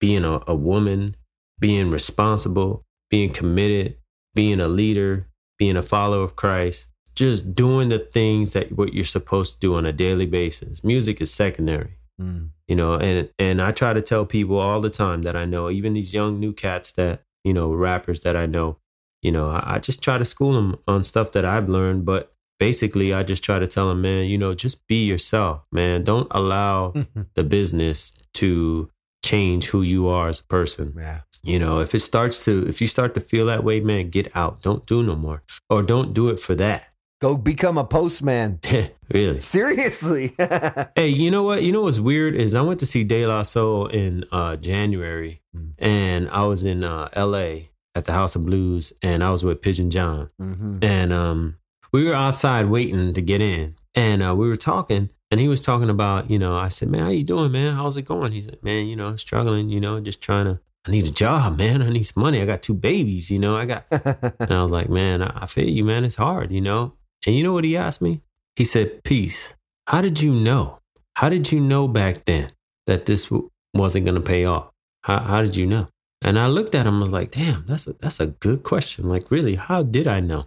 being 0.00 0.24
a, 0.24 0.40
a 0.46 0.54
woman, 0.54 1.16
being 1.58 1.90
responsible, 1.90 2.84
being 3.10 3.30
committed, 3.32 3.96
being 4.34 4.60
a 4.60 4.68
leader, 4.68 5.26
being 5.58 5.76
a 5.76 5.82
follower 5.82 6.22
of 6.22 6.36
Christ, 6.36 6.88
just 7.16 7.54
doing 7.54 7.88
the 7.88 7.98
things 7.98 8.52
that 8.52 8.72
what 8.72 8.94
you're 8.94 9.04
supposed 9.04 9.54
to 9.54 9.58
do 9.60 9.74
on 9.74 9.86
a 9.86 9.92
daily 9.92 10.26
basis. 10.26 10.84
Music 10.84 11.20
is 11.20 11.32
secondary 11.32 11.94
Mm. 12.20 12.48
you 12.66 12.74
know 12.74 12.94
and 12.94 13.30
and 13.38 13.62
i 13.62 13.70
try 13.70 13.92
to 13.92 14.02
tell 14.02 14.26
people 14.26 14.58
all 14.58 14.80
the 14.80 14.90
time 14.90 15.22
that 15.22 15.36
i 15.36 15.44
know 15.44 15.70
even 15.70 15.92
these 15.92 16.12
young 16.12 16.40
new 16.40 16.52
cats 16.52 16.90
that 16.90 17.22
you 17.44 17.54
know 17.54 17.72
rappers 17.72 18.18
that 18.22 18.34
i 18.34 18.44
know 18.44 18.78
you 19.22 19.32
know 19.32 19.50
i, 19.50 19.74
I 19.74 19.78
just 19.78 20.02
try 20.02 20.18
to 20.18 20.24
school 20.24 20.52
them 20.54 20.76
on 20.86 21.02
stuff 21.02 21.32
that 21.32 21.44
i've 21.44 21.68
learned 21.68 22.04
but 22.04 22.32
basically 22.58 23.12
i 23.14 23.22
just 23.22 23.42
try 23.44 23.58
to 23.58 23.66
tell 23.68 23.88
them 23.88 24.00
man 24.02 24.26
you 24.26 24.38
know 24.38 24.52
just 24.54 24.86
be 24.88 25.04
yourself 25.06 25.62
man. 25.72 26.02
Don't 26.04 26.28
allow 26.30 26.92
the 27.34 27.44
business 27.44 28.20
to 28.34 28.90
change 29.24 29.66
who 29.70 29.82
you 29.82 30.08
are 30.08 30.28
as 30.28 30.40
a 30.40 30.44
person. 30.44 30.94
Yeah. 30.96 31.20
You 31.42 31.58
know 31.58 31.80
if 31.80 31.94
it 31.94 32.00
starts 32.00 32.44
to 32.46 32.66
if 32.68 32.80
you 32.80 32.86
start 32.86 33.14
to 33.14 33.20
feel 33.20 33.46
that 33.46 33.62
way 33.64 33.80
man 33.80 34.10
get 34.10 34.34
out. 34.36 34.62
Don't 34.62 34.84
do 34.86 35.02
no 35.02 35.14
more. 35.16 35.42
Or 35.70 35.82
don't 35.82 36.12
do 36.14 36.28
it 36.30 36.38
for 36.40 36.54
that. 36.56 36.84
Go 37.20 37.36
become 37.36 37.78
a 37.78 37.84
postman. 37.84 38.60
Really? 39.10 39.38
Seriously. 39.40 40.34
Hey, 40.94 41.08
you 41.08 41.30
know 41.30 41.42
what? 41.42 41.62
You 41.62 41.72
know 41.72 41.80
what's 41.82 41.98
weird 41.98 42.34
is 42.34 42.54
I 42.54 42.60
went 42.60 42.78
to 42.80 42.86
see 42.86 43.04
De 43.04 43.26
La 43.26 43.42
Soul 43.42 43.86
in 43.86 44.24
uh, 44.30 44.56
January, 44.56 45.40
Mm. 45.56 45.72
and 45.78 46.28
I 46.28 46.44
was 46.44 46.64
in 46.66 46.84
uh, 46.84 47.08
L.A. 47.14 47.70
at 47.98 48.04
the 48.06 48.12
House 48.12 48.34
of 48.36 48.46
Blues, 48.46 48.92
and 49.02 49.22
I 49.22 49.30
was 49.30 49.44
with 49.44 49.60
Pigeon 49.60 49.90
John, 49.90 50.30
Mhm. 50.40 50.82
and 50.82 51.12
um, 51.12 51.56
we 51.92 52.04
were 52.04 52.14
outside 52.14 52.66
waiting 52.70 53.12
to 53.12 53.20
get 53.20 53.40
in, 53.42 53.74
and 53.94 54.22
uh, 54.22 54.34
we 54.34 54.48
were 54.48 54.56
talking, 54.56 55.10
and 55.30 55.40
he 55.40 55.48
was 55.48 55.60
talking 55.60 55.90
about, 55.90 56.30
you 56.30 56.38
know, 56.38 56.56
I 56.56 56.68
said, 56.68 56.88
man, 56.88 57.02
how 57.02 57.10
you 57.10 57.24
doing, 57.24 57.52
man? 57.52 57.74
How's 57.74 57.96
it 57.98 58.06
going? 58.06 58.32
He 58.32 58.40
said, 58.40 58.62
man, 58.62 58.86
you 58.86 58.96
know, 58.96 59.16
struggling, 59.16 59.68
you 59.68 59.80
know, 59.80 60.00
just 60.00 60.22
trying 60.22 60.46
to. 60.46 60.60
I 60.86 60.90
need 60.90 61.06
a 61.06 61.10
job, 61.12 61.58
man. 61.58 61.82
I 61.82 61.90
need 61.90 62.04
some 62.04 62.22
money. 62.22 62.40
I 62.40 62.46
got 62.46 62.62
two 62.62 62.72
babies, 62.72 63.30
you 63.30 63.38
know. 63.38 63.56
I 63.58 63.66
got, 63.66 63.84
and 63.90 64.50
I 64.52 64.62
was 64.62 64.70
like, 64.70 64.88
man, 64.88 65.20
I 65.22 65.30
I 65.42 65.46
feel 65.46 65.68
you, 65.68 65.84
man. 65.84 66.04
It's 66.04 66.14
hard, 66.16 66.50
you 66.50 66.62
know. 66.62 66.94
And 67.26 67.34
you 67.36 67.42
know 67.42 67.52
what 67.52 67.64
he 67.64 67.76
asked 67.76 68.00
me? 68.00 68.22
He 68.56 68.64
said, 68.64 69.02
Peace. 69.04 69.54
How 69.86 70.00
did 70.00 70.22
you 70.22 70.32
know? 70.32 70.78
How 71.16 71.28
did 71.28 71.52
you 71.52 71.60
know 71.60 71.88
back 71.88 72.24
then 72.24 72.50
that 72.86 73.04
this 73.06 73.24
w- 73.26 73.50
wasn't 73.74 74.06
going 74.06 74.14
to 74.22 74.26
pay 74.26 74.44
off? 74.46 74.70
How, 75.02 75.20
how 75.20 75.42
did 75.42 75.56
you 75.56 75.66
know? 75.66 75.88
And 76.22 76.38
I 76.38 76.46
looked 76.46 76.74
at 76.74 76.86
him, 76.86 76.96
I 76.96 77.00
was 77.00 77.10
like, 77.10 77.30
damn, 77.30 77.64
that's 77.66 77.86
a, 77.86 77.92
that's 77.94 78.20
a 78.20 78.26
good 78.26 78.62
question. 78.64 79.08
Like, 79.08 79.30
really, 79.30 79.54
how 79.54 79.82
did 79.82 80.06
I 80.08 80.20
know? 80.20 80.42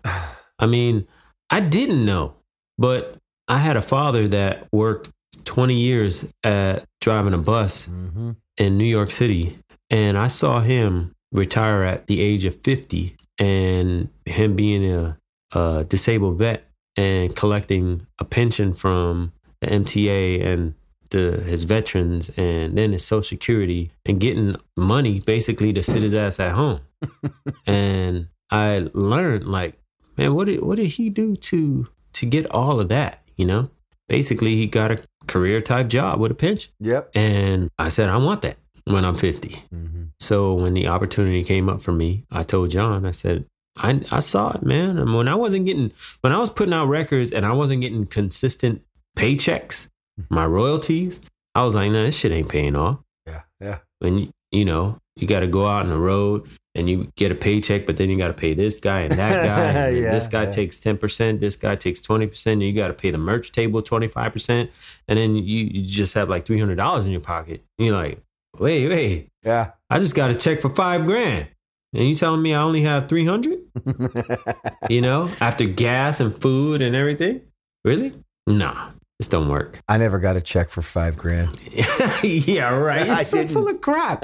I 0.60 0.68
mean, 0.68 1.08
I 1.50 1.60
didn't 1.62 2.06
know. 2.06 2.36
But 2.78 3.16
I 3.48 3.58
had 3.60 3.78
a 3.78 3.82
father 3.82 4.28
that 4.30 4.68
worked 4.72 5.10
20 5.46 5.74
years 5.74 6.32
at 6.44 6.84
driving 7.00 7.34
a 7.34 7.38
bus 7.38 7.88
Mm-hmm. 7.88 8.32
in 8.58 8.78
New 8.78 8.86
York 8.86 9.10
City. 9.12 9.58
And 9.90 10.18
I 10.18 10.28
saw 10.28 10.60
him 10.62 11.14
retire 11.32 11.84
at 11.84 12.08
the 12.08 12.22
age 12.22 12.46
of 12.46 12.56
50 12.62 13.16
and 13.40 14.10
him 14.26 14.56
being 14.56 14.86
a, 14.90 15.18
a 15.54 15.86
disabled 15.88 16.38
vet 16.38 16.66
and 16.98 17.34
collecting 17.36 18.06
a 18.20 18.26
pension 18.26 18.74
from 18.74 19.32
the 19.62 19.68
MTA 19.68 20.44
and 20.46 20.74
the, 21.12 21.42
his 21.46 21.64
veterans 21.64 22.30
and 22.38 22.78
then 22.78 22.92
his 22.92 23.06
social 23.06 23.22
security 23.24 23.92
and 24.06 24.20
getting 24.20 24.56
money 24.76 25.20
basically 25.20 25.72
to 25.74 25.84
sit 25.84 26.02
his 26.02 26.14
ass 26.14 26.40
at 26.40 26.52
home. 26.54 26.82
and 27.66 28.28
I 28.50 28.90
learned 28.94 29.46
like, 29.48 29.76
man, 30.18 30.34
what 30.34 30.46
did 30.46 30.62
what 30.62 30.78
did 30.78 30.88
he 30.88 31.10
do 31.10 31.36
to 31.36 31.88
to 32.14 32.26
get 32.26 32.46
all 32.52 32.80
of 32.80 32.90
that? 32.90 33.26
You 33.38 33.46
know, 33.46 33.70
basically 34.08 34.56
he 34.56 34.68
got 34.68 34.92
a 34.92 35.00
career 35.28 35.62
type 35.62 35.88
job 35.88 36.20
with 36.20 36.32
a 36.32 36.36
pension, 36.36 36.74
Yep. 36.80 37.12
and 37.16 37.70
I 37.80 37.90
said 37.90 38.10
I 38.10 38.18
want 38.18 38.42
that 38.42 38.58
when 38.86 39.06
I'm 39.06 39.16
50. 39.16 39.50
Mm-hmm. 39.50 40.04
So 40.20 40.54
when 40.56 40.74
the 40.74 40.88
opportunity 40.88 41.44
came 41.44 41.70
up 41.70 41.82
for 41.82 41.92
me, 41.92 42.26
I 42.32 42.44
told 42.44 42.72
John, 42.72 43.06
I 43.06 43.12
said, 43.12 43.46
I, 43.78 44.02
I 44.12 44.20
saw 44.20 44.52
it, 44.54 44.64
man. 44.64 44.98
And 44.98 45.14
when 45.14 45.28
I 45.28 45.36
wasn't 45.36 45.66
getting, 45.66 45.92
when 46.22 46.34
I 46.34 46.38
was 46.40 46.50
putting 46.50 46.74
out 46.74 46.88
records 46.88 47.32
and 47.32 47.46
I 47.46 47.54
wasn't 47.54 47.82
getting 47.82 48.06
consistent 48.06 48.82
paychecks, 49.18 49.90
my 50.30 50.46
royalties, 50.46 51.20
I 51.56 51.64
was 51.64 51.76
like, 51.76 51.92
no, 51.92 52.04
this 52.04 52.18
shit 52.18 52.32
ain't 52.32 52.50
paying 52.50 52.76
off. 52.76 53.00
Yeah. 53.28 53.42
Yeah. 53.60 53.78
And, 54.02 54.20
you- 54.22 54.30
you 54.54 54.66
know, 54.66 54.98
you 55.16 55.28
got 55.28 55.40
to 55.42 55.48
go 55.48 55.66
out 55.66 55.86
on 55.86 55.92
the 55.92 55.98
road 55.98 56.46
and 56.76 56.90
you 56.90 57.10
get 57.16 57.32
a 57.32 57.36
paycheck, 57.36 57.86
but 57.86 57.96
then 57.96 58.10
you 58.10 58.18
got 58.18 58.28
to 58.28 58.34
pay 58.34 58.54
this 58.54 58.82
guy 58.82 59.00
and 59.02 59.12
that 59.14 59.46
guy. 59.46 59.80
And 59.88 59.98
Yeah, 59.98 60.12
this 60.12 60.28
guy 60.28 60.44
yeah. 60.44 60.50
takes 60.50 60.78
10%, 60.82 61.40
this 61.40 61.56
guy 61.56 61.76
takes 61.76 62.02
20%, 62.02 62.48
and 62.52 62.62
you 62.62 62.74
got 62.74 62.90
to 62.90 62.94
pay 62.94 63.12
the 63.12 63.18
merch 63.18 63.54
table 63.54 63.82
25%. 63.82 64.70
And 65.08 65.18
then 65.18 65.38
you, 65.38 65.42
you 65.72 65.84
just 65.88 66.16
have 66.16 66.28
like 66.30 66.44
$300 66.44 67.06
in 67.06 67.12
your 67.12 67.22
pocket. 67.22 67.64
And 67.80 67.86
you're 67.88 67.96
like, 67.96 68.20
wait, 68.60 68.90
wait, 68.90 69.30
Yeah. 69.42 69.72
I 69.90 70.00
just 70.00 70.16
got 70.16 70.32
a 70.32 70.36
check 70.36 70.60
for 70.60 70.70
five 70.70 71.06
grand. 71.06 71.48
And 71.94 72.06
you 72.10 72.16
telling 72.16 72.42
me 72.42 72.54
I 72.54 72.62
only 72.62 72.82
have 72.82 73.08
300? 73.08 73.58
You 74.90 75.00
know, 75.02 75.30
after 75.40 75.64
gas 75.66 76.20
and 76.20 76.36
food 76.42 76.82
and 76.82 76.94
everything? 76.96 77.42
Really? 77.86 78.14
Nah, 78.48 78.90
this 79.22 79.28
don't 79.28 79.50
work. 79.50 79.80
I 79.88 79.98
never 79.98 80.18
got 80.20 80.36
a 80.36 80.42
check 80.42 80.70
for 80.70 80.82
five 80.82 81.16
grand. 81.16 81.56
yeah, 82.24 82.74
right. 82.76 83.06
You're 83.06 83.16
I 83.16 83.24
so 83.24 83.38
didn't. 83.38 83.52
full 83.54 83.68
of 83.68 83.80
crap. 83.80 84.24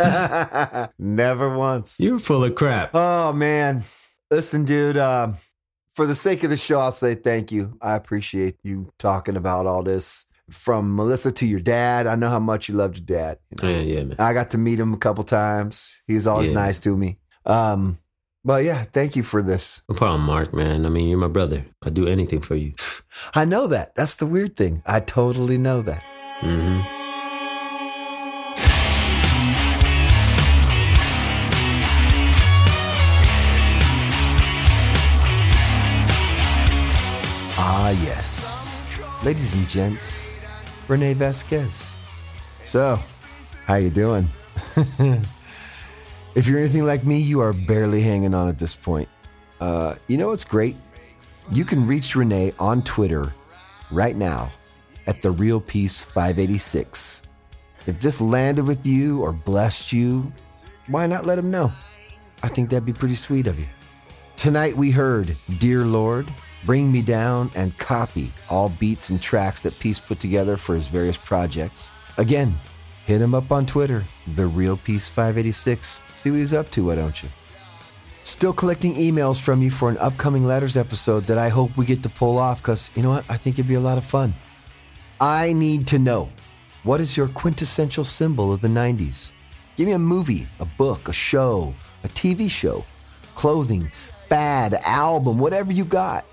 never 0.99 1.55
once. 1.55 1.99
You're 1.99 2.17
full 2.19 2.43
of 2.43 2.55
crap. 2.55 2.91
Oh 2.95 3.31
man. 3.31 3.83
Listen, 4.31 4.65
dude, 4.65 4.97
um, 4.97 5.35
for 5.93 6.05
the 6.07 6.15
sake 6.15 6.43
of 6.43 6.49
the 6.49 6.57
show, 6.57 6.79
I'll 6.79 6.91
say 6.91 7.13
thank 7.15 7.51
you. 7.51 7.77
I 7.81 7.95
appreciate 7.95 8.55
you 8.63 8.91
talking 8.97 9.37
about 9.37 9.67
all 9.67 9.83
this. 9.83 10.25
From 10.49 10.95
Melissa 10.95 11.31
to 11.33 11.45
your 11.45 11.59
dad. 11.59 12.07
I 12.07 12.15
know 12.15 12.29
how 12.29 12.39
much 12.39 12.69
you 12.69 12.75
loved 12.75 12.97
your 12.97 13.05
dad. 13.05 13.37
you 13.51 13.67
know. 13.67 13.75
Yeah, 13.75 13.81
yeah, 13.83 14.03
man. 14.03 14.15
I 14.17 14.31
got 14.33 14.51
to 14.51 14.57
meet 14.57 14.79
him 14.79 14.93
a 14.93 14.97
couple 14.97 15.23
times. 15.25 16.01
He 16.07 16.15
was 16.15 16.25
always 16.25 16.49
Yeah. 16.49 16.55
nice 16.55 16.79
to 16.79 16.95
me. 16.95 17.19
Um, 17.45 17.97
but 18.45 18.63
yeah, 18.63 18.83
thank 18.83 19.17
you 19.17 19.23
for 19.23 19.43
this. 19.43 19.81
No 19.89 19.95
problem, 19.95 20.21
Mark, 20.21 20.53
man. 20.53 20.85
I 20.85 20.89
mean, 20.89 21.09
you're 21.09 21.17
my 21.19 21.27
brother. 21.27 21.65
I'd 21.83 21.93
do 21.93 22.07
anything 22.07 22.39
for 22.41 22.55
you. 22.55 22.73
I 23.33 23.45
know 23.45 23.67
that. 23.67 23.95
That's 23.95 24.15
the 24.15 24.25
weird 24.25 24.55
thing. 24.55 24.81
I 24.85 24.99
totally 24.99 25.57
know 25.57 25.81
that. 25.81 26.03
hmm 26.39 26.81
Ah, 37.59 37.89
yes. 38.03 38.81
Ladies 39.23 39.53
and 39.55 39.67
gents, 39.67 40.37
René 40.87 41.13
Vasquez. 41.15 41.95
So, 42.63 42.99
how 43.65 43.75
you 43.75 43.89
doing? 43.89 44.29
if 46.35 46.47
you're 46.47 46.59
anything 46.59 46.85
like 46.85 47.03
me, 47.03 47.17
you 47.17 47.39
are 47.41 47.53
barely 47.53 48.01
hanging 48.01 48.33
on 48.33 48.47
at 48.47 48.59
this 48.59 48.75
point. 48.75 49.09
Uh, 49.59 49.95
you 50.07 50.17
know 50.17 50.29
what's 50.29 50.43
great? 50.43 50.75
You 51.49 51.63
can 51.63 51.87
reach 51.87 52.13
René 52.13 52.53
on 52.59 52.81
Twitter 52.81 53.33
right 53.89 54.17
now 54.17 54.51
at 55.07 55.21
the 55.21 55.31
Real 55.31 55.61
Peace 55.61 56.03
586. 56.03 57.25
If 57.85 58.01
this 58.01 58.19
landed 58.19 58.65
with 58.65 58.85
you 58.85 59.21
or 59.21 59.31
blessed 59.31 59.93
you, 59.93 60.33
why 60.87 61.07
not 61.07 61.25
let 61.25 61.39
him 61.39 61.49
know? 61.49 61.71
I 62.43 62.49
think 62.49 62.69
that'd 62.69 62.85
be 62.85 62.91
pretty 62.91 63.15
sweet 63.15 63.47
of 63.47 63.57
you. 63.57 63.65
Tonight 64.35 64.75
we 64.75 64.91
heard 64.91 65.37
Dear 65.57 65.85
Lord, 65.85 66.27
Bring 66.65 66.91
Me 66.91 67.01
Down, 67.01 67.49
and 67.55 67.77
Copy, 67.77 68.29
all 68.49 68.67
beats 68.67 69.09
and 69.09 69.21
tracks 69.21 69.63
that 69.63 69.79
Peace 69.79 70.01
put 70.01 70.19
together 70.19 70.57
for 70.57 70.75
his 70.75 70.89
various 70.89 71.17
projects. 71.17 71.91
Again, 72.17 72.53
hit 73.05 73.21
him 73.21 73.33
up 73.33 73.53
on 73.53 73.65
Twitter, 73.65 74.03
The 74.35 74.47
Real 74.47 74.75
Peace 74.75 75.07
586. 75.07 76.01
See 76.17 76.29
what 76.29 76.39
he's 76.39 76.53
up 76.53 76.69
to, 76.71 76.87
why 76.87 76.95
don't 76.95 77.23
you? 77.23 77.29
Still 78.27 78.51
collecting 78.51 78.93
emails 78.95 79.41
from 79.41 79.61
you 79.61 79.71
for 79.71 79.89
an 79.89 79.97
upcoming 79.99 80.45
letters 80.45 80.75
episode 80.75 81.23
that 81.23 81.37
I 81.37 81.47
hope 81.47 81.77
we 81.77 81.85
get 81.85 82.03
to 82.03 82.09
pull 82.09 82.37
off 82.37 82.61
because, 82.61 82.91
you 82.93 83.01
know 83.01 83.11
what? 83.11 83.23
I 83.29 83.37
think 83.37 83.55
it'd 83.55 83.69
be 83.69 83.75
a 83.75 83.79
lot 83.79 83.97
of 83.97 84.03
fun. 84.03 84.33
I 85.21 85.53
need 85.53 85.87
to 85.87 85.97
know 85.97 86.29
what 86.83 86.99
is 86.99 87.15
your 87.15 87.29
quintessential 87.29 88.03
symbol 88.03 88.51
of 88.51 88.59
the 88.59 88.67
90s? 88.67 89.31
Give 89.77 89.87
me 89.87 89.93
a 89.93 89.97
movie, 89.99 90.45
a 90.59 90.65
book, 90.65 91.07
a 91.07 91.13
show, 91.13 91.73
a 92.03 92.09
TV 92.09 92.49
show, 92.49 92.83
clothing, 93.35 93.87
fad, 94.27 94.73
album, 94.83 95.39
whatever 95.39 95.71
you 95.71 95.85
got. 95.85 96.25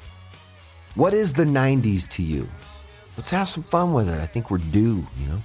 What 0.96 1.14
is 1.14 1.32
the 1.32 1.44
90s 1.44 2.08
to 2.16 2.24
you? 2.24 2.48
Let's 3.16 3.30
have 3.30 3.48
some 3.48 3.62
fun 3.62 3.94
with 3.94 4.08
it. 4.08 4.20
I 4.20 4.26
think 4.26 4.50
we're 4.50 4.58
due, 4.58 5.06
you 5.16 5.26
know? 5.28 5.40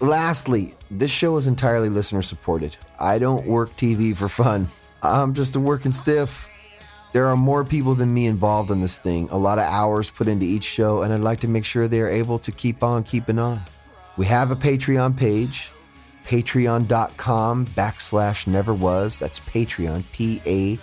Lastly, 0.00 0.76
this 0.90 1.10
show 1.10 1.36
is 1.36 1.46
entirely 1.46 1.90
listener 1.90 2.22
supported. 2.22 2.74
I 2.98 3.18
don't 3.18 3.46
work 3.46 3.68
TV 3.72 4.16
for 4.16 4.30
fun. 4.30 4.66
I'm 5.04 5.34
just 5.34 5.56
a 5.56 5.60
working 5.60 5.92
stiff. 5.92 6.50
There 7.12 7.26
are 7.26 7.36
more 7.36 7.64
people 7.64 7.94
than 7.94 8.12
me 8.12 8.26
involved 8.26 8.70
in 8.70 8.80
this 8.80 8.98
thing, 8.98 9.28
a 9.30 9.38
lot 9.38 9.58
of 9.58 9.64
hours 9.66 10.10
put 10.10 10.26
into 10.26 10.46
each 10.46 10.64
show, 10.64 11.02
and 11.02 11.12
I'd 11.12 11.20
like 11.20 11.40
to 11.40 11.48
make 11.48 11.64
sure 11.64 11.86
they 11.86 12.00
are 12.00 12.08
able 12.08 12.40
to 12.40 12.50
keep 12.50 12.82
on 12.82 13.04
keeping 13.04 13.38
on. 13.38 13.60
We 14.16 14.26
have 14.26 14.50
a 14.50 14.56
Patreon 14.56 15.16
page, 15.16 15.70
patreon.com 16.24 17.66
backslash 17.66 18.46
never 18.48 18.74
was. 18.74 19.18
That's 19.18 19.38
Patreon, 19.38 20.02
P 20.12 20.40
A 20.44 20.78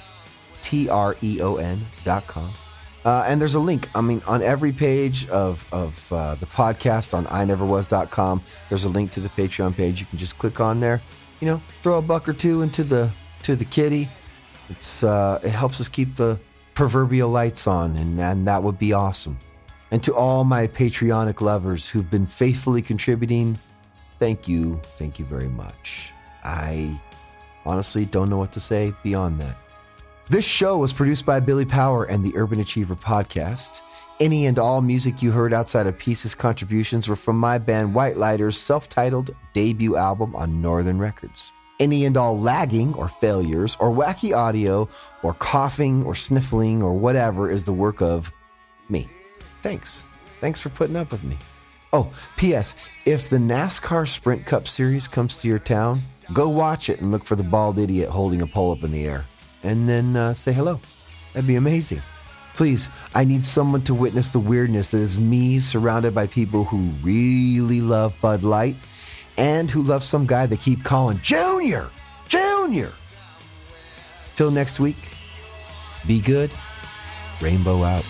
T 0.62 0.90
R 0.90 1.16
E 1.22 1.42
O 1.42 1.58
N 1.58 1.80
dot 2.06 2.28
com. 2.28 2.54
Uh, 3.04 3.26
and 3.28 3.42
there's 3.42 3.56
a 3.56 3.60
link, 3.60 3.90
I 3.96 4.02
mean, 4.02 4.22
on 4.28 4.44
every 4.44 4.72
page 4.72 5.28
of, 5.30 5.66
of 5.74 6.14
uh, 6.14 6.36
the 6.36 6.46
podcast 6.46 7.16
on 7.16 7.26
ineverwas.com, 7.26 8.42
there's 8.70 8.86
a 8.86 8.90
link 8.90 9.12
to 9.12 9.20
the 9.20 9.30
Patreon 9.30 9.76
page. 9.76 10.00
You 10.00 10.06
can 10.06 10.20
just 10.20 10.38
click 10.38 10.60
on 10.60 10.80
there, 10.80 11.02
you 11.40 11.48
know, 11.48 11.62
throw 11.82 11.98
a 11.98 12.02
buck 12.02 12.30
or 12.30 12.34
two 12.34 12.62
into 12.62 12.84
the 12.84 13.12
to 13.44 13.56
the 13.56 13.66
kitty. 13.66 14.10
It's 14.70 15.04
uh, 15.04 15.40
it 15.44 15.50
helps 15.50 15.82
us 15.82 15.88
keep 15.88 16.16
the 16.16 16.40
proverbial 16.74 17.30
lights 17.30 17.68
on, 17.68 17.96
and, 17.96 18.20
and 18.20 18.48
that 18.48 18.64
would 18.64 18.80
be 18.80 18.94
awesome. 18.94 19.38
And 19.92 20.02
to 20.04 20.16
all 20.16 20.46
my 20.46 20.68
Patreonic 20.68 21.42
lovers 21.42 21.90
who've 21.90 22.10
been 22.10 22.26
faithfully 22.26 22.82
contributing, 22.82 23.58
thank 24.20 24.48
you, 24.48 24.80
thank 24.84 25.20
you 25.20 25.26
very 25.26 25.50
much. 25.50 26.14
I 26.44 27.00
honestly 27.66 28.06
don't 28.06 28.30
know 28.30 28.38
what 28.38 28.54
to 28.54 28.60
say 28.60 28.94
beyond 29.04 29.40
that. 29.42 29.58
This 30.30 30.46
show 30.46 30.78
was 30.78 30.94
produced 30.94 31.26
by 31.26 31.42
Billy 31.42 31.66
Power 31.66 32.06
and 32.06 32.24
the 32.24 32.36
Urban 32.38 32.62
Achiever 32.62 32.96
podcast. 32.96 33.82
Any 34.22 34.46
and 34.46 34.58
all 34.60 34.82
music 34.82 35.22
you 35.22 35.32
heard 35.32 35.54
outside 35.54 35.88
of 35.88 35.98
Peace's 35.98 36.34
contributions 36.34 37.10
were 37.10 37.16
from 37.18 37.38
my 37.38 37.58
band 37.58 37.94
White 37.94 38.18
Lighters' 38.18 38.58
self 38.58 38.88
titled 38.88 39.32
debut 39.54 39.98
album 39.98 40.36
on 40.36 40.62
Northern 40.62 41.00
Records. 41.00 41.52
Any 41.82 42.06
and 42.06 42.16
all 42.16 42.40
lagging 42.40 42.94
or 42.94 43.08
failures 43.08 43.76
or 43.80 43.90
wacky 43.90 44.38
audio 44.38 44.88
or 45.24 45.34
coughing 45.34 46.04
or 46.04 46.14
sniffling 46.14 46.84
or 46.84 46.94
whatever 46.94 47.50
is 47.50 47.64
the 47.64 47.74
work 47.74 48.04
of 48.04 48.32
me. 48.88 49.08
Thanks. 49.64 50.06
Thanks 50.40 50.62
for 50.62 50.70
putting 50.70 50.96
up 50.96 51.10
with 51.10 51.24
me. 51.24 51.38
Oh, 51.92 52.14
P.S. 52.38 52.76
If 53.08 53.30
the 53.30 53.38
NASCAR 53.38 54.08
Sprint 54.08 54.46
Cup 54.46 54.68
Series 54.68 55.08
comes 55.08 55.42
to 55.42 55.48
your 55.48 55.58
town, 55.58 56.04
go 56.32 56.50
watch 56.50 56.88
it 56.88 57.02
and 57.02 57.12
look 57.12 57.26
for 57.26 57.36
the 57.36 57.44
bald 57.44 57.80
idiot 57.80 58.10
holding 58.10 58.44
a 58.44 58.48
pole 58.48 58.74
up 58.74 58.84
in 58.84 58.92
the 58.92 59.08
air. 59.08 59.26
And 59.64 59.90
then 59.90 60.16
uh, 60.16 60.36
say 60.36 60.54
hello. 60.54 60.80
That'd 61.34 61.48
be 61.48 61.56
amazing. 61.56 62.04
Please, 62.54 62.90
I 63.16 63.24
need 63.24 63.44
someone 63.44 63.82
to 63.84 63.96
witness 63.96 64.30
the 64.30 64.40
weirdness 64.40 64.92
that 64.92 65.00
is 65.00 65.20
me 65.20 65.60
surrounded 65.60 66.14
by 66.14 66.28
people 66.28 66.64
who 66.64 66.78
really 67.04 67.82
love 67.82 68.16
Bud 68.22 68.44
Light 68.44 68.78
and 69.38 69.70
who 69.70 69.82
love 69.82 70.04
some 70.04 70.26
guy 70.26 70.46
they 70.46 70.58
keep 70.58 70.84
calling 70.84 71.20
Junior! 71.20 71.90
Junior! 72.28 72.92
Till 74.36 74.52
next 74.52 74.80
week, 74.80 75.10
be 76.08 76.20
good. 76.22 76.52
Rainbow 77.42 77.84
out. 77.84 78.06